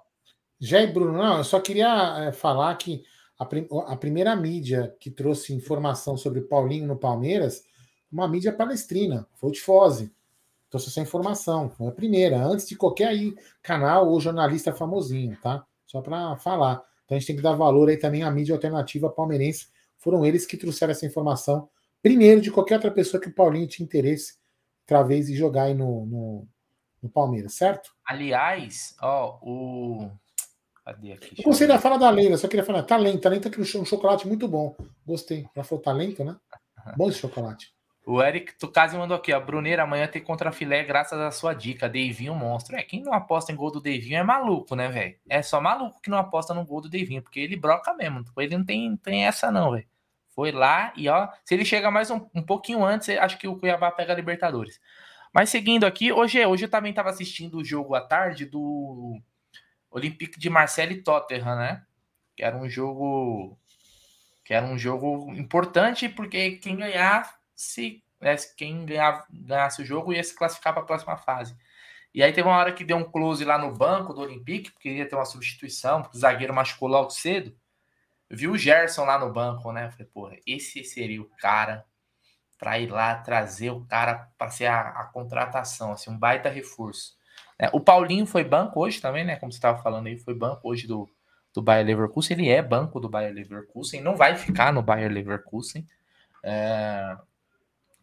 Já 0.61 0.81
e 0.83 0.87
Bruno, 0.87 1.17
não, 1.17 1.39
eu 1.39 1.45
só 1.45 1.59
queria 1.61 2.27
é, 2.29 2.33
falar 2.33 2.77
que 2.77 3.03
a, 3.43 3.47
prim 3.47 3.69
a, 3.87 3.97
primeira 3.97 4.35
mídia 4.35 4.95
que 4.99 5.11
trouxe 5.11 5.55
informação 5.55 6.17
sobre 6.17 6.41
Paulinho 6.41 6.87
no 6.87 6.97
Palmeiras, 6.97 7.65
uma 8.11 8.29
mídia 8.29 8.53
palestrina, 8.53 9.27
foi 9.35 9.51
o 9.51 9.53
Tifose 9.53 10.13
trouxe 10.73 10.89
essa 10.89 11.01
informação. 11.01 11.69
Foi 11.69 11.87
a 11.87 11.93
primeira, 11.93 12.43
antes 12.43 12.67
de 12.67 12.75
qualquer 12.75 13.09
aí 13.09 13.37
canal 13.63 14.09
ou 14.09 14.19
jornalista 14.19 14.73
famosinho, 14.73 15.37
tá? 15.43 15.65
Só 15.87 16.01
para 16.01 16.35
falar. 16.39 16.83
Então 17.05 17.15
a 17.15 17.19
gente 17.19 17.27
tem 17.27 17.37
que 17.37 17.43
dar 17.43 17.53
valor 17.53 17.91
aí 17.91 17.99
também 17.99 18.23
à 18.23 18.31
mídia 18.31 18.55
alternativa 18.55 19.11
palmeirense. 19.11 19.69
Foram 19.99 20.25
eles 20.25 20.47
que 20.47 20.57
trouxeram 20.57 20.93
essa 20.93 21.05
informação 21.05 21.69
primeiro 22.03 22.41
de 22.41 22.51
qualquer 22.51 22.77
outra 22.77 22.91
pessoa 22.91 23.21
que 23.21 23.29
o 23.29 23.35
Paulinho 23.35 23.69
tinha 23.69 23.85
interesse 23.85 24.37
talvez 24.87 25.29
em 25.29 25.35
jogar 25.35 25.65
aí 25.65 25.75
no, 25.75 26.07
no, 26.07 26.49
no, 27.03 27.09
Palmeiras, 27.09 27.55
certo? 27.55 27.95
Aliás, 28.05 28.97
ó, 29.01 29.39
o. 29.43 30.11
Cadê 30.85 31.13
aqui? 31.13 31.35
Eu 31.39 31.45
gostei 31.45 31.67
da 31.67 31.79
fala 31.79 31.99
da 31.99 32.11
Leila, 32.11 32.37
só 32.37 32.49
queria 32.49 32.65
falar, 32.65 32.83
talento, 32.83 33.21
talento 33.21 33.49
é 33.49 33.79
um 33.79 33.85
chocolate 33.85 34.27
muito 34.27 34.49
bom. 34.49 34.77
Gostei. 35.07 35.47
Já 35.55 35.63
falou 35.63 35.83
talento, 35.83 36.25
né? 36.25 36.37
Bom 36.97 37.09
esse 37.09 37.19
chocolate. 37.19 37.73
O 38.05 38.21
Eric 38.21 38.59
Tucasi 38.59 38.97
mandou 38.97 39.17
aqui, 39.17 39.33
ó. 39.33 39.39
Bruneira, 39.39 39.85
amanhã 39.85 40.09
tem 40.09 40.21
contra 40.21 40.51
filé 40.51 40.83
graças 40.83 41.17
à 41.21 41.31
sua 41.31 41.55
dica. 41.55 41.89
Deivinho 41.89 42.35
monstro. 42.35 42.75
É, 42.75 42.83
quem 42.83 43.01
não 43.01 43.13
aposta 43.13 43.53
em 43.53 43.55
gol 43.55 43.71
do 43.71 43.81
Deivinho 43.81 44.19
é 44.19 44.25
maluco, 44.25 44.75
né, 44.75 44.89
velho? 44.89 45.17
É 45.29 45.41
só 45.41 45.61
maluco 45.61 46.01
que 46.01 46.11
não 46.11 46.19
aposta 46.19 46.53
no 46.53 46.65
gol 46.65 46.81
do 46.81 46.89
Deivinho, 46.89 47.23
porque 47.23 47.39
ele 47.39 47.55
broca 47.55 47.95
mesmo. 47.95 48.25
Ele 48.37 48.59
não 48.59 48.65
tem, 48.65 48.97
tem 48.97 49.25
essa, 49.25 49.53
não, 49.53 49.71
velho. 49.71 49.87
Foi 50.35 50.51
lá 50.51 50.93
e, 50.97 51.09
ó, 51.09 51.29
se 51.45 51.55
ele 51.55 51.65
chega 51.65 51.93
mais 51.93 52.11
um, 52.11 52.27
um 52.35 52.43
pouquinho 52.43 52.85
antes, 52.85 53.09
acho 53.09 53.39
que 53.39 53.47
o 53.47 53.57
Cuiabá 53.57 53.93
pega 53.93 54.13
a 54.13 54.17
Libertadores. 54.17 54.81
Mas 55.33 55.51
seguindo 55.51 55.85
aqui, 55.85 56.13
hoje, 56.13 56.45
hoje 56.45 56.65
eu 56.65 56.71
também 56.71 56.91
estava 56.91 57.11
assistindo 57.11 57.59
o 57.59 57.65
jogo 57.65 57.95
à 57.95 58.01
tarde 58.01 58.47
do 58.47 59.21
Olympique 59.93 60.39
de 60.39 60.51
Marseille 60.51 60.95
e 60.95 61.03
Tottenham, 61.03 61.57
né? 61.57 61.85
Que 62.35 62.43
era 62.43 62.57
um 62.57 62.69
jogo 62.69 63.59
que 64.45 64.53
era 64.53 64.67
um 64.67 64.77
jogo 64.77 65.33
importante 65.35 66.09
porque 66.09 66.53
quem 66.57 66.77
ganhar 66.77 67.39
se 67.55 68.03
né, 68.21 68.37
quem 68.57 68.87
ganhasse 68.87 69.83
o 69.83 69.85
jogo 69.85 70.13
ia 70.13 70.23
se 70.23 70.35
classificar 70.35 70.73
para 70.73 70.83
a 70.83 70.87
próxima 70.87 71.17
fase. 71.17 71.57
E 72.15 72.23
aí 72.23 72.33
teve 72.33 72.47
uma 72.47 72.57
hora 72.57 72.73
que 72.73 72.85
deu 72.85 72.97
um 72.97 73.05
close 73.05 73.45
lá 73.45 73.57
no 73.59 73.75
banco 73.75 74.13
do 74.13 74.21
Olympique, 74.21 74.71
porque 74.71 74.91
ia 74.91 75.09
ter 75.09 75.17
uma 75.17 75.25
substituição, 75.25 76.03
porque 76.03 76.17
o 76.17 76.21
zagueiro 76.21 76.55
machucou 76.55 76.89
logo 76.89 77.11
cedo. 77.11 77.57
Eu 78.29 78.37
vi 78.37 78.49
o 78.49 78.57
Gerson 78.57 79.05
lá 79.05 79.19
no 79.19 79.33
banco, 79.33 79.73
né? 79.73 79.91
Falei, 79.91 80.07
porra, 80.07 80.37
esse 80.47 80.85
seria 80.85 81.21
o 81.21 81.31
cara 81.39 81.85
para 82.59 82.79
ir 82.79 82.89
lá 82.89 83.17
trazer 83.17 83.71
o 83.71 83.85
cara 83.87 84.31
para 84.39 84.51
ser 84.51 84.67
a, 84.67 84.81
a, 84.81 85.05
contratação, 85.07 85.93
assim, 85.93 86.11
um 86.11 86.19
baita 86.19 86.49
reforço. 86.49 87.17
É, 87.63 87.71
o 87.73 87.79
Paulinho 87.79 88.27
foi 88.27 88.43
banco 88.43 88.81
hoje 88.81 89.01
também, 89.01 89.25
né? 89.25 89.37
Como 89.37 89.53
você 89.53 89.59
estava 89.59 89.81
falando 89.81 90.09
aí, 90.09 90.19
foi 90.19 90.35
banco 90.35 90.69
hoje 90.69 90.89
do, 90.89 91.09
do 91.55 91.63
Bayer 91.63 91.87
Leverkusen. 91.87 92.37
Ele 92.37 92.49
é 92.49 92.61
banco 92.61 92.99
do 92.99 93.09
Bayer 93.09 93.33
Leverkusen, 93.33 94.01
não 94.01 94.17
vai 94.17 94.35
ficar 94.35 94.73
no 94.73 94.83
Bayer 94.83 95.09
Leverkusen. 95.09 95.87
É, 96.43 97.17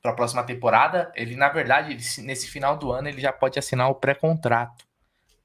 para 0.01 0.11
a 0.11 0.15
próxima 0.15 0.45
temporada, 0.45 1.11
ele 1.13 1.35
na 1.35 1.49
verdade, 1.49 1.91
ele, 1.91 2.25
nesse 2.25 2.47
final 2.47 2.77
do 2.77 2.89
ano, 2.93 3.09
ele 3.09 3.19
já 3.19 3.33
pode 3.33 3.59
assinar 3.59 3.89
o 3.89 3.95
pré-contrato. 3.95 4.87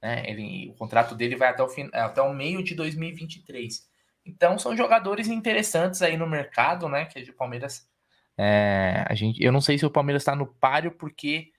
Né? 0.00 0.22
Ele, 0.30 0.70
o 0.70 0.74
contrato 0.74 1.16
dele 1.16 1.34
vai 1.34 1.48
até 1.48 1.64
o, 1.64 1.68
fim, 1.68 1.90
até 1.92 2.22
o 2.22 2.32
meio 2.32 2.62
de 2.62 2.76
2023. 2.76 3.84
Então 4.24 4.56
são 4.60 4.76
jogadores 4.76 5.26
interessantes 5.26 6.02
aí 6.02 6.16
no 6.16 6.28
mercado, 6.28 6.88
né? 6.88 7.04
Que 7.06 7.18
é 7.18 7.22
de 7.22 7.32
Palmeiras. 7.32 7.90
É, 8.38 9.04
a 9.08 9.14
gente, 9.16 9.42
eu 9.42 9.50
não 9.50 9.60
sei 9.60 9.76
se 9.76 9.84
o 9.84 9.90
Palmeiras 9.90 10.22
está 10.22 10.36
no 10.36 10.46
páreo 10.46 10.92
porque 10.92 11.52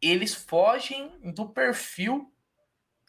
eles 0.00 0.34
fogem 0.34 1.18
do 1.32 1.48
perfil 1.48 2.32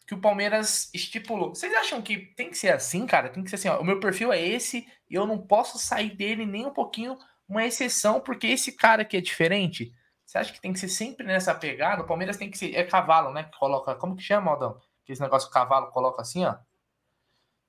que 0.06 0.14
o 0.14 0.20
Palmeiras 0.20 0.90
estipulou. 0.94 1.54
Vocês 1.54 1.72
acham 1.74 2.00
que 2.00 2.16
tem 2.34 2.48
que 2.48 2.56
ser 2.56 2.72
assim, 2.72 3.06
cara? 3.06 3.28
Tem 3.28 3.44
que 3.44 3.50
ser 3.50 3.56
assim, 3.56 3.68
ó, 3.68 3.78
o 3.78 3.84
meu 3.84 4.00
perfil 4.00 4.32
é 4.32 4.40
esse 4.40 4.88
e 5.08 5.14
eu 5.14 5.26
não 5.26 5.38
posso 5.38 5.78
sair 5.78 6.16
dele 6.16 6.46
nem 6.46 6.64
um 6.64 6.72
pouquinho 6.72 7.18
uma 7.48 7.64
exceção, 7.64 8.20
porque 8.20 8.46
esse 8.46 8.72
cara 8.72 9.02
aqui 9.02 9.16
é 9.16 9.20
diferente. 9.20 9.92
Você 10.24 10.38
acha 10.38 10.52
que 10.52 10.60
tem 10.60 10.72
que 10.72 10.78
ser 10.78 10.88
sempre 10.88 11.26
nessa 11.26 11.54
pegada? 11.54 12.02
O 12.02 12.06
Palmeiras 12.06 12.36
tem 12.36 12.50
que 12.50 12.58
ser. 12.58 12.74
É 12.74 12.84
cavalo, 12.84 13.32
né? 13.32 13.44
Que 13.44 13.58
coloca. 13.58 13.94
Como 13.94 14.14
que 14.14 14.22
chama, 14.22 14.50
Aldão? 14.50 14.78
Aquele 15.02 15.20
negócio 15.20 15.48
que 15.48 15.56
o 15.56 15.58
cavalo 15.58 15.90
coloca 15.90 16.20
assim, 16.20 16.44
ó. 16.44 16.56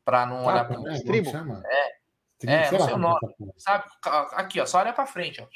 Pra 0.04 0.26
não 0.26 0.46
olhar 0.46 0.66
para 0.66 0.78
o 0.78 0.92
estribo. 0.92 1.30
É. 1.66 2.00
É, 2.46 2.72
não 2.72 2.86
sei 2.86 2.94
o 2.94 2.98
nome. 2.98 3.20
Sabe? 3.58 3.86
Aqui, 4.34 4.60
ó. 4.60 4.66
Só 4.66 4.80
olha 4.80 4.92
para 4.92 5.06
frente, 5.06 5.42
ó. 5.42 5.48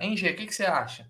Hein, 0.00 0.16
G? 0.16 0.30
O 0.30 0.36
que, 0.36 0.46
que 0.46 0.54
você 0.54 0.64
acha? 0.64 1.06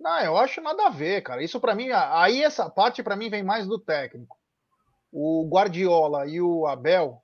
Não, 0.00 0.18
eu 0.20 0.36
acho 0.38 0.62
nada 0.62 0.86
a 0.86 0.90
ver, 0.90 1.22
cara. 1.22 1.44
Isso 1.44 1.60
para 1.60 1.74
mim, 1.74 1.90
aí 1.92 2.42
essa 2.42 2.70
parte 2.70 3.02
para 3.02 3.14
mim 3.14 3.28
vem 3.28 3.42
mais 3.42 3.66
do 3.66 3.78
técnico. 3.78 4.38
O 5.12 5.46
Guardiola 5.46 6.26
e 6.26 6.40
o 6.40 6.66
Abel, 6.66 7.22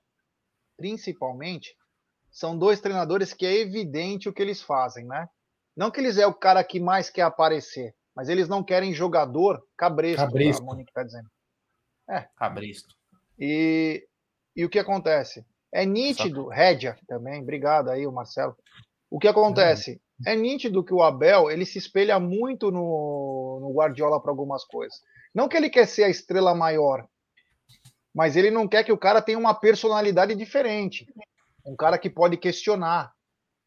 principalmente, 0.77 1.75
são 2.29 2.55
dois 2.55 2.79
treinadores 2.79 3.33
que 3.33 3.45
é 3.45 3.55
evidente 3.55 4.29
o 4.29 4.33
que 4.33 4.41
eles 4.41 4.61
fazem, 4.61 5.05
né? 5.05 5.27
Não 5.75 5.89
que 5.89 5.99
eles 5.99 6.17
é 6.17 6.27
o 6.27 6.33
cara 6.33 6.63
que 6.63 6.79
mais 6.79 7.09
quer 7.09 7.23
aparecer, 7.23 7.95
mas 8.15 8.29
eles 8.29 8.47
não 8.47 8.63
querem 8.63 8.93
jogador 8.93 9.63
cabresto, 9.75 10.25
cabresto. 10.25 10.61
a 10.61 10.65
Monique 10.65 10.91
está 10.91 11.03
dizendo. 11.03 11.29
É. 12.09 12.27
Cabresto. 12.35 12.95
E, 13.39 14.07
e 14.55 14.65
o 14.65 14.69
que 14.69 14.79
acontece? 14.79 15.45
É 15.71 15.85
nítido, 15.85 16.47
Rédia 16.47 16.97
também, 17.07 17.41
obrigado 17.41 17.89
aí, 17.89 18.05
o 18.05 18.11
Marcelo. 18.11 18.55
O 19.09 19.19
que 19.19 19.27
acontece? 19.27 20.01
É 20.25 20.35
nítido 20.35 20.83
que 20.83 20.93
o 20.93 21.03
Abel 21.03 21.51
ele 21.51 21.65
se 21.65 21.77
espelha 21.77 22.19
muito 22.19 22.71
no, 22.71 23.59
no 23.61 23.73
Guardiola 23.73 24.21
para 24.21 24.31
algumas 24.31 24.63
coisas. 24.63 24.99
Não 25.33 25.47
que 25.47 25.55
ele 25.55 25.69
quer 25.69 25.87
ser 25.87 26.03
a 26.03 26.09
estrela 26.09 26.55
maior, 26.55 27.07
mas 28.13 28.35
ele 28.35 28.49
não 28.49 28.67
quer 28.67 28.83
que 28.83 28.91
o 28.91 28.97
cara 28.97 29.21
tenha 29.21 29.37
uma 29.37 29.53
personalidade 29.53 30.33
diferente 30.35 31.05
um 31.67 31.75
cara 31.75 31.97
que 31.97 32.09
pode 32.09 32.37
questionar. 32.37 33.13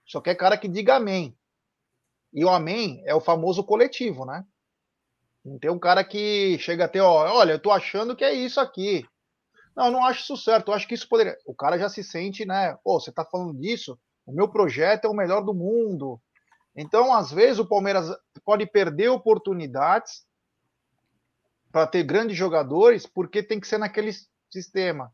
Só 0.07 0.21
quer 0.21 0.35
cara 0.35 0.57
que 0.57 0.67
diga 0.67 0.97
amém. 0.97 1.37
E 2.33 2.45
o 2.45 2.49
amém 2.49 3.03
é 3.05 3.15
o 3.15 3.21
famoso 3.21 3.63
coletivo, 3.63 4.25
né? 4.25 4.45
Não 5.45 5.59
tem 5.59 5.71
um 5.71 5.79
cara 5.79 6.03
que 6.03 6.59
chega 6.59 6.87
até, 6.87 7.01
ó, 7.01 7.31
olha, 7.39 7.53
eu 7.53 7.59
tô 7.59 7.71
achando 7.71 8.17
que 8.17 8.25
é 8.25 8.33
isso 8.33 8.59
aqui. 8.59 9.07
Não, 9.77 9.87
eu 9.87 9.93
não 9.93 10.05
acho 10.05 10.23
isso 10.23 10.37
certo, 10.37 10.69
eu 10.69 10.75
acho 10.75 10.89
que 10.89 10.95
isso 10.95 11.09
poderia. 11.09 11.37
O 11.45 11.55
cara 11.55 11.79
já 11.79 11.89
se 11.89 12.03
sente, 12.03 12.47
né? 12.47 12.77
Pô, 12.83 12.99
você 12.99 13.13
tá 13.13 13.25
falando 13.25 13.59
disso? 13.59 13.99
O 14.27 14.33
meu 14.33 14.49
projeto 14.49 15.05
é 15.05 15.09
o 15.09 15.15
melhor 15.15 15.45
do 15.45 15.55
mundo. 15.55 16.21
Então, 16.75 17.13
às 17.13 17.31
vezes, 17.31 17.59
o 17.59 17.67
Palmeiras 17.67 18.09
pode 18.45 18.67
perder 18.67 19.09
oportunidades 19.09 20.25
para 21.73 21.87
ter 21.87 22.03
grandes 22.03 22.37
jogadores, 22.37 23.07
porque 23.07 23.43
tem 23.43 23.61
que 23.61 23.67
ser 23.67 23.79
naquele 23.79 24.11
sistema. 24.51 25.13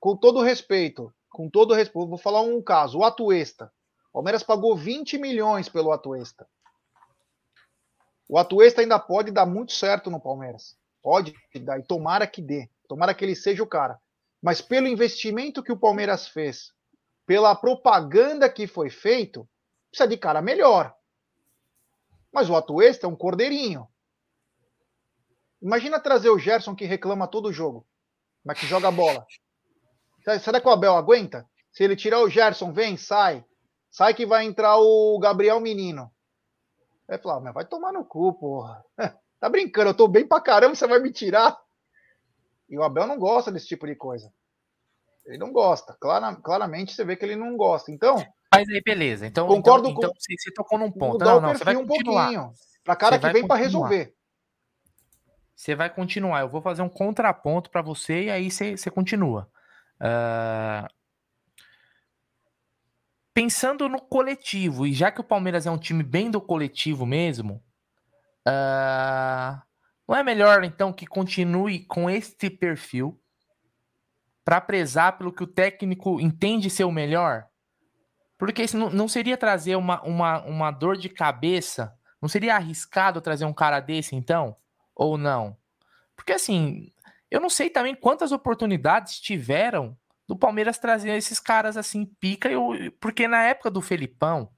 Com 0.00 0.16
todo 0.16 0.42
respeito, 0.42 1.12
com 1.30 1.48
todo 1.48 1.74
respeito, 1.74 2.08
vou 2.08 2.18
falar 2.18 2.40
um 2.40 2.62
caso, 2.62 2.98
o 2.98 3.04
Atuesta. 3.04 3.72
O 4.10 4.14
Palmeiras 4.14 4.42
pagou 4.42 4.76
20 4.76 5.18
milhões 5.18 5.68
pelo 5.68 5.92
Atuesta. 5.92 6.48
O 8.28 8.38
Atuesta 8.38 8.80
ainda 8.80 8.98
pode 8.98 9.30
dar 9.30 9.46
muito 9.46 9.72
certo 9.72 10.10
no 10.10 10.20
Palmeiras. 10.20 10.76
Pode 11.02 11.34
dar, 11.60 11.78
e 11.78 11.82
tomara 11.82 12.26
que 12.26 12.42
dê. 12.42 12.68
Tomara 12.88 13.14
que 13.14 13.24
ele 13.24 13.36
seja 13.36 13.62
o 13.62 13.66
cara. 13.66 14.00
Mas 14.42 14.60
pelo 14.60 14.88
investimento 14.88 15.62
que 15.62 15.72
o 15.72 15.78
Palmeiras 15.78 16.26
fez, 16.26 16.72
pela 17.24 17.54
propaganda 17.54 18.48
que 18.48 18.66
foi 18.66 18.90
feito, 18.90 19.48
precisa 19.96 20.06
de 20.06 20.18
cara 20.18 20.42
melhor. 20.42 20.94
Mas 22.30 22.50
o 22.50 22.56
Atuesta 22.56 23.06
é 23.06 23.08
um 23.08 23.16
cordeirinho. 23.16 23.88
Imagina 25.60 25.98
trazer 25.98 26.28
o 26.28 26.38
Gerson 26.38 26.76
que 26.76 26.84
reclama 26.84 27.26
todo 27.26 27.52
jogo, 27.52 27.86
mas 28.44 28.60
que 28.60 28.66
joga 28.66 28.90
bola. 28.90 29.26
Será 30.40 30.60
que 30.60 30.68
o 30.68 30.70
Abel 30.70 30.94
aguenta? 30.94 31.48
Se 31.72 31.82
ele 31.82 31.96
tirar 31.96 32.20
o 32.20 32.28
Gerson, 32.28 32.72
vem, 32.72 32.96
sai. 32.96 33.44
Sai 33.90 34.12
que 34.12 34.26
vai 34.26 34.44
entrar 34.44 34.76
o 34.76 35.18
Gabriel 35.18 35.58
Menino. 35.60 36.12
Vai 37.08 37.18
falar, 37.18 37.40
mas 37.40 37.54
vai 37.54 37.64
tomar 37.64 37.92
no 37.92 38.04
cu, 38.04 38.34
porra. 38.34 38.84
tá 39.40 39.48
brincando, 39.48 39.90
eu 39.90 39.94
tô 39.94 40.06
bem 40.06 40.26
pra 40.26 40.40
caramba, 40.40 40.74
você 40.74 40.86
vai 40.86 40.98
me 40.98 41.10
tirar. 41.10 41.58
E 42.68 42.76
o 42.76 42.82
Abel 42.82 43.06
não 43.06 43.18
gosta 43.18 43.50
desse 43.50 43.66
tipo 43.66 43.86
de 43.86 43.94
coisa. 43.94 44.32
Ele 45.26 45.38
não 45.38 45.52
gosta. 45.52 45.96
Clara, 46.00 46.34
claramente 46.36 46.94
você 46.94 47.04
vê 47.04 47.16
que 47.16 47.24
ele 47.24 47.36
não 47.36 47.56
gosta. 47.56 47.90
Então. 47.90 48.16
Mas 48.54 48.68
aí, 48.68 48.80
beleza. 48.80 49.26
Então, 49.26 49.46
concordo 49.46 49.88
então, 49.88 50.00
com. 50.00 50.06
Então, 50.06 50.14
você, 50.16 50.52
tocou 50.52 50.78
num 50.78 50.90
ponto. 50.90 51.24
Não, 51.24 51.40
não, 51.40 51.54
você 51.54 51.64
vai 51.64 51.76
um 51.76 51.86
pouquinho. 51.86 52.52
Pra 52.84 52.94
cara 52.94 53.16
você 53.16 53.26
que 53.26 53.32
vem 53.32 53.46
para 53.46 53.60
resolver. 53.60 54.14
Você 55.54 55.74
vai 55.74 55.90
continuar. 55.90 56.40
Eu 56.40 56.48
vou 56.48 56.62
fazer 56.62 56.82
um 56.82 56.88
contraponto 56.88 57.70
para 57.70 57.82
você 57.82 58.24
e 58.24 58.30
aí 58.30 58.50
você, 58.50 58.76
você 58.76 58.90
continua. 58.90 59.50
Uh... 60.00 60.86
Pensando 63.34 63.88
no 63.88 64.00
coletivo, 64.00 64.86
e 64.86 64.94
já 64.94 65.10
que 65.10 65.20
o 65.20 65.24
Palmeiras 65.24 65.66
é 65.66 65.70
um 65.70 65.76
time 65.76 66.02
bem 66.02 66.30
do 66.30 66.40
coletivo 66.40 67.04
mesmo, 67.04 67.62
uh... 68.46 69.60
não 70.08 70.16
é 70.16 70.22
melhor 70.22 70.62
então 70.62 70.92
que 70.92 71.06
continue 71.06 71.84
com 71.84 72.08
este 72.08 72.48
perfil 72.48 73.20
para 74.46 74.60
prezar 74.60 75.18
pelo 75.18 75.32
que 75.32 75.42
o 75.42 75.46
técnico 75.46 76.20
entende 76.20 76.70
ser 76.70 76.84
o 76.84 76.92
melhor? 76.92 77.46
Porque 78.38 78.62
isso 78.62 78.78
não, 78.78 79.08
seria 79.08 79.36
trazer 79.36 79.74
uma, 79.74 80.00
uma, 80.02 80.40
uma 80.44 80.70
dor 80.70 80.96
de 80.96 81.08
cabeça? 81.08 81.92
Não 82.22 82.28
seria 82.28 82.54
arriscado 82.54 83.20
trazer 83.20 83.44
um 83.44 83.52
cara 83.52 83.80
desse 83.80 84.14
então? 84.14 84.56
Ou 84.94 85.18
não? 85.18 85.56
Porque 86.14 86.32
assim, 86.32 86.92
eu 87.28 87.40
não 87.40 87.50
sei 87.50 87.68
também 87.68 87.96
quantas 87.96 88.30
oportunidades 88.30 89.18
tiveram 89.18 89.98
do 90.28 90.36
Palmeiras 90.36 90.78
trazer 90.78 91.10
esses 91.16 91.40
caras 91.40 91.76
assim, 91.76 92.04
pica, 92.20 92.48
eu, 92.48 92.70
porque 93.00 93.26
na 93.26 93.42
época 93.42 93.68
do 93.68 93.82
Felipão, 93.82 94.48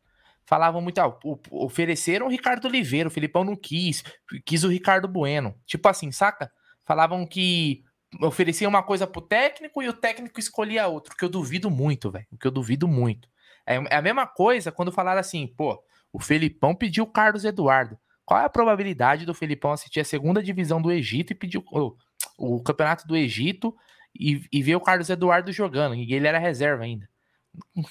falavam 0.45 0.82
muito, 0.82 0.99
ah, 0.99 1.18
ofereceram 1.51 2.26
o 2.26 2.30
Ricardo 2.30 2.66
Oliveira, 2.66 3.09
o 3.09 3.12
Felipão 3.12 3.43
não 3.43 3.57
quis, 3.57 4.05
quis 4.45 4.64
o 4.64 4.68
Ricardo 4.68 5.09
Bueno. 5.09 5.55
Tipo 5.64 5.89
assim, 5.89 6.12
saca? 6.12 6.53
Falavam 6.84 7.26
que 7.26 7.84
ofereciam 8.22 8.68
uma 8.68 8.82
coisa 8.82 9.06
pro 9.06 9.20
técnico 9.20 9.82
e 9.82 9.88
o 9.88 9.92
técnico 9.92 10.40
escolhia 10.40 10.86
outro, 10.86 11.16
que 11.16 11.24
eu 11.24 11.28
duvido 11.28 11.70
muito, 11.70 12.11
velho, 12.11 12.26
que 12.40 12.46
eu 12.46 12.50
duvido 12.50 12.88
muito. 12.88 13.28
É, 13.66 13.76
é 13.76 13.96
a 13.96 14.02
mesma 14.02 14.26
coisa 14.26 14.72
quando 14.72 14.92
falaram 14.92 15.20
assim, 15.20 15.46
pô, 15.46 15.82
o 16.12 16.18
Felipão 16.18 16.74
pediu 16.74 17.04
o 17.04 17.12
Carlos 17.12 17.44
Eduardo. 17.44 17.98
Qual 18.24 18.40
é 18.40 18.44
a 18.44 18.48
probabilidade 18.50 19.24
do 19.24 19.34
Felipão 19.34 19.72
assistir 19.72 20.00
a 20.00 20.04
segunda 20.04 20.42
divisão 20.42 20.80
do 20.80 20.92
Egito 20.92 21.32
e 21.32 21.36
pedir 21.36 21.59
o, 21.59 21.96
o 22.36 22.62
campeonato 22.62 23.06
do 23.06 23.16
Egito 23.16 23.74
e, 24.18 24.42
e 24.52 24.62
ver 24.62 24.76
o 24.76 24.80
Carlos 24.80 25.09
Eduardo 25.09 25.52
jogando? 25.52 25.94
E 25.94 26.12
ele 26.12 26.26
era 26.26 26.38
reserva 26.38 26.84
ainda. 26.84 27.09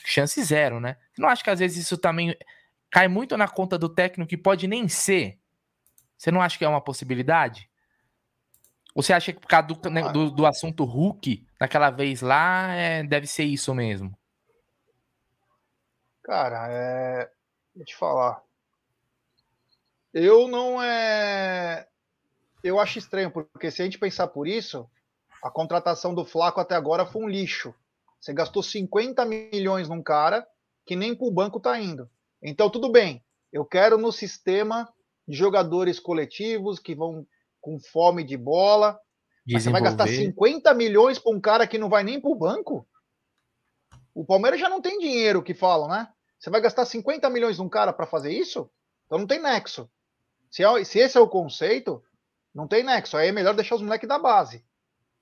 Chance 0.06 0.44
zero, 0.44 0.80
né? 0.80 0.96
Não 1.18 1.28
acho 1.28 1.44
que 1.44 1.50
às 1.50 1.60
vezes 1.60 1.78
isso 1.86 1.98
também 1.98 2.36
cai 2.92 3.08
muito 3.08 3.36
na 3.36 3.48
conta 3.48 3.78
do 3.78 3.90
técnico 3.90 4.30
que 4.30 4.38
pode 4.38 4.68
nem 4.68 4.88
ser? 4.88 5.40
Você 6.18 6.32
não 6.32 6.42
acha 6.42 6.58
que 6.58 6.66
é 6.66 6.70
uma 6.70 6.82
possibilidade? 6.82 7.70
Ou 8.98 9.04
você 9.04 9.14
acha 9.14 9.32
que 9.32 9.40
por 9.40 9.48
causa 9.48 9.68
do, 9.68 9.76
do, 10.12 10.32
do 10.32 10.46
assunto 10.48 10.84
Hulk, 10.84 11.46
naquela 11.62 11.92
vez 11.92 12.22
lá, 12.22 12.74
é, 12.74 13.04
deve 13.04 13.28
ser 13.28 13.44
isso 13.44 13.72
mesmo? 13.76 14.18
Cara, 16.24 16.68
é. 16.68 17.30
Vou 17.76 17.86
te 17.86 17.96
falar. 17.96 18.42
Eu 20.12 20.48
não 20.48 20.82
é. 20.82 21.88
Eu 22.64 22.80
acho 22.80 22.98
estranho, 22.98 23.30
porque 23.30 23.70
se 23.70 23.84
a 23.84 23.86
gente 23.86 24.00
pensar 24.00 24.30
por 24.30 24.48
isso, 24.48 24.90
a 25.44 25.52
contratação 25.52 26.16
do 26.16 26.26
Flaco 26.26 26.60
até 26.60 26.74
agora 26.74 27.06
foi 27.06 27.22
um 27.22 27.30
lixo. 27.30 27.76
Você 28.20 28.34
gastou 28.34 28.64
50 28.64 29.24
milhões 29.26 29.88
num 29.88 30.02
cara 30.02 30.44
que 30.88 30.96
nem 30.96 31.14
para 31.14 31.28
o 31.28 31.32
banco 31.32 31.60
tá 31.60 31.80
indo. 31.80 32.10
Então, 32.42 32.68
tudo 32.68 32.92
bem. 32.92 33.24
Eu 33.54 33.64
quero 33.64 33.96
no 34.00 34.12
sistema 34.12 34.92
de 35.28 35.38
jogadores 35.38 36.00
coletivos 36.00 36.80
que 36.80 36.96
vão 36.96 37.28
com 37.62 37.80
fome 37.80 38.24
de 38.24 38.38
bola. 38.38 39.00
Você 39.50 39.70
vai 39.70 39.82
gastar 39.82 40.08
50 40.08 40.74
milhões 40.74 41.18
para 41.18 41.32
um 41.32 41.40
cara 41.40 41.66
que 41.66 41.78
não 41.78 41.90
vai 41.90 42.04
nem 42.04 42.20
para 42.20 42.30
o 42.30 42.36
banco? 42.36 42.88
O 44.14 44.26
Palmeiras 44.26 44.60
já 44.60 44.68
não 44.68 44.82
tem 44.82 45.00
dinheiro, 45.00 45.44
que 45.44 45.54
falam, 45.54 45.88
né? 45.88 46.10
Você 46.38 46.50
vai 46.50 46.60
gastar 46.60 46.86
50 46.86 47.30
milhões 47.30 47.58
num 47.58 47.70
cara 47.70 47.94
para 47.94 48.06
fazer 48.06 48.32
isso? 48.32 48.70
Então 49.06 49.20
não 49.20 49.28
tem 49.28 49.42
nexo. 49.42 49.90
Se, 50.52 50.64
é, 50.64 50.84
se 50.84 51.00
esse 51.00 51.18
é 51.18 51.22
o 51.22 51.30
conceito, 51.30 52.04
não 52.54 52.68
tem 52.68 52.84
nexo. 52.84 53.16
Aí 53.16 53.30
é 53.30 53.32
melhor 53.32 53.54
deixar 53.54 53.76
os 53.76 53.82
moleques 53.82 54.08
da 54.08 54.20
base. 54.20 54.66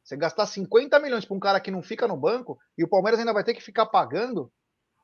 Você 0.03 0.15
gastar 0.15 0.45
50 0.45 0.99
milhões 0.99 1.25
para 1.25 1.35
um 1.35 1.39
cara 1.39 1.59
que 1.59 1.71
não 1.71 1.81
fica 1.81 2.07
no 2.07 2.15
banco 2.15 2.59
e 2.77 2.83
o 2.83 2.87
Palmeiras 2.87 3.19
ainda 3.19 3.33
vai 3.33 3.43
ter 3.43 3.55
que 3.55 3.61
ficar 3.61 3.87
pagando, 3.87 4.51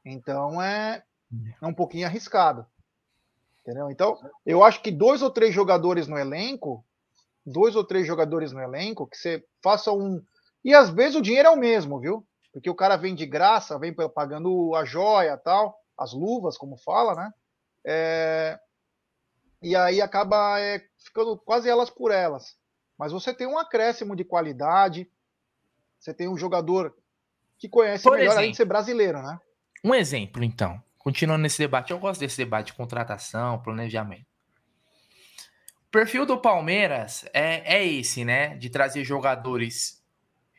então 0.05 0.61
é, 0.61 1.03
é 1.59 1.65
um 1.65 1.73
pouquinho 1.73 2.05
arriscado. 2.05 2.67
Entendeu? 3.61 3.89
Então, 3.89 4.17
eu 4.45 4.63
acho 4.63 4.81
que 4.81 4.91
dois 4.91 5.21
ou 5.21 5.31
três 5.31 5.53
jogadores 5.53 6.07
no 6.07 6.17
elenco, 6.17 6.85
dois 7.45 7.75
ou 7.75 7.83
três 7.83 8.05
jogadores 8.05 8.51
no 8.51 8.61
elenco, 8.61 9.07
que 9.07 9.17
você 9.17 9.43
faça 9.63 9.91
um. 9.91 10.23
E 10.63 10.73
às 10.73 10.89
vezes 10.89 11.15
o 11.15 11.21
dinheiro 11.21 11.49
é 11.49 11.51
o 11.51 11.57
mesmo, 11.57 11.99
viu? 11.99 12.25
Porque 12.53 12.69
o 12.69 12.75
cara 12.75 12.95
vem 12.95 13.15
de 13.15 13.25
graça, 13.25 13.79
vem 13.79 13.93
pagando 13.93 14.75
a 14.75 14.85
joia 14.85 15.37
tal, 15.37 15.79
as 15.97 16.13
luvas, 16.13 16.57
como 16.57 16.77
fala, 16.77 17.15
né? 17.15 17.33
É 17.85 18.59
e 19.61 19.75
aí 19.75 20.01
acaba 20.01 20.59
é, 20.59 20.83
ficando 20.97 21.37
quase 21.37 21.69
elas 21.69 21.89
por 21.89 22.11
elas. 22.11 22.57
Mas 22.97 23.11
você 23.11 23.33
tem 23.33 23.45
um 23.45 23.59
acréscimo 23.59 24.15
de 24.15 24.23
qualidade, 24.23 25.09
você 25.99 26.13
tem 26.13 26.27
um 26.27 26.37
jogador 26.37 26.95
que 27.59 27.69
conhece 27.69 28.03
por 28.03 28.13
melhor, 28.13 28.25
exemplo, 28.25 28.39
além 28.39 28.51
de 28.51 28.57
ser 28.57 28.65
brasileiro, 28.65 29.21
né? 29.21 29.39
Um 29.83 29.93
exemplo, 29.93 30.43
então. 30.43 30.81
Continuando 30.97 31.43
nesse 31.43 31.59
debate, 31.59 31.91
eu 31.91 31.99
gosto 31.99 32.19
desse 32.19 32.37
debate 32.37 32.67
de 32.67 32.73
contratação, 32.73 33.61
planejamento. 33.61 34.25
Perfil 35.91 36.25
do 36.25 36.37
Palmeiras 36.37 37.25
é, 37.33 37.77
é 37.77 37.85
esse, 37.85 38.23
né? 38.23 38.55
De 38.55 38.69
trazer 38.69 39.03
jogadores 39.03 40.01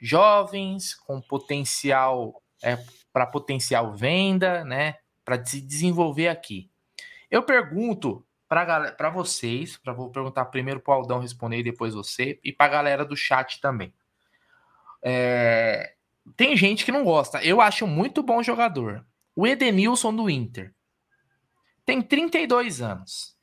jovens, 0.01 0.95
com 0.95 1.20
potencial 1.20 2.43
é, 2.62 2.76
para 3.12 3.26
potencial 3.26 3.95
venda, 3.95 4.64
né? 4.64 4.97
Para 5.24 5.43
se 5.45 5.61
desenvolver 5.61 6.28
aqui. 6.28 6.70
Eu 7.30 7.43
pergunto 7.43 8.24
para 8.47 9.09
vocês, 9.09 9.78
para 9.78 9.95
vou 9.95 10.11
perguntar 10.11 10.45
primeiro 10.47 10.80
para 10.80 10.93
o 10.93 10.95
Aldão 10.95 11.20
responder 11.20 11.59
e 11.59 11.62
depois 11.62 11.95
você, 11.95 12.39
e 12.45 12.53
para 12.53 12.66
a 12.66 12.68
galera 12.68 13.05
do 13.05 13.16
chat 13.16 13.61
também. 13.61 13.95
É, 15.03 15.95
tem 16.37 16.55
gente 16.57 16.85
que 16.85 16.93
não 16.93 17.05
gosta. 17.05 17.43
Eu 17.43 17.61
acho 17.61 17.87
muito 17.87 18.22
bom 18.22 18.43
jogador. 18.43 19.05
O 19.35 19.47
Edenilson 19.47 20.14
do 20.14 20.28
Inter. 20.28 20.74
Tem 21.87 22.03
32 22.03 22.83
anos. 22.83 23.35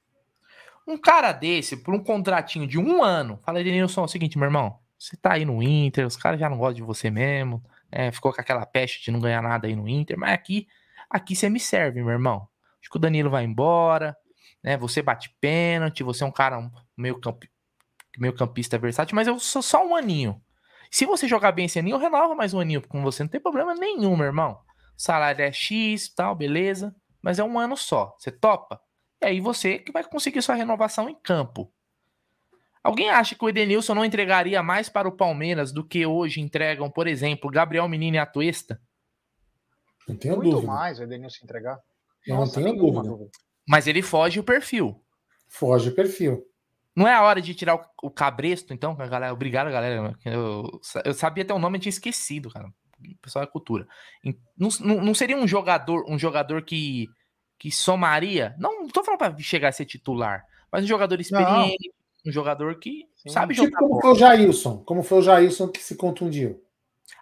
Um 0.89 0.97
cara 0.97 1.31
desse, 1.31 1.77
por 1.77 1.93
um 1.93 2.03
contratinho 2.03 2.65
de 2.65 2.79
um 2.79 3.03
ano, 3.03 3.39
fala, 3.45 3.61
Edenilson, 3.61 4.01
é 4.01 4.05
o 4.05 4.07
seguinte, 4.07 4.39
meu 4.39 4.47
irmão, 4.47 4.79
você 4.97 5.15
tá 5.15 5.33
aí 5.33 5.45
no 5.45 5.61
Inter, 5.61 6.07
os 6.07 6.17
caras 6.17 6.39
já 6.39 6.49
não 6.49 6.57
gostam 6.57 6.77
de 6.77 6.81
você 6.81 7.11
mesmo, 7.11 7.63
é, 7.91 8.11
ficou 8.11 8.33
com 8.33 8.41
aquela 8.41 8.65
peste 8.65 9.03
de 9.03 9.11
não 9.11 9.19
ganhar 9.19 9.39
nada 9.43 9.67
aí 9.67 9.75
no 9.75 9.87
Inter, 9.87 10.17
mas 10.17 10.33
aqui, 10.33 10.67
aqui 11.07 11.35
você 11.35 11.47
me 11.47 11.59
serve, 11.59 12.01
meu 12.01 12.09
irmão. 12.09 12.47
Acho 12.81 12.89
que 12.89 12.97
o 12.97 12.99
Danilo 12.99 13.29
vai 13.29 13.43
embora, 13.43 14.17
né? 14.63 14.77
Você 14.77 15.03
bate 15.03 15.29
pênalti, 15.39 16.01
você 16.01 16.23
é 16.23 16.27
um 16.27 16.31
cara 16.31 16.71
meio, 16.97 17.21
camp, 17.21 17.43
meio 18.17 18.33
campista 18.33 18.79
versátil, 18.79 19.15
mas 19.15 19.27
eu 19.27 19.39
sou 19.39 19.61
só 19.61 19.85
um 19.85 19.95
aninho. 19.95 20.41
Se 20.89 21.05
você 21.05 21.27
jogar 21.27 21.51
bem 21.51 21.65
esse 21.65 21.77
aninho, 21.77 21.97
eu 21.97 21.99
renovo 21.99 22.35
mais 22.35 22.51
um 22.51 22.59
aninho 22.59 22.81
com 22.81 23.03
você, 23.03 23.21
não 23.21 23.29
tem 23.29 23.39
problema 23.39 23.75
nenhum, 23.75 24.17
meu 24.17 24.25
irmão. 24.25 24.59
Salário 24.97 25.43
é 25.43 25.51
X, 25.51 26.09
tal, 26.15 26.33
beleza, 26.33 26.95
mas 27.21 27.37
é 27.37 27.43
um 27.43 27.59
ano 27.59 27.77
só. 27.77 28.15
Você 28.17 28.31
topa? 28.31 28.81
E 29.21 29.25
aí 29.25 29.39
você 29.39 29.79
que 29.79 29.91
vai 29.91 30.03
conseguir 30.03 30.41
sua 30.41 30.55
renovação 30.55 31.09
em 31.09 31.15
campo. 31.15 31.71
Alguém 32.83 33.09
acha 33.09 33.35
que 33.35 33.43
o 33.43 33.49
Edenilson 33.49 33.93
não 33.93 34.05
entregaria 34.05 34.63
mais 34.63 34.87
para 34.87 35.07
o 35.07 35.11
Palmeiras 35.11 35.71
do 35.71 35.85
que 35.85 36.05
hoje 36.05 36.39
entregam, 36.39 36.89
por 36.89 37.07
exemplo, 37.07 37.51
Gabriel 37.51 37.87
Menino 37.89 38.15
e 38.15 38.19
Atuesta? 38.19 38.81
Não 40.07 40.15
tenho 40.15 40.35
Muito 40.37 40.51
dúvida. 40.51 40.71
mais 40.71 40.99
o 40.99 41.03
Edenilson 41.03 41.43
entregar. 41.43 41.79
Eu 42.25 42.37
não 42.37 42.49
tenho 42.49 42.75
dúvida. 42.75 43.03
dúvida. 43.03 43.31
Mas 43.67 43.85
ele 43.85 44.01
foge 44.01 44.39
o 44.39 44.43
perfil. 44.43 45.03
Foge 45.47 45.89
o 45.89 45.95
perfil. 45.95 46.45
Não 46.95 47.07
é 47.07 47.13
a 47.13 47.23
hora 47.23 47.41
de 47.41 47.53
tirar 47.53 47.79
o, 48.01 48.09
cabresto, 48.09 48.73
então, 48.73 48.95
galera. 48.95 49.31
Obrigado, 49.31 49.71
galera. 49.71 50.15
Eu, 50.25 50.81
eu 51.05 51.13
sabia 51.13 51.43
até 51.43 51.53
o 51.53 51.59
nome, 51.59 51.77
eu 51.77 51.81
tinha 51.81 51.89
esquecido, 51.89 52.49
cara. 52.49 52.67
O 52.67 53.17
pessoal 53.21 53.43
é 53.43 53.47
cultura. 53.47 53.87
Não, 54.57 54.69
não, 54.81 55.01
não, 55.05 55.13
seria 55.13 55.37
um 55.37 55.47
jogador, 55.47 56.03
um 56.09 56.19
jogador 56.19 56.63
que, 56.63 57.07
que 57.59 57.69
somaria. 57.69 58.55
Não, 58.57 58.83
não 58.83 58.87
tô 58.87 59.03
falando 59.03 59.19
para 59.19 59.37
chegar 59.39 59.67
a 59.67 59.73
ser 59.73 59.85
titular, 59.85 60.45
mas 60.71 60.85
um 60.85 60.87
jogador 60.87 61.19
experiente, 61.19 61.91
não. 62.25 62.31
um 62.31 62.31
jogador 62.31 62.79
que 62.79 63.05
Sim. 63.17 63.29
sabe 63.29 63.53
tipo 63.53 63.67
jogar. 63.67 63.79
Como 63.79 64.01
foi 64.01 64.11
o 64.11 64.15
Jailson, 64.15 64.77
como 64.77 65.03
foi 65.03 65.17
o 65.19 65.21
Jailson 65.21 65.67
que 65.67 65.83
se 65.83 65.95
contundiu. 65.95 66.63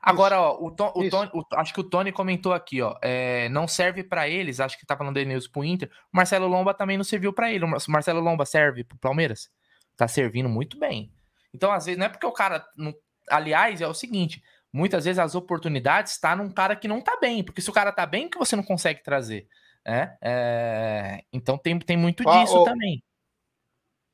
Agora, 0.02 0.40
ó, 0.40 0.58
o, 0.62 0.72
Tom, 0.72 0.92
o 0.96 1.10
Tony, 1.10 1.32
o, 1.34 1.44
acho 1.56 1.74
que 1.74 1.80
o 1.80 1.84
Tony 1.84 2.12
comentou 2.12 2.54
aqui, 2.54 2.82
ó, 2.82 2.96
é, 3.02 3.50
não 3.50 3.68
serve 3.68 4.04
para 4.04 4.28
eles, 4.30 4.60
acho 4.60 4.78
que 4.78 4.86
tá 4.86 4.96
falando 4.96 5.16
de 5.16 5.26
News 5.26 5.48
pro 5.48 5.64
Inter. 5.64 5.90
O 6.14 6.18
Marcelo 6.18 6.48
Lomba 6.48 6.74
também 6.74 6.98
não 6.98 7.04
serviu 7.04 7.34
para 7.34 7.52
ele. 7.52 7.66
O 7.66 7.70
Marcelo 7.88 8.20
Lomba 8.20 8.46
serve 8.46 8.84
pro 8.84 8.98
Palmeiras? 8.98 9.50
Tá 9.96 10.08
servindo 10.08 10.48
muito 10.48 10.78
bem. 10.78 11.12
Então, 11.54 11.72
às 11.72 11.86
vezes, 11.86 11.98
não 11.98 12.06
é 12.06 12.10
porque 12.10 12.26
o 12.26 12.32
cara. 12.32 12.66
Não... 12.78 12.94
Aliás, 13.30 13.82
é 13.82 13.88
o 13.88 13.94
seguinte: 13.94 14.44
muitas 14.72 15.06
vezes 15.06 15.20
as 15.20 15.36
oportunidades 15.36 16.14
estão 16.14 16.30
tá 16.32 16.36
num 16.36 16.52
cara 16.52 16.76
que 16.76 16.88
não 16.88 17.02
tá 17.02 17.18
bem, 17.20 17.44
porque 17.44 17.62
se 17.62 17.70
o 17.70 17.74
cara 17.74 17.92
tá 17.92 18.06
bem, 18.06 18.30
que 18.30 18.38
você 18.38 18.56
não 18.56 18.64
consegue 18.64 19.02
trazer. 19.04 19.48
Né? 19.88 20.18
É... 20.22 21.24
Então 21.32 21.58
tem, 21.58 21.80
tem 21.80 21.96
muito 21.96 22.24
disso 22.24 22.64
também. 22.66 23.02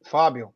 Fábio, 0.06 0.54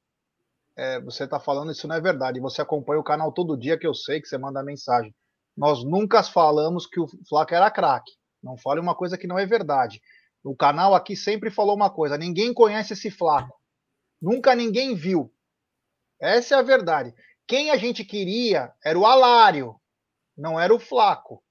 é, 0.77 1.01
você 1.01 1.23
está 1.23 1.39
falando 1.39 1.71
isso 1.71 1.87
não 1.87 1.95
é 1.95 2.01
verdade. 2.01 2.39
Você 2.39 2.61
acompanha 2.61 2.99
o 2.99 3.03
canal 3.03 3.31
todo 3.31 3.57
dia 3.57 3.79
que 3.79 3.87
eu 3.87 3.95
sei 3.95 4.21
que 4.21 4.27
você 4.27 4.37
manda 4.37 4.63
mensagem. 4.63 5.13
Nós 5.55 5.83
nunca 5.83 6.21
falamos 6.21 6.85
que 6.85 6.99
o 6.99 7.07
Flaco 7.27 7.55
era 7.55 7.71
craque. 7.71 8.11
Não 8.43 8.55
fale 8.55 8.79
uma 8.79 8.93
coisa 8.93 9.17
que 9.17 9.25
não 9.25 9.39
é 9.39 9.45
verdade. 9.45 9.99
O 10.43 10.55
canal 10.55 10.93
aqui 10.93 11.15
sempre 11.15 11.49
falou 11.49 11.75
uma 11.75 11.89
coisa: 11.89 12.15
ninguém 12.15 12.53
conhece 12.53 12.93
esse 12.93 13.09
Flaco. 13.09 13.59
Nunca 14.21 14.53
ninguém 14.53 14.93
viu. 14.93 15.33
Essa 16.19 16.55
é 16.55 16.59
a 16.59 16.63
verdade. 16.63 17.13
Quem 17.47 17.71
a 17.71 17.77
gente 17.77 18.05
queria 18.05 18.71
era 18.83 18.99
o 18.99 19.05
Alário, 19.05 19.79
não 20.37 20.59
era 20.59 20.73
o 20.73 20.79
Flaco. 20.79 21.43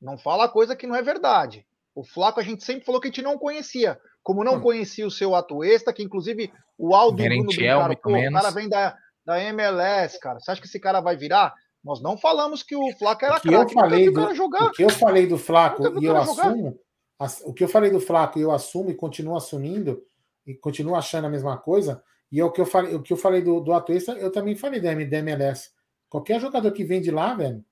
Não 0.00 0.16
fala 0.16 0.48
coisa 0.48 0.76
que 0.76 0.86
não 0.86 0.94
é 0.94 1.02
verdade. 1.02 1.66
O 2.00 2.04
Flaco 2.04 2.40
a 2.40 2.42
gente 2.42 2.64
sempre 2.64 2.82
falou 2.84 2.98
que 2.98 3.08
a 3.08 3.10
gente 3.10 3.20
não 3.20 3.36
conhecia. 3.36 4.00
Como 4.22 4.42
não 4.42 4.54
hum. 4.54 4.60
conhecia 4.60 5.06
o 5.06 5.10
seu 5.10 5.34
Atuesta, 5.34 5.92
que 5.92 6.02
inclusive 6.02 6.50
o 6.78 6.94
Aldo 6.94 7.22
o 7.22 7.26
Bruno 7.26 7.44
brincaram, 7.44 7.92
o 7.92 8.32
cara 8.32 8.50
vem 8.50 8.70
da, 8.70 8.96
da 9.24 9.42
MLS, 9.44 10.18
cara. 10.18 10.40
Você 10.40 10.50
acha 10.50 10.60
que 10.62 10.66
esse 10.66 10.80
cara 10.80 11.02
vai 11.02 11.14
virar? 11.14 11.52
Nós 11.84 12.02
não 12.02 12.16
falamos 12.16 12.62
que 12.62 12.74
o 12.74 12.90
Flaco 12.98 13.24
era 13.24 13.38
craque. 13.38 13.54
Eu 13.54 13.68
falei 13.68 14.10
do, 14.10 14.22
o 14.22 14.70
que 14.72 14.82
eu 14.82 14.90
falei 14.90 15.26
do 15.26 15.36
Flaco 15.36 16.00
e 16.00 16.06
eu 16.06 16.16
assumo, 16.16 16.78
o 17.44 17.52
que 17.52 17.64
eu 17.64 17.68
falei 17.68 17.90
do 17.90 18.00
Flaco 18.00 18.38
e 18.38 18.42
eu 18.42 18.50
assumo 18.50 18.90
e 18.90 18.94
continuo 18.94 19.36
assumindo 19.36 20.02
e 20.46 20.54
continuo 20.54 20.94
achando 20.94 21.26
a 21.26 21.30
mesma 21.30 21.58
coisa. 21.58 22.02
E 22.32 22.40
é 22.40 22.44
o 22.44 22.50
que 22.50 22.62
eu 22.62 22.66
falei, 22.66 22.94
o 22.94 23.02
que 23.02 23.12
eu 23.12 23.16
falei 23.16 23.42
do, 23.42 23.60
do 23.60 23.74
Atuesta, 23.74 24.12
eu 24.12 24.32
também 24.32 24.56
falei 24.56 24.80
da, 24.80 24.94
da 24.94 25.18
MLS. 25.18 25.68
Qualquer 26.08 26.40
jogador 26.40 26.72
que 26.72 26.82
vem 26.82 27.02
de 27.02 27.10
lá, 27.10 27.34
velho, 27.34 27.62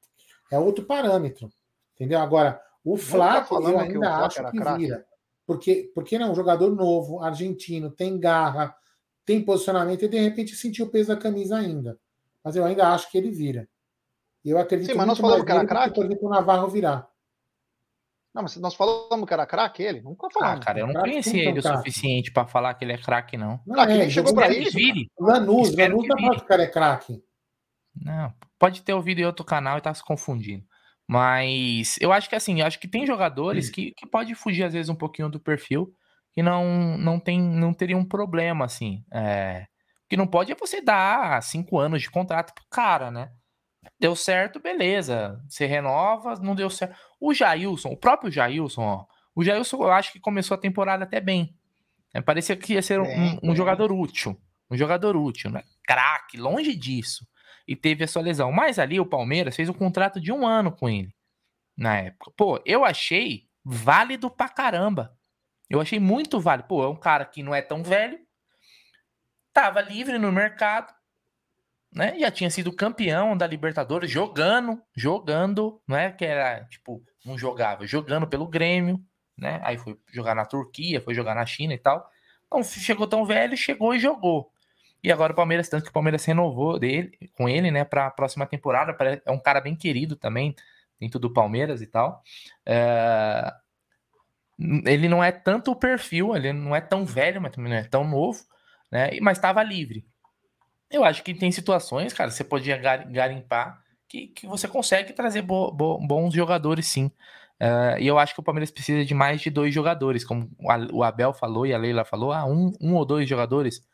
é 0.53 0.59
outro 0.59 0.85
parâmetro. 0.85 1.49
Entendeu? 1.95 2.21
Agora, 2.21 2.61
o 2.93 2.97
Flaco, 2.97 3.55
eu 3.57 3.79
ainda 3.79 4.17
acho 4.25 4.43
que 4.51 4.61
vira. 4.77 5.07
Porque, 5.47 5.91
porque 5.95 6.19
não, 6.19 6.33
um 6.33 6.35
jogador 6.35 6.75
novo, 6.75 7.23
argentino, 7.23 7.91
tem 7.91 8.19
garra, 8.19 8.75
tem 9.25 9.45
posicionamento 9.45 10.05
e 10.05 10.09
de 10.09 10.19
repente 10.19 10.55
sentiu 10.55 10.87
o 10.87 10.91
peso 10.91 11.09
da 11.09 11.17
camisa 11.17 11.57
ainda. 11.57 11.99
Mas 12.43 12.57
eu 12.57 12.65
ainda 12.65 12.89
acho 12.93 13.11
que 13.11 13.19
ele 13.19 13.31
vira. 13.31 13.69
Eu 14.45 14.59
acredito 14.59 14.91
Sim, 14.91 14.97
mas 14.97 15.07
nós 15.07 15.19
falamos 15.19 15.45
que 15.45 15.53
era 15.53 15.67
craque. 15.67 15.95
Por 15.95 16.07
exemplo, 16.07 16.29
o 16.29 16.31
Navarro 16.31 16.69
virar. 16.69 17.09
Não, 18.35 18.43
mas 18.43 18.57
nós 18.57 18.75
falamos 18.75 19.27
que 19.27 19.35
era 19.35 19.47
craque 19.47 19.83
ele? 19.83 20.01
Nunca 20.01 20.29
falamos. 20.31 20.61
Ah, 20.61 20.65
cara, 20.65 20.81
eu 20.81 20.87
não 20.87 20.95
conhecia 20.95 21.49
ele 21.49 21.59
o 21.59 21.63
suficiente 21.63 22.31
para 22.31 22.47
falar 22.47 22.75
que 22.75 22.85
ele 22.85 22.93
é 22.93 22.99
craque, 22.99 23.37
não. 23.37 23.61
Não, 23.67 23.75
craque, 23.75 23.93
é, 23.93 24.11
chegou 24.11 24.35
para 24.35 24.49
isso. 24.51 24.77
Vire. 24.77 25.11
Lanús, 25.19 25.75
Lanús 25.75 26.07
não 26.07 26.17
pode 26.17 26.37
que 26.37 26.45
o 26.45 26.47
cara 26.47 26.63
é 26.63 26.67
craque. 26.67 27.23
Não, 27.95 28.33
pode 28.59 28.83
ter 28.83 28.95
ouvido 28.95 29.21
em 29.21 29.25
outro 29.25 29.45
canal 29.45 29.79
e 29.79 29.81
tá 29.81 29.93
se 29.93 30.05
confundindo. 30.05 30.65
Mas 31.09 31.97
eu 32.03 32.13
acho 32.13 32.29
que 32.29 32.37
assim, 32.37 32.61
eu 32.61 32.67
acho 32.67 32.79
que 32.79 32.87
tem 32.87 33.07
jogadores 33.07 33.71
que, 33.71 33.93
que 33.93 34.07
pode 34.07 34.35
fugir 34.35 34.65
às 34.65 34.75
vezes 34.75 34.91
um 34.91 34.95
pouquinho 34.95 35.31
do 35.31 35.41
perfil 35.41 35.91
que 36.35 36.43
não 36.43 36.99
não 36.99 37.19
tem 37.19 37.41
não 37.41 37.73
teria 37.73 37.97
um 37.97 38.05
problema 38.05 38.67
assim. 38.67 39.03
É, 39.11 39.67
o 40.05 40.09
que 40.11 40.19
não 40.19 40.27
pode 40.27 40.53
é 40.53 40.55
você 40.55 40.83
dar 40.83 41.43
cinco 41.43 41.79
anos 41.79 42.03
de 42.03 42.11
contrato 42.11 42.53
pro 42.53 42.65
cara, 42.71 43.11
né? 43.11 43.31
Deu 43.99 44.15
certo, 44.15 44.61
beleza. 44.61 45.43
Você 45.49 45.65
renova, 45.65 46.35
não 46.43 46.55
deu 46.55 46.69
certo. 46.69 46.95
O 47.19 47.33
Jailson, 47.33 47.89
o 47.89 47.97
próprio 47.97 48.31
Jailson, 48.31 48.83
ó, 48.83 49.07
o 49.35 49.43
Jailson 49.43 49.79
eu 49.79 49.91
acho 49.91 50.13
que 50.13 50.21
começou 50.21 50.57
a 50.57 50.61
temporada 50.61 51.05
até 51.05 51.23
bem. 51.23 51.57
É, 52.13 52.21
parecia 52.21 52.55
que 52.55 52.75
ia 52.75 52.83
ser 52.83 53.01
um, 53.01 53.39
um 53.43 53.57
jogador 53.57 53.91
útil. 53.93 54.39
Um 54.71 54.77
jogador 54.77 55.17
útil, 55.17 55.51
né? 55.51 55.63
Craque, 55.87 56.37
longe 56.37 56.77
disso 56.77 57.27
e 57.69 57.77
teve 57.77 58.03
a 58.03 58.09
sua 58.09 58.23
lesão. 58.23 58.51
Mas 58.51 58.79
ali 58.79 58.99
o 58.99 59.05
Palmeiras 59.07 59.55
fez 59.55 59.69
um 59.69 59.75
contrato 59.75 60.19
de 60.19 60.33
um 60.33 60.47
ano 60.47 60.73
com 60.73 60.89
ele 60.89 61.15
na 61.77 61.99
época. 61.99 62.33
Pô, 62.35 62.61
eu 62.65 62.83
achei 62.85 63.47
válido 63.63 64.31
pra 64.31 64.49
caramba. 64.49 65.15
Eu 65.69 65.79
achei 65.81 66.01
muito 66.01 66.41
válido. 66.41 66.67
Pô, 66.67 66.83
é 66.83 66.89
um 66.89 66.97
cara 66.97 67.27
que 67.27 67.43
não 67.43 67.55
é 67.55 67.61
tão 67.61 67.83
velho, 67.83 68.19
tava 69.53 69.83
livre 69.83 70.19
no 70.19 70.33
mercado, 70.33 70.93
né? 71.93 72.19
Já 72.19 72.31
tinha 72.31 72.51
sido 72.51 72.73
campeão 72.73 73.37
da 73.37 73.47
Libertadores 73.47 74.11
jogando, 74.11 74.83
jogando, 74.97 75.81
não 75.87 75.97
é 75.97 76.11
que 76.11 76.25
era 76.25 76.65
tipo, 76.65 77.05
não 77.25 77.37
jogava, 77.37 77.87
jogando 77.87 78.27
pelo 78.27 78.47
Grêmio, 78.47 78.99
né? 79.37 79.61
Aí 79.63 79.77
foi 79.77 79.99
jogar 80.11 80.35
na 80.35 80.47
Turquia, 80.47 81.03
foi 81.03 81.15
jogar 81.15 81.35
na 81.35 81.45
China 81.45 81.75
e 81.75 81.79
tal. 81.79 82.09
Não 82.51 82.63
chegou 82.63 83.07
tão 83.07 83.27
velho, 83.27 83.57
chegou 83.57 83.95
e 83.95 83.99
jogou. 83.99 84.51
E 85.03 85.13
agora 85.13 85.33
o 85.33 85.37
Palmeiras, 85.37 85.69
tanto 85.69 85.85
que 85.85 85.91
o 85.91 85.93
Palmeiras 85.93 86.25
renovou 86.25 86.79
dele, 86.79 87.13
com 87.37 87.49
ele, 87.49 87.71
né, 87.71 87.85
para 87.85 88.07
a 88.07 88.11
próxima 88.11 88.47
temporada. 88.47 88.97
É 89.25 89.31
um 89.31 89.39
cara 89.39 89.61
bem 89.61 89.77
querido 89.77 90.17
também, 90.17 90.55
dentro 90.99 91.21
do 91.21 91.33
Palmeiras 91.33 91.81
e 91.81 91.87
tal. 91.87 92.23
É... 92.67 93.53
Ele 94.85 95.09
não 95.09 95.23
é 95.23 95.31
tanto 95.31 95.71
o 95.71 95.77
perfil, 95.77 96.35
ele 96.35 96.53
não 96.53 96.75
é 96.75 96.81
tão 96.81 97.07
velho, 97.07 97.41
mas 97.41 97.53
também 97.53 97.71
não 97.71 97.79
é 97.79 97.85
tão 97.85 98.03
novo, 98.03 98.41
né? 98.91 99.11
Mas 99.21 99.39
estava 99.39 99.63
livre. 99.63 100.05
Eu 100.91 101.05
acho 101.05 101.23
que 101.23 101.33
tem 101.33 101.53
situações, 101.53 102.13
cara, 102.13 102.31
você 102.31 102.43
podia 102.43 102.77
garimpar 102.77 103.81
que, 104.09 104.29
que 104.29 104.47
você 104.47 104.67
consegue 104.67 105.13
trazer 105.13 105.43
bo, 105.43 105.71
bo, 105.71 105.99
bons 105.99 106.35
jogadores, 106.35 106.87
sim. 106.87 107.07
Uh, 107.61 107.99
e 108.01 108.07
eu 108.07 108.19
acho 108.19 108.35
que 108.35 108.41
o 108.41 108.43
Palmeiras 108.43 108.71
precisa 108.71 109.05
de 109.05 109.15
mais 109.15 109.41
de 109.41 109.51
dois 109.51 109.75
jogadores, 109.75 110.25
como 110.25 110.51
o 110.93 111.03
Abel 111.03 111.33
falou 111.33 111.67
e 111.67 111.75
a 111.75 111.79
Leila 111.79 112.05
falou, 112.05 112.33
ah, 112.33 112.45
um, 112.47 112.73
um 112.81 112.95
ou 112.95 113.05
dois 113.05 113.29
jogadores 113.29 113.87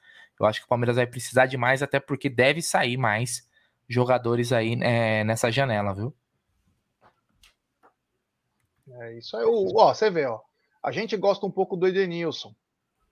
eu 0.45 0.49
acho 0.49 0.61
que 0.61 0.67
o 0.67 0.69
Palmeiras 0.69 0.97
vai 0.97 1.07
precisar 1.07 1.47
de 1.47 1.57
mais, 1.57 1.83
até 1.83 1.99
porque 1.99 2.29
deve 2.29 2.63
sair 2.63 2.97
mais 2.97 3.49
jogadores 3.89 4.53
aí 4.53 4.79
é, 4.83 5.25
nessa 5.25 5.51
janela, 5.51 5.95
viu? 5.95 6.15
É 8.89 9.19
isso 9.19 9.37
aí. 9.37 9.45
Ó, 9.47 9.93
você 9.93 10.11
vê, 10.11 10.27
ó. 10.27 10.41
A 10.83 10.93
gente 10.93 11.17
gosta 11.17 11.47
um 11.47 11.51
pouco 11.51 11.77
do 11.77 11.87
Edenilson. 11.87 12.55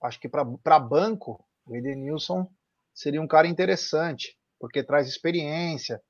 Acho 0.03 0.21
que 0.21 0.29
para 0.29 0.79
banco, 0.79 1.45
o 1.67 1.75
Edenilson 1.75 2.49
seria 2.93 3.23
um 3.23 3.27
cara 3.27 3.47
interessante, 3.47 4.37
porque 4.59 4.83
traz 4.83 5.09
experiência. 5.09 6.03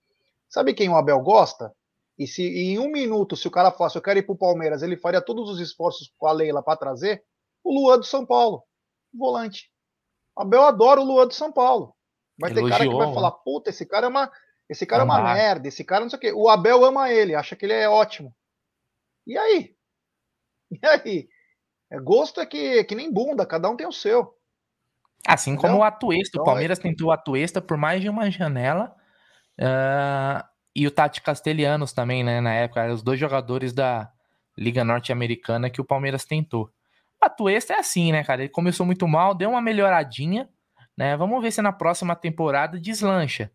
Sabe 0.49 0.75
quem 0.75 0.89
o 0.89 0.97
Abel 0.97 1.21
gosta? 1.21 1.73
E 2.19 2.27
se 2.27 2.43
em 2.43 2.79
um 2.79 2.91
minuto, 2.91 3.37
se 3.37 3.49
o 3.49 3.51
cara 3.51 3.71
falasse, 3.71 3.97
eu 3.97 4.03
quero 4.03 4.19
ir 4.19 4.23
para 4.23 4.35
o 4.35 4.39
Palmeiras, 4.39 4.83
ele 4.83 4.97
faria 4.97 5.23
todos 5.23 5.49
os 5.49 5.61
esforços 5.61 6.13
com 6.19 6.27
a 6.27 6.33
Leila 6.33 6.63
para 6.63 6.77
trazer 6.77 7.25
o 7.65 7.73
Luan 7.73 7.99
do 7.99 8.05
São 8.05 8.27
Paulo, 8.27 8.63
volante. 9.15 9.72
Abel 10.37 10.65
adora 10.65 11.01
o 11.01 11.05
Luan 11.05 11.27
do 11.27 11.35
São 11.35 11.53
Paulo. 11.53 11.95
Vai 12.39 12.51
Elogiou, 12.51 12.69
ter 12.71 12.79
cara 12.79 12.91
que 12.91 12.97
vai 12.97 13.15
falar, 13.15 13.31
puta, 13.31 13.71
esse 13.71 13.87
cara 13.87 14.07
é 14.07 14.09
uma, 14.09 14.33
esse 14.69 14.87
cara 14.87 15.03
é 15.03 15.05
uma 15.05 15.35
merda, 15.35 15.69
esse 15.69 15.85
cara 15.85 16.03
não 16.03 16.11
sei 16.11 16.17
o 16.17 16.21
quê. 16.21 16.33
O 16.33 16.49
Abel 16.49 16.85
ama 16.85 17.11
ele, 17.11 17.35
acha 17.35 17.55
que 17.55 17.67
ele 17.67 17.75
é 17.75 17.89
ótimo. 17.89 18.35
E 19.27 19.37
aí? 19.37 19.75
E 20.73 20.87
aí? 20.87 21.29
É, 21.91 22.01
gosto 22.01 22.41
é 22.41 22.47
que, 22.47 22.83
que 22.85 22.95
nem 22.95 23.13
bunda, 23.13 23.45
cada 23.45 23.69
um 23.69 23.77
tem 23.77 23.87
o 23.87 23.93
seu. 23.93 24.35
Assim 25.29 25.53
Entendeu? 25.53 25.73
como 25.73 25.83
o 25.83 25.85
Atuesta, 25.85 26.31
então, 26.31 26.43
o 26.43 26.47
Palmeiras 26.47 26.79
é... 26.79 26.83
tentou 26.83 27.09
o 27.09 27.13
Atuesta 27.13 27.61
por 27.61 27.77
mais 27.77 28.01
de 28.01 28.09
uma 28.09 28.31
janela. 28.31 28.97
Uh, 29.61 30.43
e 30.75 30.87
o 30.87 30.91
Tati 30.91 31.21
Castelhanos 31.21 31.93
também, 31.93 32.25
né? 32.25 32.41
Na 32.41 32.55
época, 32.55 32.81
eram 32.81 32.95
os 32.95 33.03
dois 33.03 33.21
jogadores 33.21 33.75
da 33.75 34.11
Liga 34.57 34.83
Norte-Americana 34.83 35.69
que 35.69 35.81
o 35.81 35.85
Palmeiras 35.85 36.25
tentou. 36.25 36.71
A 37.23 37.31
Tuesta 37.31 37.73
é 37.75 37.79
assim, 37.79 38.11
né, 38.11 38.25
cara? 38.25 38.43
Ele 38.43 38.49
começou 38.49 38.85
muito 38.85 39.07
mal, 39.07 39.33
deu 39.33 39.51
uma 39.51 39.63
melhoradinha, 39.63 40.49
né? 40.99 41.17
Vamos 41.17 41.41
ver 41.41 41.53
se 41.53 41.63
na 41.63 41.71
próxima 41.73 42.17
temporada 42.17 42.81
deslancha. 42.81 43.49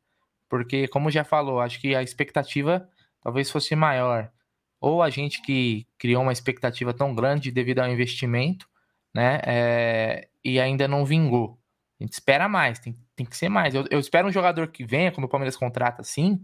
Porque, 0.48 0.88
como 0.88 1.12
já 1.12 1.26
falou, 1.26 1.60
acho 1.60 1.82
que 1.82 1.94
a 1.94 2.02
expectativa 2.02 2.90
talvez 3.22 3.52
fosse 3.52 3.76
maior. 3.76 4.32
Ou 4.80 5.04
a 5.04 5.10
gente 5.10 5.42
que 5.42 5.86
criou 5.98 6.24
uma 6.24 6.32
expectativa 6.32 6.94
tão 6.94 7.14
grande 7.14 7.52
devido 7.52 7.80
ao 7.80 7.90
investimento, 7.90 8.66
né? 9.14 9.42
É, 9.46 10.30
e 10.46 10.62
ainda 10.62 10.88
não 10.88 11.04
vingou. 11.04 11.60
A 12.00 12.04
gente 12.04 12.14
espera 12.14 12.48
mais, 12.48 12.80
tem, 12.80 12.98
tem 13.18 13.26
que 13.26 13.36
ser 13.36 13.50
mais. 13.50 13.76
Eu, 13.76 13.86
eu 13.92 14.00
espero 14.00 14.30
um 14.30 14.32
jogador 14.32 14.70
que 14.70 14.86
venha, 14.86 15.12
quando 15.12 15.26
o 15.26 15.30
Palmeiras 15.30 15.58
contrata 15.58 16.02
assim, 16.02 16.42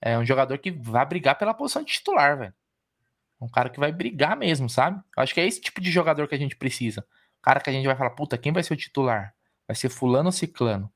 é 0.00 0.16
um 0.16 0.24
jogador 0.24 0.58
que 0.58 0.70
vá 0.70 1.04
brigar 1.04 1.36
pela 1.36 1.52
posição 1.52 1.82
de 1.82 1.94
titular, 1.94 2.38
velho. 2.38 2.54
Um 3.44 3.48
cara 3.48 3.68
que 3.68 3.78
vai 3.78 3.92
brigar 3.92 4.36
mesmo, 4.36 4.70
sabe? 4.70 5.02
Eu 5.16 5.22
acho 5.22 5.34
que 5.34 5.40
é 5.40 5.46
esse 5.46 5.60
tipo 5.60 5.80
de 5.80 5.90
jogador 5.90 6.26
que 6.26 6.34
a 6.34 6.38
gente 6.38 6.56
precisa. 6.56 7.06
cara 7.42 7.60
que 7.60 7.68
a 7.68 7.72
gente 7.72 7.86
vai 7.86 7.94
falar, 7.94 8.10
puta, 8.10 8.38
quem 8.38 8.52
vai 8.52 8.62
ser 8.62 8.72
o 8.72 8.76
titular? 8.76 9.34
Vai 9.68 9.76
ser 9.76 9.90
fulano 9.90 10.28
ou 10.28 10.32
ciclano? 10.32 10.90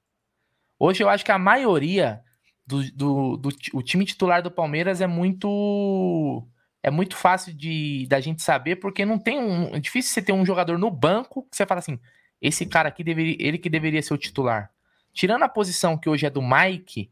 Hoje 0.78 1.02
eu 1.02 1.08
acho 1.08 1.24
que 1.24 1.32
a 1.32 1.38
maioria 1.38 2.22
do, 2.66 2.82
do, 2.92 3.36
do 3.36 3.48
o 3.72 3.82
time 3.82 4.04
titular 4.04 4.42
do 4.42 4.50
Palmeiras 4.50 5.00
é 5.00 5.06
muito 5.06 6.46
é 6.82 6.90
muito 6.90 7.16
fácil 7.16 7.52
de 7.54 8.06
da 8.08 8.20
gente 8.20 8.42
saber 8.42 8.76
porque 8.76 9.04
não 9.06 9.18
tem 9.18 9.38
um 9.38 9.74
é 9.74 9.80
difícil 9.80 10.12
você 10.12 10.20
ter 10.20 10.32
um 10.32 10.44
jogador 10.44 10.78
no 10.78 10.90
banco 10.90 11.42
que 11.50 11.56
você 11.56 11.64
fala 11.64 11.78
assim 11.78 11.98
esse 12.42 12.66
cara 12.66 12.90
aqui 12.90 13.02
deveria 13.02 13.36
ele 13.40 13.56
que 13.56 13.70
deveria 13.70 14.02
ser 14.02 14.12
o 14.12 14.18
titular 14.18 14.70
tirando 15.14 15.44
a 15.44 15.48
posição 15.48 15.96
que 15.96 16.10
hoje 16.10 16.26
é 16.26 16.30
do 16.30 16.42
Mike 16.42 17.10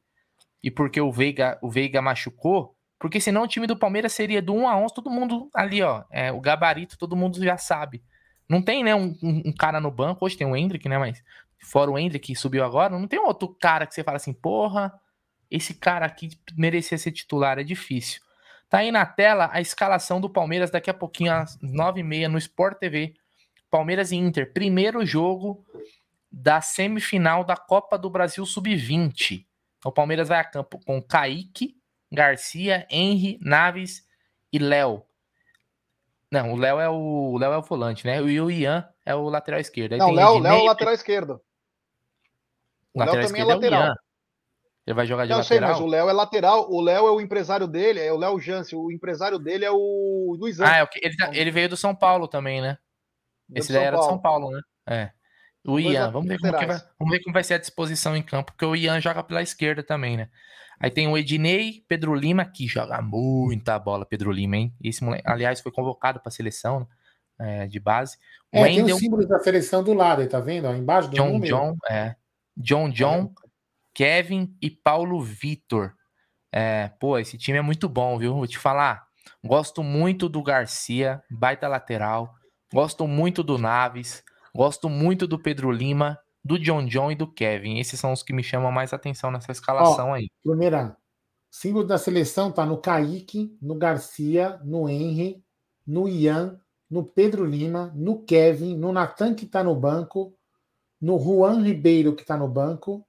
e 0.63 0.71
porque 0.71 1.01
o 1.01 1.11
Veiga 1.11 1.59
o 1.63 1.71
Veiga 1.71 2.03
machucou 2.03 2.76
porque 2.99 3.21
senão 3.21 3.43
o 3.43 3.49
time 3.49 3.67
do 3.67 3.77
Palmeiras 3.77 4.13
seria 4.13 4.41
do 4.41 4.55
1 4.55 4.69
a 4.69 4.77
11 4.77 4.95
todo 4.95 5.11
mundo 5.11 5.51
ali 5.55 5.83
ó 5.83 6.05
é, 6.11 6.33
o 6.33 6.41
gabarito 6.41 6.99
todo 6.99 7.17
mundo 7.17 7.43
já 7.43 7.57
sabe 7.57 8.03
não 8.49 8.63
tem 8.63 8.83
né 8.83 8.95
um, 8.95 9.17
um, 9.23 9.53
cara 9.53 9.81
no 9.81 9.91
banco 9.91 10.25
hoje 10.25 10.37
tem 10.37 10.47
o 10.47 10.57
Hendrick 10.57 10.89
né 10.89 10.99
mas 10.99 11.23
fora 11.59 11.91
o 11.91 11.99
Hendrick 11.99 12.29
que 12.29 12.37
subiu 12.37 12.65
agora 12.65 12.99
não 12.99 13.09
tem 13.09 13.19
outro 13.19 13.49
cara 13.49 13.87
que 13.87 13.95
você 13.95 14.05
fala 14.05 14.17
assim 14.17 14.33
porra 14.33 14.93
esse 15.51 15.75
cara 15.75 16.07
aqui 16.07 16.31
merecia 16.57 16.99
ser 16.99 17.13
titular, 17.13 17.59
é 17.59 17.63
difícil. 17.63 18.21
Tá 18.69 18.79
aí 18.79 18.91
na 18.91 19.07
tela 19.07 19.49
a 19.53 19.61
escalação 19.61 20.21
do 20.21 20.29
Palmeiras 20.29 20.71
daqui 20.71 20.91
a 20.91 20.95
pouquinho, 20.95 21.33
às 21.33 21.57
9h30, 21.59 22.27
no 22.29 22.39
Sport 22.39 22.79
TV. 22.79 23.15
Palmeiras 23.71 24.13
e 24.13 24.17
Inter, 24.17 24.53
primeiro 24.53 25.05
jogo 25.05 25.65
da 26.31 26.61
semifinal 26.61 27.45
da 27.45 27.57
Copa 27.57 27.99
do 27.99 28.09
Brasil 28.11 28.45
Sub-20. 28.45 29.45
O 29.85 29.93
Palmeiras 29.93 30.29
vai 30.29 30.39
a 30.39 30.45
campo 30.45 30.81
com 30.85 31.03
Kaique, 31.03 31.76
Garcia, 32.13 32.87
Henry, 32.91 33.39
Naves 33.41 34.07
e 34.53 34.59
Léo. 34.59 35.05
Não, 36.31 36.53
o 36.53 36.57
Léo 36.57 36.81
é 36.81 36.89
o, 36.89 37.37
Léo 37.39 37.53
é 37.53 37.59
o 37.59 37.63
volante, 37.63 38.07
né? 38.07 38.21
E 38.23 38.41
o 38.41 38.51
Ian 38.51 38.89
é 39.05 39.15
o 39.15 39.29
lateral 39.29 39.61
esquerdo. 39.61 39.93
Aí 39.93 39.99
Não, 39.99 40.11
Léo, 40.11 40.39
Léo 40.39 40.55
é 40.55 40.61
o 40.61 40.65
lateral 40.65 40.95
esquerdo. 40.95 41.41
O 42.93 43.01
Léo 43.01 43.27
também 43.27 43.43
é, 43.43 43.45
é 43.45 43.47
lateral. 43.47 43.83
É 43.83 43.95
ele 44.87 44.95
vai 44.95 45.07
jogar 45.07 45.25
de 45.25 45.31
não, 45.31 45.39
lateral? 45.39 45.61
Não 45.61 45.77
sei, 45.77 45.85
mas 45.85 45.89
o 45.89 45.91
Léo 45.91 46.09
é 46.09 46.13
lateral. 46.13 46.71
O 46.71 46.81
Léo 46.81 47.09
é 47.09 47.11
o 47.11 47.21
empresário 47.21 47.67
dele, 47.67 48.01
é 48.01 48.13
o 48.13 48.17
Léo 48.17 48.39
Jansen. 48.39 48.79
O 48.79 48.93
empresário 48.93 49.39
dele 49.39 49.65
é 49.65 49.71
o 49.71 50.37
Luiz 50.39 50.61
Ah, 50.61 50.79
é, 50.79 50.89
ele, 51.03 51.17
tá, 51.17 51.31
ele, 51.35 51.51
veio 51.51 51.69
do 51.69 51.77
São 51.77 51.95
Paulo 51.95 52.29
também, 52.29 52.61
né? 52.61 52.79
Esse 53.53 53.73
daí 53.73 53.83
era 53.83 53.99
de 53.99 54.05
São 54.05 54.19
Paulo, 54.19 54.51
né? 54.51 54.61
É. 54.89 55.11
O 55.65 55.81
Ian, 55.81 56.13
vamos 56.13 56.29
ver, 56.29 56.39
como 56.39 56.53
vai, 56.53 56.67
vamos 56.67 57.11
ver 57.11 57.23
como 57.25 57.35
vai 57.35 57.43
ser 57.43 57.55
a 57.55 57.59
disposição 57.59 58.17
em 58.17 58.23
campo, 58.23 58.53
porque 58.53 58.65
o 58.65 58.77
Ian 58.77 59.01
joga 59.01 59.25
pela 59.25 59.43
esquerda 59.43 59.83
também, 59.83 60.17
né? 60.17 60.31
Aí 60.79 60.91
tem 60.91 61.09
o 61.09 61.17
Ednei, 61.17 61.83
Pedro 61.89 62.15
Lima, 62.15 62.45
que 62.45 62.67
joga 62.67 63.01
muita 63.01 63.79
bola, 63.79 64.05
Pedro 64.05 64.31
Lima, 64.31 64.57
hein? 64.57 64.75
Esse 64.83 65.03
moleque, 65.03 65.25
aliás, 65.27 65.61
foi 65.61 65.73
convocado 65.73 66.21
para 66.21 66.29
a 66.29 66.33
seleção 66.33 66.87
é, 67.39 67.67
de 67.67 67.81
base. 67.81 68.19
É, 68.53 68.63
Wendell, 68.63 68.85
tem 68.87 68.95
os 68.95 69.01
símbolos 69.01 69.29
da 69.29 69.39
seleção 69.39 69.83
do 69.83 69.93
lado 69.93 70.23
aí, 70.23 70.29
tá 70.29 70.41
vendo? 70.41 70.69
Ó, 70.69 70.75
embaixo 70.75 71.09
do 71.09 71.17
John 71.17 71.33
número. 71.33 71.57
John, 71.57 71.77
é. 71.91 72.17
John 72.57 72.91
John, 72.91 73.33
Kevin 73.95 74.55
e 74.61 74.71
Paulo 74.71 75.21
Vitor. 75.21 75.95
É, 76.53 76.91
pô, 77.01 77.19
esse 77.19 77.37
time 77.37 77.59
é 77.59 77.63
muito 77.63 77.89
bom, 77.89 78.19
viu? 78.19 78.35
Vou 78.35 78.47
te 78.47 78.59
falar. 78.59 79.07
Gosto 79.45 79.83
muito 79.83 80.29
do 80.29 80.43
Garcia, 80.43 81.23
baita 81.31 81.69
lateral. 81.69 82.35
Gosto 82.73 83.07
muito 83.07 83.43
do 83.43 83.59
Naves. 83.59 84.23
Gosto 84.55 84.89
muito 84.89 85.27
do 85.27 85.39
Pedro 85.39 85.71
Lima, 85.71 86.19
do 86.47 86.59
John 86.59 86.87
John 86.87 87.11
e 87.11 87.15
do 87.17 87.27
Kevin. 87.27 87.79
Esses 87.79 87.99
são 87.99 88.13
os 88.13 88.23
que 88.23 88.33
me 88.33 88.43
chamam 88.43 88.71
mais 88.71 88.93
atenção 88.93 89.31
nessa 89.31 89.51
escalação 89.51 90.11
Ó, 90.11 90.15
aí. 90.15 90.29
Primeira, 90.43 90.97
símbolo 91.51 91.85
da 91.85 91.99
seleção 91.99 92.53
tá 92.53 92.65
no 92.65 92.79
Kaique, 92.79 93.57
no 93.61 93.75
Garcia, 93.75 94.61
no 94.65 94.89
Henry, 94.89 95.43
no 95.87 96.09
Ian, 96.09 96.61
no 96.89 97.05
Pedro 97.05 97.45
Lima, 97.45 97.93
no 97.95 98.23
Kevin, 98.23 98.77
no 98.77 98.93
Natan 98.93 99.35
que 99.35 99.45
tá 99.45 99.65
no 99.65 99.75
banco, 99.75 100.35
no 101.01 101.19
Juan 101.19 101.63
Ribeiro 101.63 102.15
que 102.15 102.25
tá 102.25 102.37
no 102.37 102.49
banco 102.49 103.05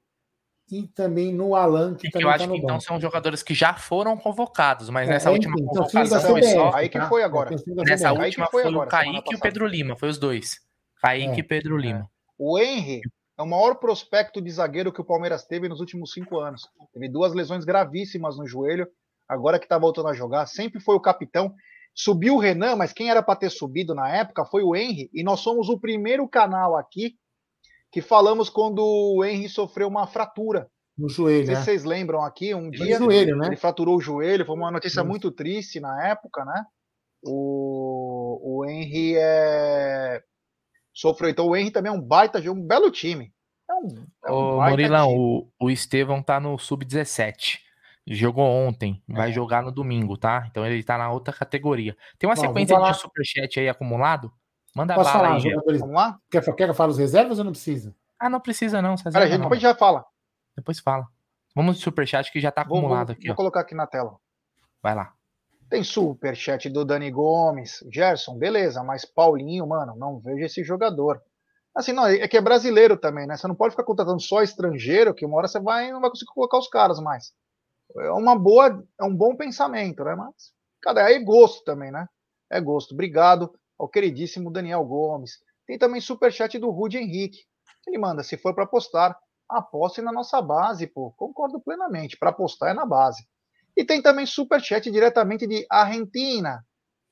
e 0.70 0.86
também 0.88 1.32
no 1.32 1.56
Alan, 1.56 1.96
que, 1.96 2.10
que 2.10 2.22
eu 2.22 2.30
acho 2.30 2.46
tá 2.46 2.52
que 2.52 2.58
então 2.58 2.80
são 2.82 3.00
jogadores 3.00 3.42
que 3.42 3.54
já 3.54 3.74
foram 3.74 4.18
convocados, 4.18 4.90
mas 4.90 5.08
é, 5.08 5.14
nessa 5.14 5.32
última 5.32 5.56
então, 5.58 5.86
convocação 5.86 6.22
foi 6.22 6.44
só. 6.44 6.74
Aí 6.74 6.90
que 6.90 7.00
foi 7.02 7.24
agora. 7.24 7.56
Nessa 7.68 8.12
última 8.12 8.48
foi, 8.48 8.64
foi 8.64 8.72
agora, 8.72 8.88
o 8.88 8.92
Kaique 8.92 9.34
e 9.34 9.36
o 9.36 9.40
Pedro 9.40 9.66
Lima, 9.66 9.96
foi 9.96 10.10
os 10.10 10.18
dois. 10.18 10.60
Kaique 11.02 11.36
é. 11.36 11.40
e 11.40 11.44
Pedro 11.44 11.78
Lima. 11.78 12.00
É. 12.00 12.06
O 12.38 12.60
Henry 12.60 13.02
é 13.38 13.42
o 13.42 13.46
maior 13.46 13.76
prospecto 13.76 14.42
de 14.42 14.50
zagueiro 14.50 14.92
que 14.92 15.02
o 15.02 15.06
Palmeiras 15.06 15.46
teve 15.46 15.70
nos 15.70 15.80
últimos 15.80 16.12
cinco 16.12 16.40
anos. 16.40 16.64
Teve 16.92 17.08
duas 17.08 17.34
lesões 17.34 17.64
gravíssimas 17.64 18.38
no 18.38 18.48
joelho, 18.48 18.88
agora 19.28 19.60
que 19.60 19.66
está 19.66 19.78
voltando 19.78 20.08
a 20.08 20.14
jogar, 20.14 20.48
sempre 20.48 20.80
foi 20.80 20.96
o 20.96 21.02
capitão. 21.02 21.54
Subiu 21.94 22.36
o 22.36 22.40
Renan, 22.40 22.76
mas 22.76 22.94
quem 22.94 23.10
era 23.10 23.22
para 23.22 23.40
ter 23.40 23.50
subido 23.50 23.94
na 23.94 24.10
época 24.10 24.46
foi 24.46 24.64
o 24.64 24.76
Henry, 24.76 25.10
e 25.14 25.24
nós 25.24 25.40
somos 25.40 25.70
o 25.70 25.80
primeiro 25.80 26.28
canal 26.28 26.76
aqui 26.76 27.16
que 27.92 28.02
falamos 28.02 28.50
quando 28.50 28.84
o 28.84 29.24
Henry 29.24 29.48
sofreu 29.48 29.88
uma 29.88 30.08
fratura. 30.08 30.70
No 30.98 31.08
joelho, 31.08 31.40
Não 31.40 31.46
sei 31.46 31.56
se 31.56 31.60
né? 31.60 31.66
vocês 31.66 31.84
lembram 31.84 32.24
aqui, 32.24 32.56
um 32.56 32.72
dia 32.72 32.98
joelho, 32.98 33.38
né? 33.38 33.48
ele 33.48 33.56
fraturou 33.56 33.98
o 33.98 34.02
joelho, 34.02 34.46
foi 34.46 34.56
uma 34.56 34.72
notícia 34.72 35.04
muito 35.04 35.32
triste 35.32 35.80
na 35.80 36.08
época, 36.08 36.44
né? 36.44 36.66
O, 37.24 38.62
o 38.62 38.66
Henry 38.66 39.16
é... 39.16 40.24
sofreu. 40.98 41.30
Então 41.30 41.48
o 41.48 41.56
Henry 41.56 41.72
também 41.72 41.92
é 41.92 41.96
um 41.96 42.02
baita, 42.02 42.40
um 42.52 42.66
belo 42.66 42.90
time. 42.92 43.32
É 43.70 43.74
um, 43.74 44.08
é 44.26 44.32
um 44.32 44.58
Ô, 44.58 44.70
Murilão, 44.70 45.16
o, 45.16 45.52
o 45.60 45.70
Estevão 45.70 46.24
tá 46.24 46.40
no 46.40 46.58
Sub-17. 46.58 47.60
Jogou 48.10 48.46
ontem, 48.46 49.04
vai 49.08 49.30
é. 49.30 49.34
jogar 49.34 49.62
no 49.62 49.72
domingo, 49.72 50.18
tá? 50.18 50.48
Então 50.50 50.66
ele 50.66 50.82
tá 50.82 50.98
na 50.98 51.12
outra 51.12 51.34
categoria. 51.34 51.96
Tem 52.18 52.28
uma 52.28 52.36
Bom, 52.36 52.42
sequência 52.42 52.80
de 52.80 52.94
superchat 52.94 53.60
aí 53.60 53.68
acumulado? 53.68 54.32
Manda 54.74 54.96
Posso 54.96 55.12
bala 55.12 55.26
falar, 55.26 55.36
aí, 55.36 55.42
jogadores? 55.42 55.82
Vamos 55.82 55.96
lá? 55.96 56.18
Quer, 56.32 56.42
quer 56.42 56.54
que 56.54 56.64
eu 56.64 56.74
fale 56.74 56.92
os 56.92 56.98
reservas 56.98 57.38
ou 57.38 57.44
não 57.44 57.52
precisa? 57.52 57.94
Ah, 58.18 58.30
não 58.30 58.40
precisa 58.40 58.82
não. 58.82 58.96
Pera, 58.96 59.28
gente, 59.28 59.42
depois 59.42 59.62
já 59.62 59.76
fala. 59.76 60.06
Depois 60.56 60.80
fala. 60.80 61.06
Vamos 61.54 61.76
no 61.76 61.82
superchat 61.82 62.32
que 62.32 62.40
já 62.40 62.50
tá 62.50 62.62
acumulado 62.62 63.08
vou, 63.08 63.14
aqui. 63.14 63.28
Vou 63.28 63.34
ó. 63.34 63.36
colocar 63.36 63.60
aqui 63.60 63.76
na 63.76 63.86
tela. 63.86 64.18
Vai 64.82 64.96
lá. 64.96 65.14
Tem 65.70 65.84
superchat 65.84 66.70
do 66.70 66.86
Dani 66.86 67.12
Gomes. 67.12 67.84
Gerson, 67.92 68.38
beleza, 68.38 68.84
mas 68.84 69.04
Paulinho, 69.04 69.68
mano, 69.68 69.96
não 69.98 70.20
vejo 70.20 70.46
esse 70.46 70.64
jogador. 70.64 71.22
Assim, 71.76 71.92
não, 71.92 72.08
é 72.08 72.28
que 72.28 72.38
é 72.38 72.42
brasileiro 72.42 72.98
também, 72.98 73.28
né? 73.28 73.38
Você 73.38 73.48
não 73.48 73.56
pode 73.56 73.72
ficar 73.72 73.84
contratando 73.84 74.22
só 74.22 74.42
estrangeiro, 74.42 75.14
que 75.14 75.26
uma 75.26 75.38
hora 75.38 75.48
você 75.48 75.60
vai 75.60 75.92
não 75.92 76.02
vai 76.02 76.10
conseguir 76.10 76.32
colocar 76.34 76.58
os 76.58 76.70
caras 76.70 77.00
mais. 77.00 77.32
É 77.98 78.12
uma 78.12 78.38
boa, 78.38 78.84
é 79.00 79.04
um 79.04 79.16
bom 79.16 79.36
pensamento, 79.36 80.04
né? 80.04 80.16
Mas, 80.16 80.52
cara, 80.82 81.12
é 81.12 81.20
gosto 81.20 81.64
também, 81.64 81.92
né? 81.92 82.08
É 82.52 82.60
gosto. 82.62 82.94
Obrigado 82.94 83.54
ao 83.78 83.90
queridíssimo 83.90 84.52
Daniel 84.52 84.84
Gomes. 84.86 85.34
Tem 85.68 85.78
também 85.78 86.02
superchat 86.02 86.58
do 86.58 86.70
Rude 86.70 86.98
Henrique. 86.98 87.40
Ele 87.86 87.98
manda: 87.98 88.24
se 88.24 88.38
for 88.38 88.56
para 88.56 88.64
apostar, 88.64 89.18
aposte 89.50 90.02
na 90.02 90.12
nossa 90.12 90.42
base, 90.42 90.88
pô. 90.88 91.14
Concordo 91.18 91.60
plenamente. 91.60 92.18
Para 92.18 92.30
apostar 92.30 92.72
é 92.72 92.74
na 92.74 92.86
base. 92.86 93.28
E 93.78 93.86
tem 93.86 94.02
também 94.02 94.26
superchat 94.26 94.90
diretamente 94.90 95.46
de 95.46 95.68
Argentina, 95.70 96.66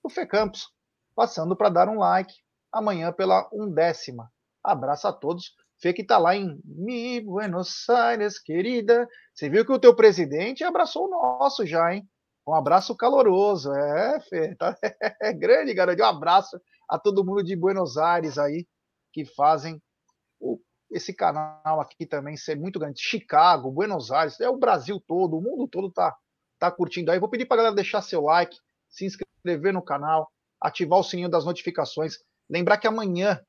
do 0.03 0.09
Fê 0.09 0.25
Campos, 0.25 0.67
passando 1.15 1.55
para 1.55 1.69
dar 1.69 1.87
um 1.87 1.99
like 1.99 2.33
amanhã 2.73 3.13
pela 3.13 3.47
undécima. 3.53 4.31
Abraço 4.63 5.07
a 5.07 5.13
todos. 5.13 5.53
Fê 5.79 5.93
que 5.93 6.03
tá 6.03 6.17
lá 6.17 6.35
em 6.35 6.59
Mi 6.65 7.21
Buenos 7.21 7.87
Aires, 7.87 8.39
querida. 8.39 9.07
Você 9.31 9.47
viu 9.47 9.63
que 9.63 9.71
o 9.71 9.79
teu 9.79 9.95
presidente 9.95 10.63
abraçou 10.63 11.05
o 11.05 11.09
nosso 11.11 11.67
já, 11.67 11.93
hein? 11.93 12.09
Um 12.47 12.55
abraço 12.55 12.95
caloroso. 12.97 13.71
É, 13.71 14.19
Fê, 14.21 14.55
tá, 14.55 14.75
é 15.21 15.31
grande, 15.31 15.71
garoto. 15.71 16.01
Um 16.01 16.05
abraço 16.05 16.59
a 16.89 16.97
todo 16.97 17.23
mundo 17.23 17.43
de 17.43 17.55
Buenos 17.55 17.95
Aires 17.95 18.39
aí, 18.39 18.65
que 19.13 19.23
fazem 19.23 19.79
o, 20.39 20.59
esse 20.89 21.13
canal 21.13 21.79
aqui 21.79 22.07
também 22.07 22.35
ser 22.35 22.55
muito 22.55 22.79
grande. 22.79 22.99
Chicago, 22.99 23.71
Buenos 23.71 24.11
Aires, 24.11 24.39
é 24.39 24.49
o 24.49 24.57
Brasil 24.57 24.99
todo, 25.05 25.37
o 25.37 25.41
mundo 25.41 25.67
todo 25.67 25.91
tá, 25.91 26.15
tá 26.69 26.75
curtindo 26.75 27.11
aí. 27.11 27.19
Vou 27.19 27.29
pedir 27.29 27.45
pra 27.45 27.57
galera 27.57 27.75
deixar 27.75 28.01
seu 28.01 28.21
like, 28.21 28.57
se 28.89 29.05
inscrever 29.05 29.73
no 29.73 29.81
canal, 29.81 30.29
ativar 30.61 30.99
o 30.99 31.03
sininho 31.03 31.29
das 31.29 31.45
notificações. 31.45 32.17
Lembrar 32.49 32.77
que 32.77 32.87
amanhã 32.87 33.39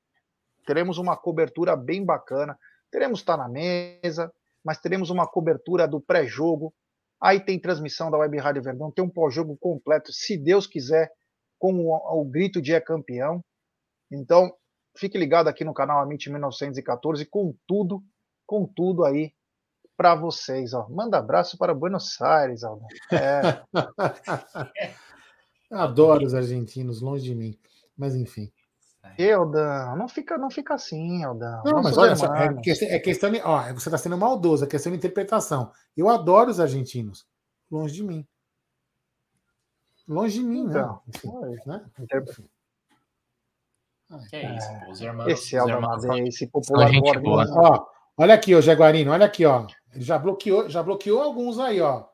teremos 0.66 0.98
uma 0.98 1.16
cobertura 1.16 1.76
bem 1.76 2.04
bacana. 2.04 2.58
Teremos 2.90 3.22
Tá 3.22 3.36
na 3.36 3.48
Mesa, 3.48 4.32
mas 4.64 4.78
teremos 4.78 5.10
uma 5.10 5.26
cobertura 5.26 5.86
do 5.86 6.00
pré-jogo 6.00 6.72
Aí 7.20 7.40
tem 7.40 7.58
transmissão 7.58 8.10
da 8.10 8.18
Web 8.18 8.36
Rádio 8.38 8.62
Verdão, 8.62 8.90
tem 8.90 9.04
um 9.04 9.10
pós-jogo 9.10 9.56
completo, 9.56 10.12
se 10.12 10.36
Deus 10.36 10.66
quiser, 10.66 11.10
com 11.58 11.74
o, 11.74 12.20
o, 12.20 12.24
grito 12.24 12.60
de 12.60 12.74
é 12.74 12.80
campeão. 12.80 13.42
Então, 14.12 14.52
fique 14.96 15.16
ligado 15.16 15.48
aqui 15.48 15.64
no 15.64 15.72
canal 15.72 16.00
Amit 16.00 16.28
1914 16.28 17.24
com 17.26 17.54
tudo, 17.66 18.02
com 18.46 18.66
tudo 18.66 19.04
aí 19.04 19.32
para 19.96 20.14
vocês. 20.14 20.74
Ó. 20.74 20.88
Manda 20.88 21.18
abraço 21.18 21.56
para 21.56 21.74
Buenos 21.74 22.20
Aires, 22.20 22.62
Aldo. 22.64 22.84
É. 23.12 23.62
Adoro 25.70 26.24
os 26.24 26.34
argentinos, 26.34 27.00
longe 27.00 27.24
de 27.24 27.34
mim. 27.34 27.58
Mas 27.96 28.14
enfim. 28.14 28.52
Eldão, 29.18 29.96
não 29.96 30.08
fica, 30.08 30.36
não 30.36 30.50
fica 30.50 30.74
assim, 30.74 31.22
Eldão. 31.22 31.62
Não, 31.64 31.82
mas 31.82 31.96
olha 31.96 32.16
só, 32.16 32.34
é 32.34 32.52
questão, 32.54 32.88
é 32.88 32.98
questão 32.98 33.30
de, 33.30 33.40
ó, 33.40 33.62
você 33.72 33.88
está 33.88 33.96
sendo 33.96 34.18
maldoso, 34.18 34.64
é 34.64 34.66
questão 34.66 34.90
de 34.90 34.98
interpretação. 34.98 35.70
Eu 35.96 36.08
adoro 36.08 36.50
os 36.50 36.58
argentinos, 36.60 37.26
longe 37.70 37.94
de 37.94 38.02
mim. 38.02 38.26
Longe 40.08 40.38
de 40.40 40.44
mim, 40.44 40.60
então, 40.60 40.88
né? 40.92 41.00
Enfim, 41.08 41.30
né? 41.66 41.84
Ah, 44.10 44.18
que 44.28 44.36
é 44.36 44.56
isso, 44.56 44.68
pô. 44.84 44.90
Os 44.90 45.00
irmãos. 45.00 45.28
Esse 45.28 45.56
Aldo 45.56 45.72
Amadei, 45.74 46.28
esse 46.28 46.46
popular. 46.46 46.90
Ó, 47.54 47.86
olha 48.16 48.34
aqui, 48.34 48.54
ô 48.54 48.60
Jaguarino, 48.60 49.10
olha 49.10 49.26
aqui, 49.26 49.44
ó. 49.44 49.66
Ele 49.94 50.04
já 50.04 50.18
bloqueou, 50.18 50.68
já 50.68 50.82
bloqueou 50.82 51.22
alguns 51.22 51.58
aí, 51.58 51.80
ó. 51.80 52.04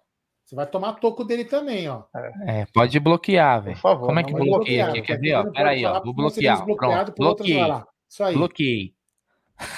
Você 0.44 0.54
vai 0.54 0.66
tomar 0.66 0.94
toco 0.94 1.24
dele 1.24 1.44
também, 1.44 1.88
ó. 1.88 2.04
É, 2.46 2.66
pode 2.74 2.98
bloquear, 3.00 3.62
velho. 3.62 3.76
Por 3.76 3.82
favor. 3.82 4.06
Como 4.06 4.18
é 4.18 4.24
que 4.24 4.32
bloqueia 4.32 4.88
aqui? 4.88 5.02
Quer 5.02 5.18
ver, 5.18 5.34
ó? 5.34 5.50
Peraí, 5.50 5.84
ó. 5.84 6.02
Vou 6.02 6.14
bloquear. 6.14 6.64
Pronto. 6.64 7.14
Bloqueei. 7.16 7.60
Isso 8.08 8.22
aí. 8.22 8.34
Bloqueei. 8.34 8.94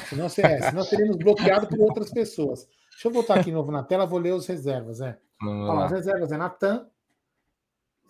Senão, 0.08 0.26
é, 0.26 0.28
senão 0.28 0.82
seríamos 0.82 1.16
bloqueados 1.16 1.68
por 1.68 1.80
outras 1.80 2.10
pessoas. 2.10 2.66
Deixa 2.90 3.08
eu 3.08 3.12
voltar 3.12 3.34
aqui 3.34 3.46
de 3.46 3.52
novo 3.52 3.70
na 3.70 3.82
tela, 3.82 4.06
vou 4.06 4.18
ler 4.18 4.32
os 4.32 4.46
reservas. 4.46 5.00
É. 5.00 5.18
Ó, 5.42 5.78
as 5.80 5.90
reservas 5.90 6.32
é 6.32 6.36
Natan, 6.36 6.86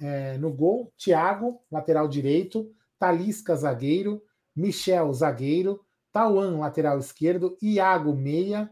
é, 0.01 0.39
no 0.39 0.53
gol, 0.53 0.93
Thiago, 0.97 1.61
lateral 1.71 2.07
direito, 2.07 2.71
Talisca, 2.99 3.57
zagueiro, 3.57 4.23
Michel, 4.55 5.13
zagueiro, 5.13 5.81
Tauan, 6.13 6.59
lateral 6.59 6.99
esquerdo, 6.99 7.57
Iago, 7.61 8.15
meia, 8.15 8.71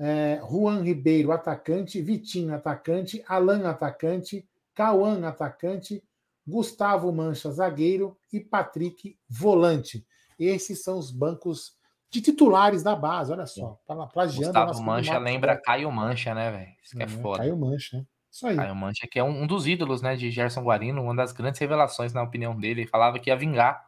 é, 0.00 0.40
Juan 0.48 0.82
Ribeiro, 0.82 1.30
atacante, 1.30 2.00
Vitinho, 2.00 2.54
atacante, 2.54 3.22
Alan, 3.28 3.68
atacante, 3.68 4.48
Cauã, 4.74 5.26
atacante, 5.28 6.02
Gustavo 6.46 7.12
Mancha, 7.12 7.50
zagueiro 7.50 8.16
e 8.32 8.40
Patrick, 8.40 9.18
volante. 9.28 10.06
Esses 10.38 10.82
são 10.82 10.98
os 10.98 11.10
bancos 11.10 11.76
de 12.10 12.22
titulares 12.22 12.82
da 12.82 12.96
base, 12.96 13.30
olha 13.30 13.46
só. 13.46 13.78
Tá 13.86 13.94
plagiando. 14.06 14.46
Gustavo 14.46 14.82
Mancha 14.82 15.18
lembra 15.18 15.60
Caio 15.60 15.92
Mancha, 15.92 16.34
né, 16.34 16.50
velho? 16.50 16.72
Isso 16.82 16.96
que 16.96 17.02
é, 17.02 17.04
é 17.04 17.08
foda. 17.08 17.38
Caio 17.40 17.56
Mancha, 17.58 17.98
né? 17.98 18.04
Isso 18.32 18.46
aí. 18.46 18.56
Caio 18.56 18.74
Mancha, 18.74 19.06
que 19.06 19.18
é 19.18 19.22
um, 19.22 19.42
um, 19.42 19.46
dos 19.46 19.66
ídolos, 19.66 20.00
né, 20.00 20.16
de 20.16 20.30
Gerson 20.30 20.62
Guarino, 20.62 21.02
uma 21.02 21.14
das 21.14 21.32
grandes 21.32 21.60
revelações, 21.60 22.14
na 22.14 22.22
opinião 22.22 22.56
dele. 22.56 22.82
Ele 22.82 22.90
falava 22.90 23.18
que 23.18 23.28
ia 23.28 23.36
vingar. 23.36 23.84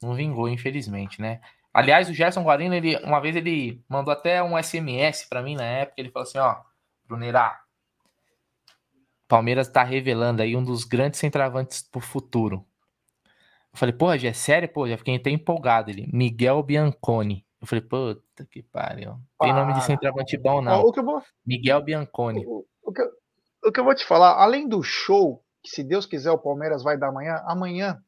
Não 0.00 0.14
vingou, 0.14 0.48
infelizmente, 0.48 1.20
né? 1.20 1.40
Aliás, 1.78 2.10
o 2.10 2.12
Gerson 2.12 2.42
Guarino, 2.42 2.74
ele, 2.74 2.96
uma 3.04 3.20
vez 3.20 3.36
ele 3.36 3.80
mandou 3.88 4.12
até 4.12 4.42
um 4.42 4.60
SMS 4.60 5.24
para 5.28 5.44
mim 5.44 5.54
na 5.54 5.62
época. 5.62 5.94
Ele 6.00 6.10
falou 6.10 6.26
assim: 6.26 6.38
ó, 6.38 6.56
Brunerá, 7.06 7.60
Palmeiras 9.28 9.68
tá 9.68 9.84
revelando 9.84 10.42
aí 10.42 10.56
um 10.56 10.64
dos 10.64 10.82
grandes 10.82 11.20
centravantes 11.20 11.80
pro 11.80 12.00
futuro. 12.00 12.66
Eu 13.72 13.78
falei, 13.78 13.94
pô, 13.94 14.16
já 14.18 14.30
é 14.30 14.32
sério? 14.32 14.68
Pô, 14.68 14.88
já 14.88 14.98
fiquei 14.98 15.14
até 15.14 15.30
empolgado. 15.30 15.88
Ele, 15.88 16.10
Miguel 16.12 16.60
Bianconi. 16.64 17.46
Eu 17.60 17.66
falei, 17.68 17.84
puta 17.84 18.44
que 18.50 18.60
pariu. 18.60 19.14
Tem 19.40 19.52
nome 19.52 19.74
de 19.74 19.84
centroavante 19.84 20.36
bom, 20.36 20.60
não. 20.60 20.80
O 20.80 20.92
que 20.92 20.98
eu 20.98 21.04
vou... 21.04 21.22
Miguel 21.46 21.80
Bianconi. 21.80 22.44
O, 22.44 22.66
o, 22.82 22.92
que 22.92 23.02
eu, 23.02 23.08
o 23.66 23.70
que 23.70 23.78
eu 23.78 23.84
vou 23.84 23.94
te 23.94 24.04
falar, 24.04 24.42
além 24.42 24.68
do 24.68 24.82
show, 24.82 25.44
que 25.62 25.70
se 25.70 25.84
Deus 25.84 26.06
quiser 26.06 26.32
o 26.32 26.38
Palmeiras 26.38 26.82
vai 26.82 26.98
dar 26.98 27.10
amanhã, 27.10 27.40
amanhã 27.46 28.02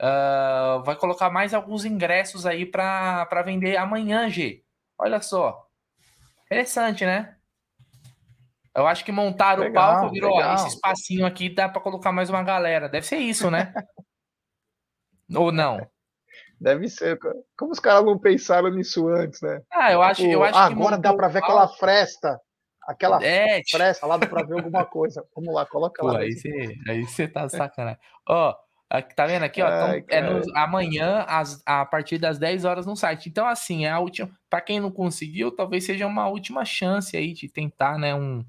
uh, 0.02 0.84
vai 0.84 0.95
colocar 0.95 1.30
mais 1.30 1.54
alguns 1.54 1.86
ingressos 1.86 2.45
aí 2.45 2.66
para 2.66 3.41
vender 3.43 3.78
amanhã, 3.78 4.30
G. 4.30 4.64
Olha 4.98 5.22
só. 5.22 5.68
Interessante, 6.45 7.06
né? 7.06 7.37
Eu 8.78 8.86
acho 8.86 9.03
que 9.03 9.11
montaram 9.11 9.63
legal, 9.63 9.89
o 9.89 9.95
palco, 9.95 10.13
virou 10.13 10.36
ó, 10.36 10.53
esse 10.53 10.67
espacinho 10.67 11.25
aqui, 11.25 11.49
dá 11.49 11.67
para 11.67 11.82
colocar 11.82 12.11
mais 12.11 12.30
uma 12.30 12.43
galera. 12.43 12.88
Deve 12.88 13.07
ser 13.07 13.17
isso, 13.17 13.49
né? 13.49 13.73
Ou 15.36 15.51
não? 15.51 15.80
Deve 16.61 16.88
ser. 16.88 17.17
Como 17.57 17.71
os 17.71 17.80
caras 17.80 18.05
não 18.05 18.19
pensaram 18.19 18.69
nisso 18.69 19.07
antes, 19.07 19.41
né? 19.41 19.63
Ah, 19.73 19.91
eu 19.91 19.99
acho, 20.03 20.23
eu 20.23 20.43
acho 20.43 20.59
ah, 20.59 20.65
Agora 20.65 20.95
dá 20.95 21.11
para 21.11 21.28
ver 21.28 21.39
aquela 21.39 21.67
fresta. 21.67 22.39
Aquela 22.88 23.19
é, 23.23 23.63
fresta 23.67 24.05
lá, 24.05 24.15
dá 24.15 24.28
para 24.28 24.45
ver 24.45 24.53
alguma 24.53 24.86
coisa. 24.86 25.25
Vamos 25.36 25.55
lá, 25.55 25.65
coloca 25.65 25.99
Pô, 25.99 26.11
lá. 26.11 26.19
Aí 26.19 26.34
você, 26.34 26.75
aí 26.88 27.01
você 27.01 27.28
tá 27.28 27.49
sacanagem. 27.49 27.99
Ó, 28.30 28.55
tá 29.15 29.25
vendo 29.25 29.41
aqui, 29.41 29.59
ó? 29.59 29.67
Ai, 29.67 29.97
então, 29.97 30.17
é 30.17 30.21
no, 30.21 30.43
amanhã, 30.55 31.25
às, 31.28 31.63
a 31.65 31.84
partir 31.84 32.19
das 32.19 32.38
10 32.38 32.63
horas 32.63 32.86
no 32.86 32.95
site. 32.95 33.28
Então, 33.28 33.47
assim, 33.47 33.86
é 33.86 33.89
a 33.91 33.99
última. 33.99 34.30
Para 34.47 34.61
quem 34.61 34.80
não 34.80 34.91
conseguiu, 34.91 35.51
talvez 35.51 35.84
seja 35.84 36.05
uma 36.05 36.28
última 36.28 36.63
chance 36.63 37.17
aí 37.17 37.34
de 37.34 37.49
tentar, 37.49 37.97
né? 37.97 38.13
Um, 38.13 38.45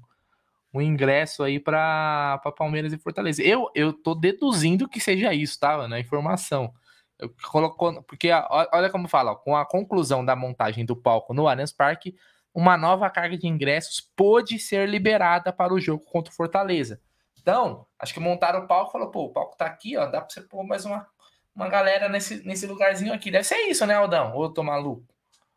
um 0.73 0.81
ingresso 0.81 1.43
aí 1.43 1.59
para 1.59 2.39
Palmeiras 2.57 2.93
e 2.93 2.97
Fortaleza. 2.97 3.41
Eu, 3.41 3.69
eu 3.73 3.91
tô 3.91 4.13
deduzindo 4.13 4.87
que 4.87 4.99
seja 4.99 5.33
isso, 5.33 5.59
tá? 5.59 5.87
Na 5.87 5.99
informação. 5.99 6.73
Eu 7.17 7.33
coloco, 7.51 8.03
porque 8.03 8.29
olha 8.71 8.89
como 8.89 9.07
fala, 9.07 9.35
com 9.35 9.55
a 9.55 9.65
conclusão 9.65 10.23
da 10.23 10.35
montagem 10.35 10.85
do 10.85 10.95
palco 10.95 11.33
no 11.33 11.47
Allianz 11.47 11.71
Parque, 11.71 12.15
uma 12.53 12.77
nova 12.77 13.09
carga 13.09 13.37
de 13.37 13.47
ingressos 13.47 13.99
pôde 14.15 14.57
ser 14.57 14.87
liberada 14.87 15.51
para 15.51 15.73
o 15.73 15.79
jogo 15.79 16.03
contra 16.05 16.31
o 16.31 16.35
Fortaleza. 16.35 17.01
Então, 17.41 17.85
acho 17.97 18.13
que 18.13 18.19
montaram 18.19 18.61
o 18.61 18.67
palco 18.67 18.89
e 18.89 18.91
falou, 18.93 19.11
pô, 19.11 19.25
o 19.25 19.33
palco 19.33 19.57
tá 19.57 19.65
aqui, 19.65 19.97
ó, 19.97 20.05
dá 20.05 20.21
para 20.21 20.29
você 20.29 20.41
pôr 20.41 20.63
mais 20.63 20.85
uma, 20.85 21.07
uma 21.55 21.67
galera 21.67 22.07
nesse, 22.07 22.45
nesse 22.45 22.65
lugarzinho 22.67 23.13
aqui. 23.13 23.31
Deve 23.31 23.43
ser 23.43 23.57
isso, 23.67 23.85
né, 23.85 23.95
Aldão? 23.95 24.33
Ou 24.33 24.43
eu 24.43 24.49
tô 24.49 24.63
maluco? 24.63 25.05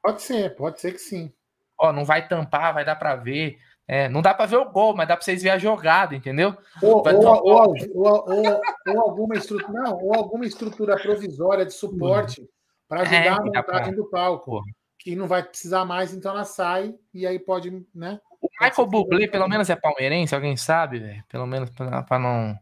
Pode 0.02 0.22
ser, 0.22 0.54
pode 0.56 0.80
ser 0.80 0.92
que 0.92 0.98
sim. 0.98 1.32
Ó, 1.78 1.92
não 1.92 2.04
vai 2.04 2.26
tampar, 2.26 2.74
vai 2.74 2.84
dar 2.84 2.96
para 2.96 3.16
ver. 3.16 3.58
É, 3.92 4.08
não 4.08 4.22
dá 4.22 4.32
para 4.32 4.46
ver 4.46 4.56
o 4.56 4.70
gol, 4.70 4.96
mas 4.96 5.06
dá 5.06 5.14
para 5.14 5.22
vocês 5.22 5.42
ver 5.42 5.50
a 5.50 5.58
jogada, 5.58 6.16
entendeu? 6.16 6.56
Ou, 6.80 7.06
ou, 7.06 7.74
ou, 7.94 8.60
ou, 8.86 9.00
alguma 9.02 9.34
estrutura, 9.34 9.82
não, 9.82 9.98
ou 10.02 10.14
alguma 10.14 10.46
estrutura 10.46 10.96
provisória 10.96 11.66
de 11.66 11.74
suporte 11.74 12.42
para 12.88 13.02
ajudar 13.02 13.16
é, 13.18 13.28
a 13.28 13.36
montagem 13.42 13.92
pra... 13.92 14.02
do 14.02 14.08
palco. 14.08 14.62
Que 14.98 15.14
não 15.14 15.28
vai 15.28 15.42
precisar 15.42 15.84
mais, 15.84 16.14
então 16.14 16.32
ela 16.32 16.44
sai 16.44 16.94
e 17.12 17.26
aí 17.26 17.38
pode, 17.38 17.84
né? 17.94 18.18
O 18.40 18.48
Michael 18.62 18.88
Bublé, 18.88 19.28
pelo 19.28 19.46
menos, 19.46 19.68
é 19.68 19.76
palmeirense, 19.76 20.34
alguém 20.34 20.56
sabe, 20.56 20.98
velho? 20.98 21.22
Pelo 21.28 21.46
menos 21.46 21.68
para 21.68 22.18
não. 22.18 22.58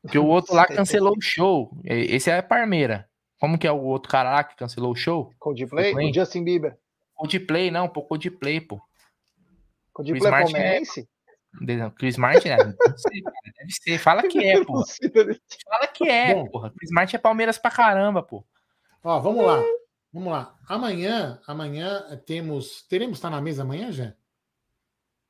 Porque 0.00 0.18
o 0.18 0.24
outro 0.24 0.54
lá 0.54 0.66
cancelou 0.66 1.12
o 1.14 1.20
show. 1.20 1.76
Esse 1.84 2.30
é 2.30 2.40
Parmeira. 2.40 3.06
Como 3.38 3.58
que 3.58 3.66
é 3.66 3.72
o 3.72 3.82
outro 3.82 4.10
cara 4.10 4.32
lá 4.32 4.44
que 4.44 4.56
cancelou 4.56 4.92
o 4.92 4.96
show? 4.96 5.30
Coldplay? 5.38 5.92
O 5.94 6.14
Justin 6.14 6.42
Bieber. 6.42 6.78
Coldplay, 7.14 7.70
não, 7.70 7.86
pô, 7.86 8.00
Coldplay, 8.02 8.62
pô. 8.62 8.80
Chris 9.94 10.22
Martin 10.22 10.52
é 10.52 10.58
palmeirense? 10.58 11.00
É... 11.00 11.90
Chris 11.96 12.16
Martin, 12.16 12.48
é, 12.48 12.56
sei, 12.56 13.22
deve 13.58 13.72
ser. 13.72 13.98
Fala 13.98 14.22
que 14.22 14.38
é, 14.38 14.64
pô. 14.64 14.84
Fala 15.68 15.86
que 15.88 16.08
é, 16.08 16.34
Bom, 16.34 16.48
porra. 16.48 16.70
Chris 16.70 16.90
Martin 16.90 17.16
é 17.16 17.18
Palmeiras 17.18 17.58
pra 17.58 17.70
caramba, 17.70 18.22
pô. 18.22 18.44
Ó, 19.02 19.18
vamos 19.18 19.44
lá. 19.44 19.62
Vamos 20.12 20.32
lá. 20.32 20.54
Amanhã, 20.68 21.40
amanhã 21.46 22.02
temos. 22.24 22.82
Teremos 22.82 23.18
estar 23.18 23.30
tá 23.30 23.36
na 23.36 23.42
mesa 23.42 23.62
amanhã, 23.62 23.90
já? 23.90 24.14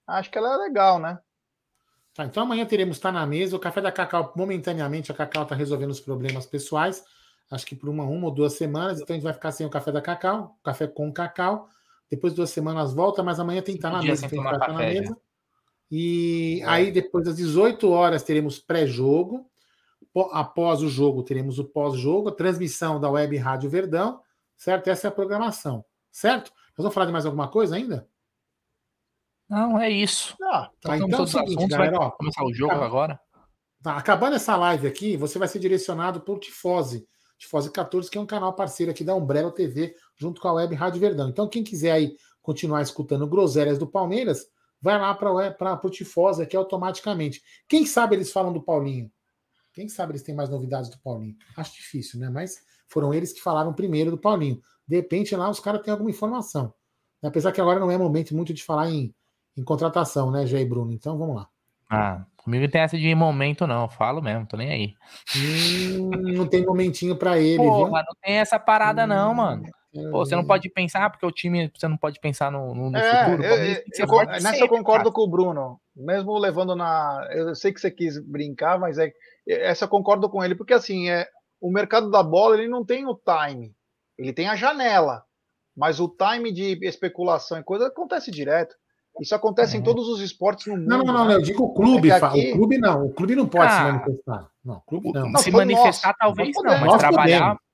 Acho 0.07 0.31
que 0.31 0.39
ela 0.39 0.55
é 0.55 0.57
legal, 0.57 0.99
né? 0.99 1.19
Tá, 2.15 2.25
então 2.25 2.43
amanhã 2.43 2.67
teremos 2.67 2.97
estar 2.97 3.13
tá 3.13 3.19
na 3.21 3.27
mesa. 3.27 3.57
O 3.57 3.61
café 3.61 3.81
da 3.81 3.93
Cacau, 3.93 4.33
momentaneamente, 4.37 5.13
a 5.13 5.15
Cacau 5.15 5.45
está 5.45 5.55
resolvendo 5.55 5.91
os 5.91 6.01
problemas 6.01 6.47
pessoais. 6.47 7.05
Acho 7.51 7.67
que 7.67 7.75
por 7.75 7.89
uma, 7.89 8.05
uma 8.05 8.27
ou 8.27 8.35
duas 8.35 8.55
semanas. 8.55 9.01
Então 9.01 9.15
a 9.15 9.17
gente 9.17 9.25
vai 9.25 9.33
ficar 9.33 9.53
sem 9.53 9.67
o 9.67 9.71
café 9.71 9.91
da 9.93 10.01
Cacau, 10.01 10.59
café 10.63 10.87
com 10.87 11.13
Cacau. 11.13 11.69
Depois 12.11 12.33
de 12.33 12.39
duas 12.39 12.51
semanas 12.51 12.93
volta, 12.93 13.23
mas 13.23 13.39
amanhã 13.39 13.63
tem 13.63 13.75
que 13.75 13.79
estar 13.79 13.91
na 13.91 14.03
mesa. 14.03 14.29
Tem 14.29 14.43
que 14.43 14.49
estar 14.49 14.73
na 14.73 14.79
mesa. 14.79 15.17
E 15.91 16.63
aí, 16.67 16.91
depois 16.91 17.25
das 17.25 17.37
18 17.37 17.89
horas, 17.89 18.23
teremos 18.23 18.59
pré-jogo. 18.59 19.47
Após 20.33 20.83
o 20.83 20.89
jogo, 20.89 21.23
teremos 21.23 21.59
o 21.59 21.65
pós-jogo, 21.65 22.29
a 22.29 22.35
transmissão 22.35 23.01
da 23.01 23.09
Web 23.09 23.37
Rádio 23.37 23.71
Verdão, 23.71 24.21
certo? 24.57 24.89
Essa 24.89 25.07
é 25.07 25.09
a 25.09 25.13
programação, 25.13 25.85
certo? 26.11 26.51
Nós 26.77 26.79
vamos 26.79 26.95
falar 26.95 27.07
de 27.07 27.13
mais 27.13 27.27
alguma 27.27 27.47
coisa 27.49 27.77
ainda? 27.77 28.09
Não, 29.49 29.81
é 29.81 29.89
isso. 29.89 30.37
Ah, 30.43 30.69
tá, 30.81 30.97
então, 30.97 31.09
então 31.09 31.21
é 31.21 31.23
o 31.23 31.27
seguinte, 31.27 31.57
assuntos, 31.59 31.77
galera, 31.77 31.99
ó, 31.99 32.11
começar 32.11 32.45
o 32.45 32.53
jogo 32.53 32.73
agora. 32.73 33.21
Tá, 33.83 33.97
acabando 33.97 34.37
essa 34.37 34.57
live 34.57 34.87
aqui, 34.87 35.17
você 35.17 35.39
vai 35.39 35.49
ser 35.49 35.59
direcionado 35.61 36.21
para 36.21 36.35
o 36.35 36.39
Tifose, 37.41 37.69
Tifose 37.69 37.71
14, 37.71 38.11
que 38.11 38.19
é 38.19 38.21
um 38.21 38.27
canal 38.27 38.53
parceiro 38.53 38.93
aqui 38.93 39.03
da 39.03 39.15
Umbrella 39.15 39.51
TV, 39.51 39.97
junto 40.17 40.41
com 40.41 40.49
a 40.49 40.53
Web 40.53 40.75
Rádio 40.75 41.01
Verdão. 41.01 41.31
Então, 41.31 41.49
quem 41.49 41.65
quiser 41.65 41.93
aí 41.93 42.17
continuar 42.43 42.83
escutando 42.83 43.27
groselhas 43.27 43.79
do 43.79 43.87
Palmeiras, 43.87 44.47
vai 44.81 44.99
lá 44.99 45.15
para 45.15 45.81
o 45.83 45.91
Tifose 45.91 46.43
aqui 46.43 46.57
automaticamente. 46.57 47.43
Quem 47.67 47.87
sabe 47.87 48.15
eles 48.15 48.31
falam 48.31 48.53
do 48.53 48.63
Paulinho? 48.63 49.11
Quem 49.73 49.89
sabe 49.89 50.13
eles 50.13 50.23
têm 50.23 50.35
mais 50.35 50.51
novidades 50.51 50.91
do 50.91 50.99
Paulinho? 50.99 51.37
Acho 51.57 51.75
difícil, 51.75 52.21
né? 52.21 52.29
Mas 52.29 52.59
foram 52.89 53.15
eles 53.15 53.33
que 53.33 53.41
falaram 53.41 53.73
primeiro 53.73 54.11
do 54.11 54.19
Paulinho. 54.19 54.61
De 54.87 54.97
repente 54.97 55.35
lá 55.35 55.49
os 55.49 55.61
caras 55.61 55.81
têm 55.83 55.93
alguma 55.93 56.11
informação. 56.11 56.75
Apesar 57.23 57.53
que 57.53 57.61
agora 57.61 57.79
não 57.79 57.91
é 57.91 57.97
momento 57.97 58.35
muito 58.35 58.53
de 58.53 58.65
falar 58.65 58.91
em, 58.91 59.15
em 59.57 59.63
contratação, 59.63 60.31
né, 60.31 60.47
Jair 60.47 60.69
Bruno? 60.69 60.93
Então 60.93 61.17
vamos 61.17 61.37
lá. 61.37 61.49
Ah, 61.89 62.25
comigo 62.43 62.71
tem 62.71 62.81
essa 62.81 62.99
de 62.99 63.15
momento, 63.15 63.67
não. 63.67 63.89
falo 63.89 64.23
mesmo, 64.23 64.47
tô 64.47 64.57
nem 64.57 64.71
aí. 64.71 64.95
Hum, 65.37 66.11
não 66.35 66.47
tem 66.47 66.65
momentinho 66.65 67.17
para 67.17 67.39
ele, 67.39 67.59
Porra, 67.59 67.85
viu? 67.85 67.93
não 67.93 68.17
tem 68.23 68.37
essa 68.37 68.59
parada, 68.59 69.05
hum, 69.05 69.09
não, 69.09 69.35
mano. 69.35 69.65
Pô, 69.93 70.25
você 70.25 70.37
não 70.37 70.45
pode 70.45 70.71
pensar, 70.71 71.11
porque 71.11 71.27
o 71.27 71.33
time, 71.33 71.71
você 71.75 71.89
não 71.89 71.97
pode 71.97 72.21
pensar 72.21 72.51
no, 72.51 72.75
no, 72.75 72.97
é, 72.97 73.25
futuro. 73.25 73.43
Eu, 73.43 73.57
eu, 73.57 73.83
eu, 73.99 74.27
nessa 74.27 74.51
sempre, 74.51 74.63
eu 74.63 74.69
concordo 74.69 75.05
cara. 75.05 75.15
com 75.15 75.23
o 75.23 75.29
Bruno. 75.29 75.81
Mesmo 75.97 76.39
levando 76.39 76.77
na. 76.77 77.29
Eu 77.33 77.55
sei 77.57 77.73
que 77.73 77.81
você 77.81 77.91
quis 77.91 78.17
brincar, 78.19 78.79
mas 78.79 78.99
é 78.99 79.13
essa 79.49 79.87
eu 79.87 79.89
concordo 79.89 80.31
com 80.31 80.45
ele, 80.45 80.55
porque 80.55 80.73
assim, 80.73 81.11
é, 81.11 81.27
o 81.61 81.73
mercado 81.73 82.09
da 82.09 82.23
bola 82.23 82.57
ele 82.57 82.69
não 82.69 82.85
tem 82.85 83.05
o 83.05 83.17
time, 83.17 83.75
ele 84.17 84.33
tem 84.33 84.49
a 84.49 84.55
janela. 84.55 85.25
Mas 85.77 85.99
o 85.99 86.09
time 86.09 86.53
de 86.53 86.79
especulação 86.87 87.59
e 87.59 87.65
coisa 87.65 87.89
acontece 87.89 88.31
direto. 88.31 88.77
Isso 89.19 89.35
acontece 89.35 89.77
é. 89.77 89.81
em 89.81 89.83
todos 89.83 90.09
os 90.09 90.21
esportes 90.21 90.67
no 90.67 90.77
mundo. 90.77 90.89
Não, 90.89 90.99
não, 90.99 91.13
não, 91.13 91.29
né? 91.29 91.35
eu 91.35 91.43
digo 91.43 91.65
o 91.65 91.75
clube. 91.75 92.11
É 92.11 92.15
aqui... 92.15 92.53
O 92.53 92.57
clube 92.57 92.79
não. 92.79 93.07
O 93.07 93.13
clube 93.13 93.35
não 93.35 93.47
pode 93.47 93.67
ah, 93.67 93.77
se 93.77 93.93
manifestar. 93.93 94.51
Não, 94.65 94.75
o 94.77 94.81
clube 94.81 95.13
não. 95.13 95.37
Se 95.37 95.51
manifestar, 95.51 96.09
nós, 96.09 96.17
talvez 96.19 96.57
não, 96.57 96.81
mas 96.81 96.97
trabalhar. 96.99 97.41
Podemos. 97.41 97.71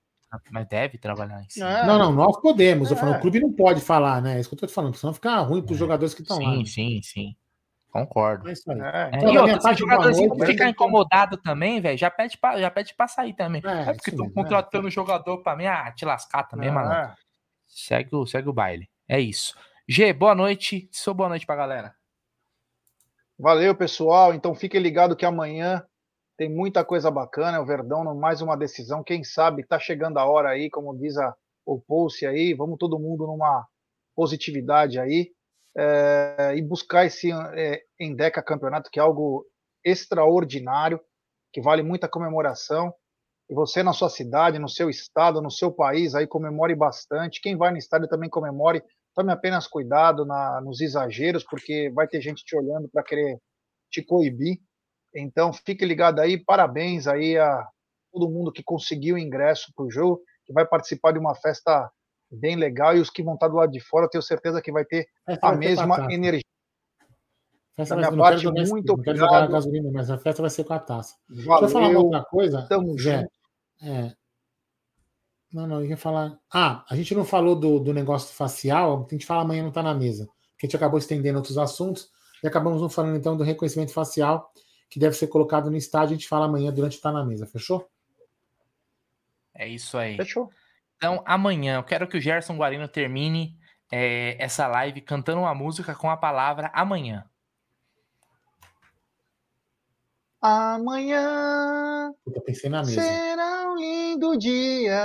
Mas 0.51 0.69
deve 0.69 0.99
trabalhar 0.99 1.43
em 1.43 1.49
cima. 1.49 1.71
É. 1.71 1.87
Não, 1.87 1.99
não, 1.99 2.13
nós 2.13 2.41
podemos. 2.41 2.91
Eu 2.91 2.97
falo, 2.97 3.13
o 3.13 3.15
é. 3.15 3.21
clube 3.21 3.41
não 3.41 3.53
pode 3.53 3.81
falar, 3.81 4.21
né? 4.21 4.37
É 4.37 4.41
isso 4.41 4.49
que 4.49 4.55
eu 4.55 4.59
tô 4.59 4.67
te 4.67 4.73
falando, 4.73 4.95
senão 4.97 5.15
ficar 5.15 5.39
ruim 5.41 5.63
para 5.63 5.73
os 5.73 5.77
é. 5.77 5.81
jogadores 5.81 6.15
que 6.15 6.23
estão 6.23 6.39
lá. 6.39 6.51
Sim, 6.51 6.65
sim, 6.65 7.01
sim. 7.03 7.37
Concordo. 7.91 8.49
É 8.49 8.53
isso 8.53 8.71
aí. 8.71 8.79
É. 8.81 9.11
Então, 9.15 9.33
e 9.33 9.39
outra, 9.39 9.61
se 9.61 9.71
o 9.71 9.75
jogador 9.75 10.13
noite, 10.13 10.47
ficar 10.47 10.69
incomodado 10.69 11.37
também, 11.39 11.81
velho, 11.81 11.97
já 11.97 12.11
pede 12.11 12.37
pra, 12.37 12.61
já 12.61 12.71
pede 12.71 12.95
pra 12.95 13.09
sair 13.09 13.33
também. 13.33 13.63
É, 13.65 13.91
é 13.91 13.95
porque 13.95 14.13
tô 14.13 14.29
contratando 14.31 14.89
o 14.89 14.91
jogador 14.91 15.43
pra 15.43 15.57
mim, 15.57 15.67
ah, 15.67 15.91
te 15.93 16.05
lascar 16.05 16.43
também, 16.43 16.71
mano. 16.71 17.15
Segue 17.67 18.15
o, 18.15 18.27
segue 18.27 18.49
o 18.49 18.53
baile. 18.53 18.89
É 19.09 19.19
isso. 19.19 19.57
G, 19.89 20.13
boa 20.13 20.35
noite. 20.35 20.89
Sou 20.91 21.15
boa 21.15 21.29
noite 21.29 21.47
pra 21.47 21.55
galera. 21.55 21.95
Valeu, 23.39 23.73
pessoal. 23.73 24.35
Então 24.35 24.53
fiquem 24.53 24.81
ligados 24.81 25.17
que 25.17 25.25
amanhã 25.25 25.81
tem 26.37 26.53
muita 26.53 26.85
coisa 26.85 27.09
bacana. 27.09 27.61
O 27.61 27.65
Verdão, 27.65 28.03
mais 28.17 28.43
uma 28.43 28.57
decisão. 28.57 29.05
Quem 29.05 29.23
sabe 29.23 29.65
tá 29.65 29.79
chegando 29.79 30.19
a 30.19 30.27
hora 30.27 30.49
aí, 30.49 30.69
como 30.71 30.99
diz 30.99 31.17
a, 31.17 31.33
o 31.65 31.81
Pulse 31.81 32.27
aí. 32.27 32.53
Vamos 32.53 32.79
todo 32.81 32.99
mundo 32.99 33.29
numa 33.29 33.65
positividade 34.17 34.99
aí 34.99 35.31
é, 35.79 36.55
e 36.57 36.63
buscar 36.63 37.07
esse 37.07 37.31
é, 37.55 37.81
Endeca 38.01 38.43
Campeonato, 38.43 38.91
que 38.91 38.99
é 38.99 39.03
algo 39.03 39.47
extraordinário, 39.85 41.01
que 41.53 41.61
vale 41.61 41.85
muita 41.85 42.09
comemoração. 42.09 42.93
E 43.49 43.55
você 43.55 43.85
na 43.85 43.93
sua 43.93 44.09
cidade, 44.09 44.59
no 44.59 44.69
seu 44.69 44.91
estado, 44.91 45.41
no 45.41 45.51
seu 45.51 45.71
país, 45.71 46.17
aí 46.17 46.27
comemore 46.27 46.75
bastante. 46.75 47.41
Quem 47.41 47.57
vai 47.57 47.71
no 47.71 47.79
estádio 47.79 48.09
também 48.09 48.29
comemore. 48.29 48.83
Tome 49.17 49.33
apenas 49.33 49.67
cuidado 49.67 50.27
na, 50.27 50.61
nos 50.61 50.81
exageros, 50.83 51.43
porque 51.43 51.91
vai 51.95 52.07
ter 52.07 52.21
gente 52.21 52.45
te 52.45 52.55
olhando 52.55 52.87
para 52.87 53.03
querer 53.03 53.41
te 53.91 54.03
coibir. 54.03 54.59
Então, 55.15 55.55
fique 55.55 55.87
ligado 55.87 56.21
aí. 56.21 56.37
Parabéns 56.37 57.07
aí 57.07 57.39
a 57.39 57.67
todo 58.13 58.29
mundo 58.29 58.53
que 58.53 58.63
conseguiu 58.63 59.17
ingresso 59.17 59.73
para 59.75 59.87
o 59.87 59.91
jogo, 59.91 60.23
que 60.45 60.53
vai 60.53 60.67
participar 60.67 61.13
de 61.13 61.19
uma 61.19 61.35
festa 61.35 61.91
bem 62.31 62.57
legal 62.57 62.95
e 62.95 63.01
os 63.01 63.09
que 63.09 63.23
vão 63.23 63.35
estar 63.35 63.49
do 63.49 63.57
lado 63.57 63.73
de 63.73 63.81
fora, 63.81 64.05
eu 64.05 64.11
tenho 64.11 64.23
certeza 64.23 64.61
que 64.61 64.71
vai 64.71 64.85
ter 64.85 65.07
a 65.41 65.53
mesma 65.53 66.07
ter 66.07 66.15
energia. 66.15 66.43
Festa 67.75 67.95
da 67.95 68.11
minha 68.11 68.23
parte, 68.23 68.47
muito 68.47 68.97
jogar 69.15 69.49
gasolina, 69.49 69.91
mas 69.93 70.11
a 70.11 70.19
festa 70.19 70.43
vai 70.43 70.51
ser 70.51 70.65
com 70.65 70.75
a 70.75 70.79
taça. 70.79 71.15
Valeu. 71.29 71.61
Deixa 71.61 71.65
eu 71.65 71.69
falar 71.69 71.89
uma 71.89 72.01
outra 72.01 72.25
coisa. 72.25 72.67
Tamo 72.69 72.99
Zé. 72.99 73.27
É... 73.83 74.13
Não, 75.53 75.67
não, 75.67 75.81
eu 75.81 75.87
ia 75.87 75.97
falar. 75.97 76.39
Ah, 76.53 76.85
a 76.89 76.97
gente 76.97 77.15
não 77.15 77.25
falou 77.25 77.55
do, 77.55 77.79
do 77.79 77.95
negócio 77.95 78.35
facial, 78.35 79.07
a 79.09 79.13
gente 79.13 79.25
fala 79.25 79.43
amanhã 79.43 79.63
não 79.63 79.71
está 79.71 79.83
na 79.83 79.95
mesa. 79.95 80.27
Porque 80.53 80.67
a 80.67 80.69
gente 80.69 80.77
acabou 80.77 80.99
estendendo 80.99 81.39
outros 81.39 81.59
assuntos 81.59 82.11
e 82.43 82.47
acabamos 82.47 82.81
não 82.81 82.89
falando 82.89 83.17
então 83.17 83.37
do 83.37 83.45
reconhecimento 83.45 83.93
facial 83.93 84.51
que 84.89 84.99
deve 84.99 85.17
ser 85.17 85.27
colocado 85.29 85.71
no 85.71 85.77
estádio. 85.77 86.15
A 86.15 86.19
gente 86.19 86.29
fala 86.29 86.47
amanhã 86.47 86.73
durante 86.73 87.01
tá 87.01 87.13
na 87.13 87.25
mesa, 87.25 87.47
fechou? 87.47 87.89
É 89.55 89.69
isso 89.69 89.97
aí. 89.97 90.17
Fechou. 90.17 90.51
Então, 90.97 91.23
amanhã, 91.27 91.77
eu 91.77 91.85
quero 91.85 92.09
que 92.09 92.17
o 92.17 92.21
Gerson 92.21 92.57
Guarino 92.57 92.89
termine 92.89 93.57
é, 93.91 94.37
essa 94.43 94.67
live 94.67 95.01
cantando 95.01 95.41
uma 95.41 95.55
música 95.55 95.95
com 95.95 96.11
a 96.11 96.17
palavra 96.17 96.71
amanhã. 96.75 97.25
Amanhã 100.41 102.13
será 102.85 103.71
um 103.71 103.77
lindo 103.77 104.37
dia, 104.37 105.05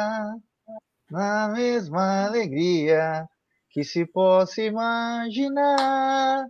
na 1.10 1.50
mesma 1.50 2.26
alegria 2.26 3.28
que 3.70 3.84
se 3.84 4.06
possa 4.06 4.62
imaginar. 4.62 6.46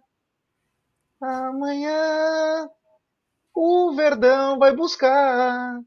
Amanhã 1.22 2.68
o 3.54 3.94
Verdão 3.96 4.58
vai 4.58 4.76
buscar 4.76 5.80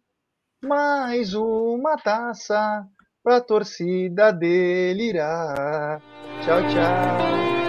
mais 0.65 1.35
uma 1.35 1.97
taça 1.97 2.87
pra 3.23 3.41
torcida 3.41 4.33
delirar. 4.33 6.01
Tchau, 6.45 6.61
tchau. 6.69 7.64